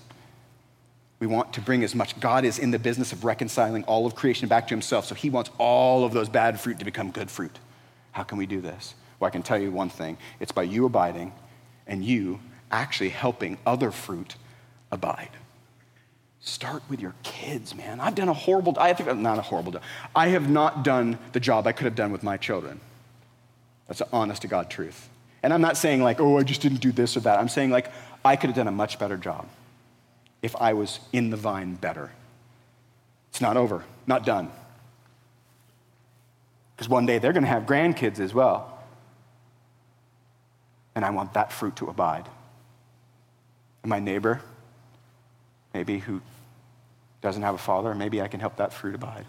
we 1.20 1.26
want 1.26 1.52
to 1.54 1.60
bring 1.60 1.84
as 1.84 1.94
much. 1.94 2.18
God 2.20 2.44
is 2.44 2.58
in 2.58 2.70
the 2.70 2.78
business 2.78 3.12
of 3.12 3.24
reconciling 3.24 3.84
all 3.84 4.06
of 4.06 4.14
creation 4.14 4.48
back 4.48 4.68
to 4.68 4.74
himself. 4.74 5.04
So 5.06 5.14
he 5.14 5.30
wants 5.30 5.50
all 5.58 6.04
of 6.04 6.12
those 6.12 6.28
bad 6.28 6.60
fruit 6.60 6.78
to 6.78 6.84
become 6.84 7.10
good 7.10 7.30
fruit. 7.30 7.58
How 8.12 8.22
can 8.22 8.38
we 8.38 8.46
do 8.46 8.60
this? 8.60 8.94
Well, 9.18 9.28
I 9.28 9.30
can 9.30 9.42
tell 9.42 9.58
you 9.58 9.70
one 9.70 9.90
thing 9.90 10.16
it's 10.40 10.52
by 10.52 10.62
you 10.62 10.86
abiding 10.86 11.32
and 11.86 12.04
you 12.04 12.40
actually 12.70 13.10
helping 13.10 13.58
other 13.66 13.90
fruit 13.90 14.36
abide. 14.90 15.30
Start 16.40 16.82
with 16.88 17.00
your 17.00 17.14
kids, 17.22 17.74
man. 17.74 18.00
I've 18.00 18.14
done 18.14 18.28
a 18.28 18.34
horrible, 18.34 18.76
I 18.78 18.92
think, 18.92 19.18
not 19.18 19.38
a 19.38 19.42
horrible 19.42 19.72
job. 19.72 19.82
I 20.14 20.28
have 20.28 20.48
not 20.48 20.84
done 20.84 21.18
the 21.32 21.40
job 21.40 21.66
I 21.66 21.72
could 21.72 21.84
have 21.84 21.96
done 21.96 22.12
with 22.12 22.22
my 22.22 22.36
children. 22.36 22.80
That's 23.88 24.00
an 24.00 24.08
honest 24.12 24.42
to 24.42 24.48
God 24.48 24.70
truth. 24.70 25.08
And 25.42 25.52
I'm 25.52 25.60
not 25.60 25.76
saying 25.76 26.02
like, 26.02 26.20
oh, 26.20 26.38
I 26.38 26.42
just 26.42 26.60
didn't 26.60 26.80
do 26.80 26.92
this 26.92 27.16
or 27.16 27.20
that. 27.20 27.38
I'm 27.38 27.48
saying 27.48 27.70
like, 27.70 27.90
I 28.24 28.36
could 28.36 28.50
have 28.50 28.56
done 28.56 28.68
a 28.68 28.72
much 28.72 28.98
better 28.98 29.16
job 29.16 29.48
if 30.42 30.54
I 30.56 30.74
was 30.74 31.00
in 31.12 31.30
the 31.30 31.36
vine 31.36 31.74
better. 31.74 32.10
It's 33.30 33.40
not 33.40 33.56
over, 33.56 33.84
not 34.06 34.24
done. 34.24 34.50
Because 36.76 36.88
one 36.88 37.06
day 37.06 37.18
they're 37.18 37.32
going 37.32 37.42
to 37.42 37.48
have 37.48 37.64
grandkids 37.64 38.20
as 38.20 38.32
well. 38.32 38.78
And 40.94 41.04
I 41.04 41.10
want 41.10 41.34
that 41.34 41.52
fruit 41.52 41.76
to 41.76 41.88
abide. 41.88 42.28
And 43.82 43.90
my 43.90 43.98
neighbor, 44.00 44.40
maybe 45.78 46.00
who 46.00 46.20
doesn't 47.22 47.42
have 47.42 47.54
a 47.54 47.58
father, 47.58 47.94
maybe 47.94 48.20
I 48.20 48.26
can 48.26 48.40
help 48.40 48.56
that 48.56 48.72
fruit 48.72 48.96
abide. 48.96 49.24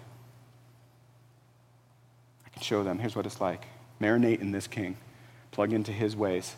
I 2.43 2.49
can 2.49 2.63
show 2.63 2.81
them 2.81 2.97
here's 2.97 3.15
what 3.15 3.27
it's 3.27 3.39
like. 3.39 3.67
Marinate 4.01 4.41
in 4.41 4.51
this 4.51 4.65
king, 4.65 4.97
plug 5.51 5.73
into 5.73 5.91
his 5.91 6.15
ways, 6.15 6.55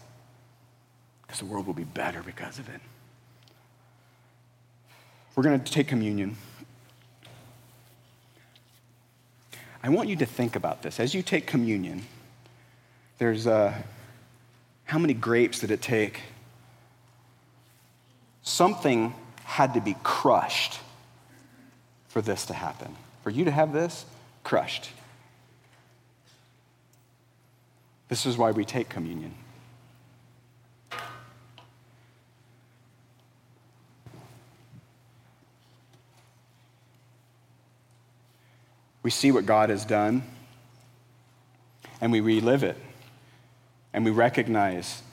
because 1.23 1.39
the 1.39 1.45
world 1.45 1.67
will 1.67 1.73
be 1.73 1.83
better 1.83 2.23
because 2.23 2.57
of 2.57 2.69
it. 2.69 2.79
We're 5.35 5.43
going 5.43 5.59
to 5.59 5.71
take 5.71 5.89
communion. 5.89 6.37
I 9.83 9.89
want 9.89 10.07
you 10.07 10.15
to 10.17 10.25
think 10.25 10.55
about 10.55 10.83
this. 10.83 11.01
As 11.01 11.13
you 11.13 11.21
take 11.21 11.47
communion, 11.47 12.03
there's 13.17 13.45
uh, 13.45 13.73
how 14.85 14.99
many 14.99 15.13
grapes 15.13 15.59
did 15.59 15.69
it 15.69 15.81
take? 15.81 16.21
Something 18.41 19.13
had 19.51 19.73
to 19.73 19.81
be 19.81 19.97
crushed 20.01 20.79
for 22.07 22.21
this 22.21 22.45
to 22.45 22.53
happen. 22.53 22.95
For 23.21 23.29
you 23.29 23.43
to 23.43 23.51
have 23.51 23.73
this, 23.73 24.05
crushed. 24.45 24.89
This 28.07 28.25
is 28.25 28.37
why 28.37 28.51
we 28.51 28.63
take 28.63 28.87
communion. 28.87 29.33
We 39.03 39.09
see 39.09 39.33
what 39.33 39.45
God 39.45 39.69
has 39.69 39.83
done 39.83 40.23
and 41.99 42.13
we 42.13 42.21
relive 42.21 42.63
it 42.63 42.77
and 43.91 44.05
we 44.05 44.11
recognize 44.11 45.03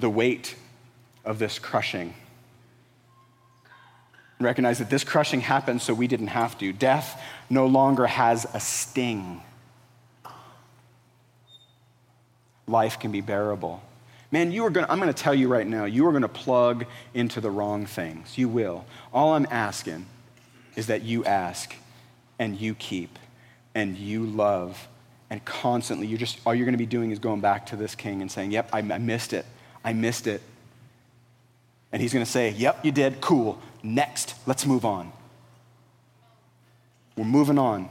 the 0.00 0.08
weight 0.08 0.56
of 1.26 1.38
this 1.38 1.58
crushing. 1.58 2.14
Recognize 4.44 4.78
that 4.78 4.90
this 4.90 5.04
crushing 5.04 5.40
happened 5.40 5.82
so 5.82 5.94
we 5.94 6.06
didn't 6.06 6.28
have 6.28 6.58
to. 6.58 6.72
Death 6.72 7.20
no 7.50 7.66
longer 7.66 8.06
has 8.06 8.46
a 8.54 8.60
sting. 8.60 9.42
Life 12.66 12.98
can 12.98 13.10
be 13.10 13.20
bearable. 13.20 13.82
Man, 14.30 14.52
you 14.52 14.64
are 14.66 14.70
going 14.70 14.86
I'm 14.88 14.98
going 14.98 15.12
to 15.12 15.22
tell 15.22 15.34
you 15.34 15.48
right 15.48 15.66
now, 15.66 15.84
you 15.84 16.06
are 16.06 16.10
going 16.10 16.22
to 16.22 16.28
plug 16.28 16.86
into 17.12 17.40
the 17.40 17.50
wrong 17.50 17.86
things. 17.86 18.38
You 18.38 18.48
will. 18.48 18.84
All 19.12 19.34
I'm 19.34 19.46
asking 19.50 20.06
is 20.76 20.86
that 20.88 21.02
you 21.02 21.24
ask 21.24 21.74
and 22.38 22.58
you 22.60 22.74
keep 22.74 23.18
and 23.74 23.96
you 23.96 24.24
love 24.24 24.88
and 25.30 25.44
constantly 25.44 26.06
you're 26.06 26.18
just 26.18 26.38
all 26.44 26.54
you're 26.54 26.66
going 26.66 26.74
to 26.74 26.78
be 26.78 26.86
doing 26.86 27.10
is 27.10 27.18
going 27.18 27.40
back 27.40 27.66
to 27.66 27.76
this 27.76 27.94
king 27.94 28.22
and 28.22 28.30
saying, 28.30 28.50
"Yep, 28.50 28.70
I, 28.72 28.78
I 28.78 28.98
missed 28.98 29.32
it. 29.32 29.46
I 29.84 29.92
missed 29.92 30.26
it." 30.26 30.42
And 31.94 32.02
he's 32.02 32.12
going 32.12 32.24
to 32.24 32.30
say, 32.30 32.50
Yep, 32.50 32.84
you 32.84 32.90
did. 32.90 33.20
Cool. 33.20 33.56
Next, 33.84 34.34
let's 34.46 34.64
move 34.64 34.86
on. 34.86 35.12
We're 37.16 37.24
moving 37.24 37.58
on. 37.58 37.90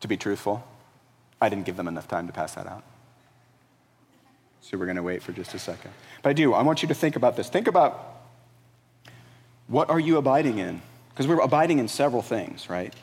To 0.00 0.06
be 0.06 0.16
truthful, 0.16 0.64
I 1.40 1.48
didn't 1.48 1.66
give 1.66 1.76
them 1.76 1.88
enough 1.88 2.06
time 2.06 2.28
to 2.28 2.32
pass 2.32 2.54
that 2.54 2.68
out. 2.68 2.84
So 4.60 4.78
we're 4.78 4.86
going 4.86 4.96
to 4.96 5.02
wait 5.02 5.24
for 5.24 5.32
just 5.32 5.54
a 5.54 5.58
second. 5.58 5.90
But 6.22 6.30
I 6.30 6.32
do, 6.34 6.54
I 6.54 6.62
want 6.62 6.82
you 6.82 6.88
to 6.88 6.94
think 6.94 7.16
about 7.16 7.36
this. 7.36 7.48
Think 7.48 7.66
about 7.66 8.20
what 9.66 9.90
are 9.90 9.98
you 9.98 10.18
abiding 10.18 10.58
in? 10.58 10.82
Because 11.08 11.26
we're 11.26 11.40
abiding 11.40 11.80
in 11.80 11.88
several 11.88 12.22
things, 12.22 12.70
right? 12.70 12.94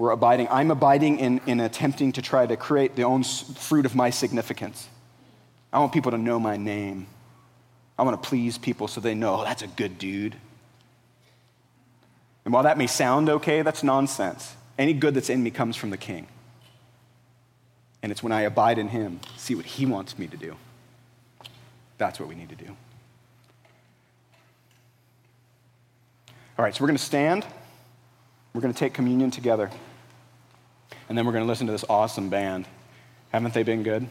We're 0.00 0.12
abiding. 0.12 0.48
I'm 0.50 0.70
abiding 0.70 1.18
in, 1.18 1.42
in 1.44 1.60
attempting 1.60 2.12
to 2.12 2.22
try 2.22 2.46
to 2.46 2.56
create 2.56 2.96
the 2.96 3.02
own 3.02 3.22
fruit 3.22 3.84
of 3.84 3.94
my 3.94 4.08
significance. 4.08 4.88
I 5.74 5.78
want 5.78 5.92
people 5.92 6.10
to 6.12 6.16
know 6.16 6.40
my 6.40 6.56
name. 6.56 7.06
I 7.98 8.02
want 8.04 8.20
to 8.20 8.26
please 8.26 8.56
people 8.56 8.88
so 8.88 9.02
they 9.02 9.14
know, 9.14 9.42
oh, 9.42 9.44
that's 9.44 9.60
a 9.60 9.66
good 9.66 9.98
dude. 9.98 10.36
And 12.46 12.54
while 12.54 12.62
that 12.62 12.78
may 12.78 12.86
sound 12.86 13.28
okay, 13.28 13.60
that's 13.60 13.82
nonsense. 13.82 14.56
Any 14.78 14.94
good 14.94 15.12
that's 15.12 15.28
in 15.28 15.42
me 15.42 15.50
comes 15.50 15.76
from 15.76 15.90
the 15.90 15.98
king. 15.98 16.26
And 18.02 18.10
it's 18.10 18.22
when 18.22 18.32
I 18.32 18.40
abide 18.40 18.78
in 18.78 18.88
him, 18.88 19.20
see 19.36 19.54
what 19.54 19.66
he 19.66 19.84
wants 19.84 20.18
me 20.18 20.26
to 20.28 20.36
do. 20.38 20.56
That's 21.98 22.18
what 22.18 22.26
we 22.26 22.36
need 22.36 22.48
to 22.48 22.56
do. 22.56 22.74
All 26.58 26.64
right, 26.64 26.74
so 26.74 26.82
we're 26.82 26.88
going 26.88 26.96
to 26.96 27.04
stand. 27.04 27.44
We're 28.52 28.60
going 28.60 28.72
to 28.72 28.78
take 28.78 28.94
communion 28.94 29.30
together. 29.30 29.70
And 31.08 31.16
then 31.16 31.26
we're 31.26 31.32
going 31.32 31.44
to 31.44 31.48
listen 31.48 31.66
to 31.66 31.72
this 31.72 31.84
awesome 31.88 32.30
band. 32.30 32.66
Haven't 33.30 33.54
they 33.54 33.62
been 33.62 33.82
good? 33.82 34.08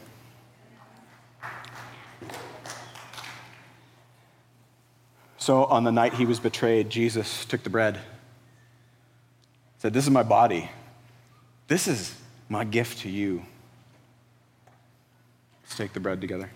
So, 5.38 5.64
on 5.64 5.84
the 5.84 5.92
night 5.92 6.14
he 6.14 6.26
was 6.26 6.38
betrayed, 6.38 6.90
Jesus 6.90 7.44
took 7.46 7.62
the 7.62 7.70
bread, 7.70 7.98
said, 9.78 9.94
This 9.94 10.04
is 10.04 10.10
my 10.10 10.22
body. 10.22 10.70
This 11.66 11.88
is 11.88 12.14
my 12.48 12.64
gift 12.64 12.98
to 13.00 13.08
you. 13.08 13.42
Let's 15.62 15.76
take 15.76 15.92
the 15.92 16.00
bread 16.00 16.20
together. 16.20 16.50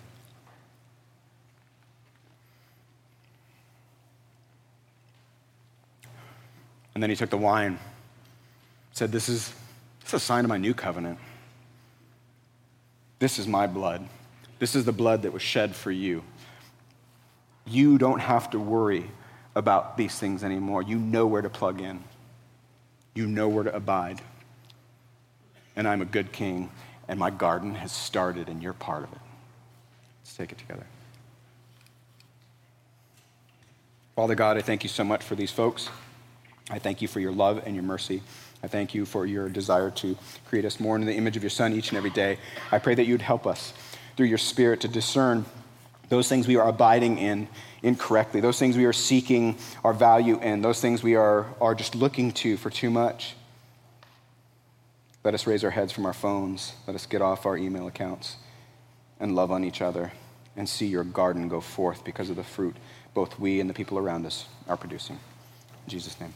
And 6.95 7.03
then 7.03 7.09
he 7.09 7.15
took 7.15 7.29
the 7.29 7.37
wine, 7.37 7.77
said, 8.93 9.11
This 9.11 9.29
is 9.29 9.53
it's 10.05 10.13
a 10.13 10.19
sign 10.19 10.45
of 10.45 10.49
my 10.49 10.57
new 10.57 10.75
covenant. 10.75 11.17
This 13.17 13.39
is 13.39 13.47
my 13.47 13.65
blood. 13.65 14.07
This 14.59 14.75
is 14.75 14.85
the 14.85 14.91
blood 14.91 15.23
that 15.23 15.33
was 15.33 15.41
shed 15.41 15.75
for 15.75 15.91
you. 15.91 16.23
You 17.65 17.97
don't 17.97 18.19
have 18.19 18.51
to 18.51 18.59
worry 18.59 19.09
about 19.55 19.97
these 19.97 20.17
things 20.19 20.43
anymore. 20.43 20.83
You 20.83 20.97
know 20.97 21.25
where 21.25 21.41
to 21.41 21.49
plug 21.49 21.81
in, 21.81 22.03
you 23.15 23.25
know 23.25 23.49
where 23.49 23.63
to 23.63 23.75
abide. 23.75 24.21
And 25.75 25.87
I'm 25.87 26.03
a 26.03 26.05
good 26.05 26.31
king, 26.31 26.69
and 27.07 27.19
my 27.19 27.31
garden 27.31 27.73
has 27.75 27.91
started, 27.91 28.47
and 28.47 28.61
you're 28.61 28.73
part 28.73 29.03
of 29.03 29.11
it. 29.11 29.19
Let's 30.21 30.37
take 30.37 30.51
it 30.51 30.59
together. 30.59 30.85
Father 34.15 34.35
God, 34.35 34.55
I 34.55 34.61
thank 34.61 34.83
you 34.83 34.89
so 34.89 35.03
much 35.03 35.23
for 35.23 35.33
these 35.33 35.51
folks. 35.51 35.89
I 36.69 36.79
thank 36.79 37.01
you 37.01 37.07
for 37.07 37.19
your 37.19 37.31
love 37.31 37.63
and 37.65 37.75
your 37.75 37.83
mercy. 37.83 38.21
I 38.63 38.67
thank 38.67 38.95
you 38.95 39.05
for 39.05 39.25
your 39.25 39.49
desire 39.49 39.91
to 39.91 40.17
create 40.47 40.65
us 40.65 40.79
more 40.79 40.95
in 40.95 41.05
the 41.05 41.13
image 41.13 41.37
of 41.37 41.43
your 41.43 41.51
Son 41.51 41.73
each 41.73 41.89
and 41.89 41.97
every 41.97 42.09
day. 42.09 42.39
I 42.71 42.79
pray 42.79 42.95
that 42.95 43.05
you 43.05 43.13
would 43.13 43.21
help 43.21 43.45
us 43.45 43.73
through 44.17 44.25
your 44.25 44.39
Spirit 44.39 44.81
to 44.81 44.87
discern 44.87 45.45
those 46.09 46.27
things 46.27 46.47
we 46.47 46.55
are 46.55 46.67
abiding 46.67 47.17
in 47.17 47.47
incorrectly, 47.83 48.41
those 48.41 48.57
things 48.57 48.77
we 48.77 48.85
are 48.85 48.93
seeking 48.93 49.57
our 49.83 49.93
value 49.93 50.39
in, 50.41 50.61
those 50.61 50.81
things 50.81 51.03
we 51.03 51.15
are, 51.15 51.45
are 51.61 51.75
just 51.75 51.95
looking 51.95 52.31
to 52.31 52.57
for 52.57 52.69
too 52.69 52.89
much. 52.89 53.35
Let 55.23 55.33
us 55.33 55.45
raise 55.47 55.63
our 55.63 55.71
heads 55.71 55.91
from 55.91 56.05
our 56.05 56.13
phones. 56.13 56.73
Let 56.87 56.95
us 56.95 57.05
get 57.05 57.21
off 57.21 57.45
our 57.45 57.57
email 57.57 57.87
accounts 57.87 58.37
and 59.19 59.35
love 59.35 59.51
on 59.51 59.63
each 59.63 59.81
other 59.81 60.11
and 60.55 60.67
see 60.67 60.87
your 60.87 61.03
garden 61.03 61.47
go 61.47 61.61
forth 61.61 62.03
because 62.03 62.29
of 62.29 62.35
the 62.35 62.43
fruit 62.43 62.75
both 63.13 63.39
we 63.39 63.59
and 63.59 63.69
the 63.69 63.73
people 63.73 63.97
around 63.97 64.25
us 64.25 64.45
are 64.67 64.77
producing. 64.77 65.15
In 65.85 65.89
Jesus' 65.89 66.19
name. 66.19 66.33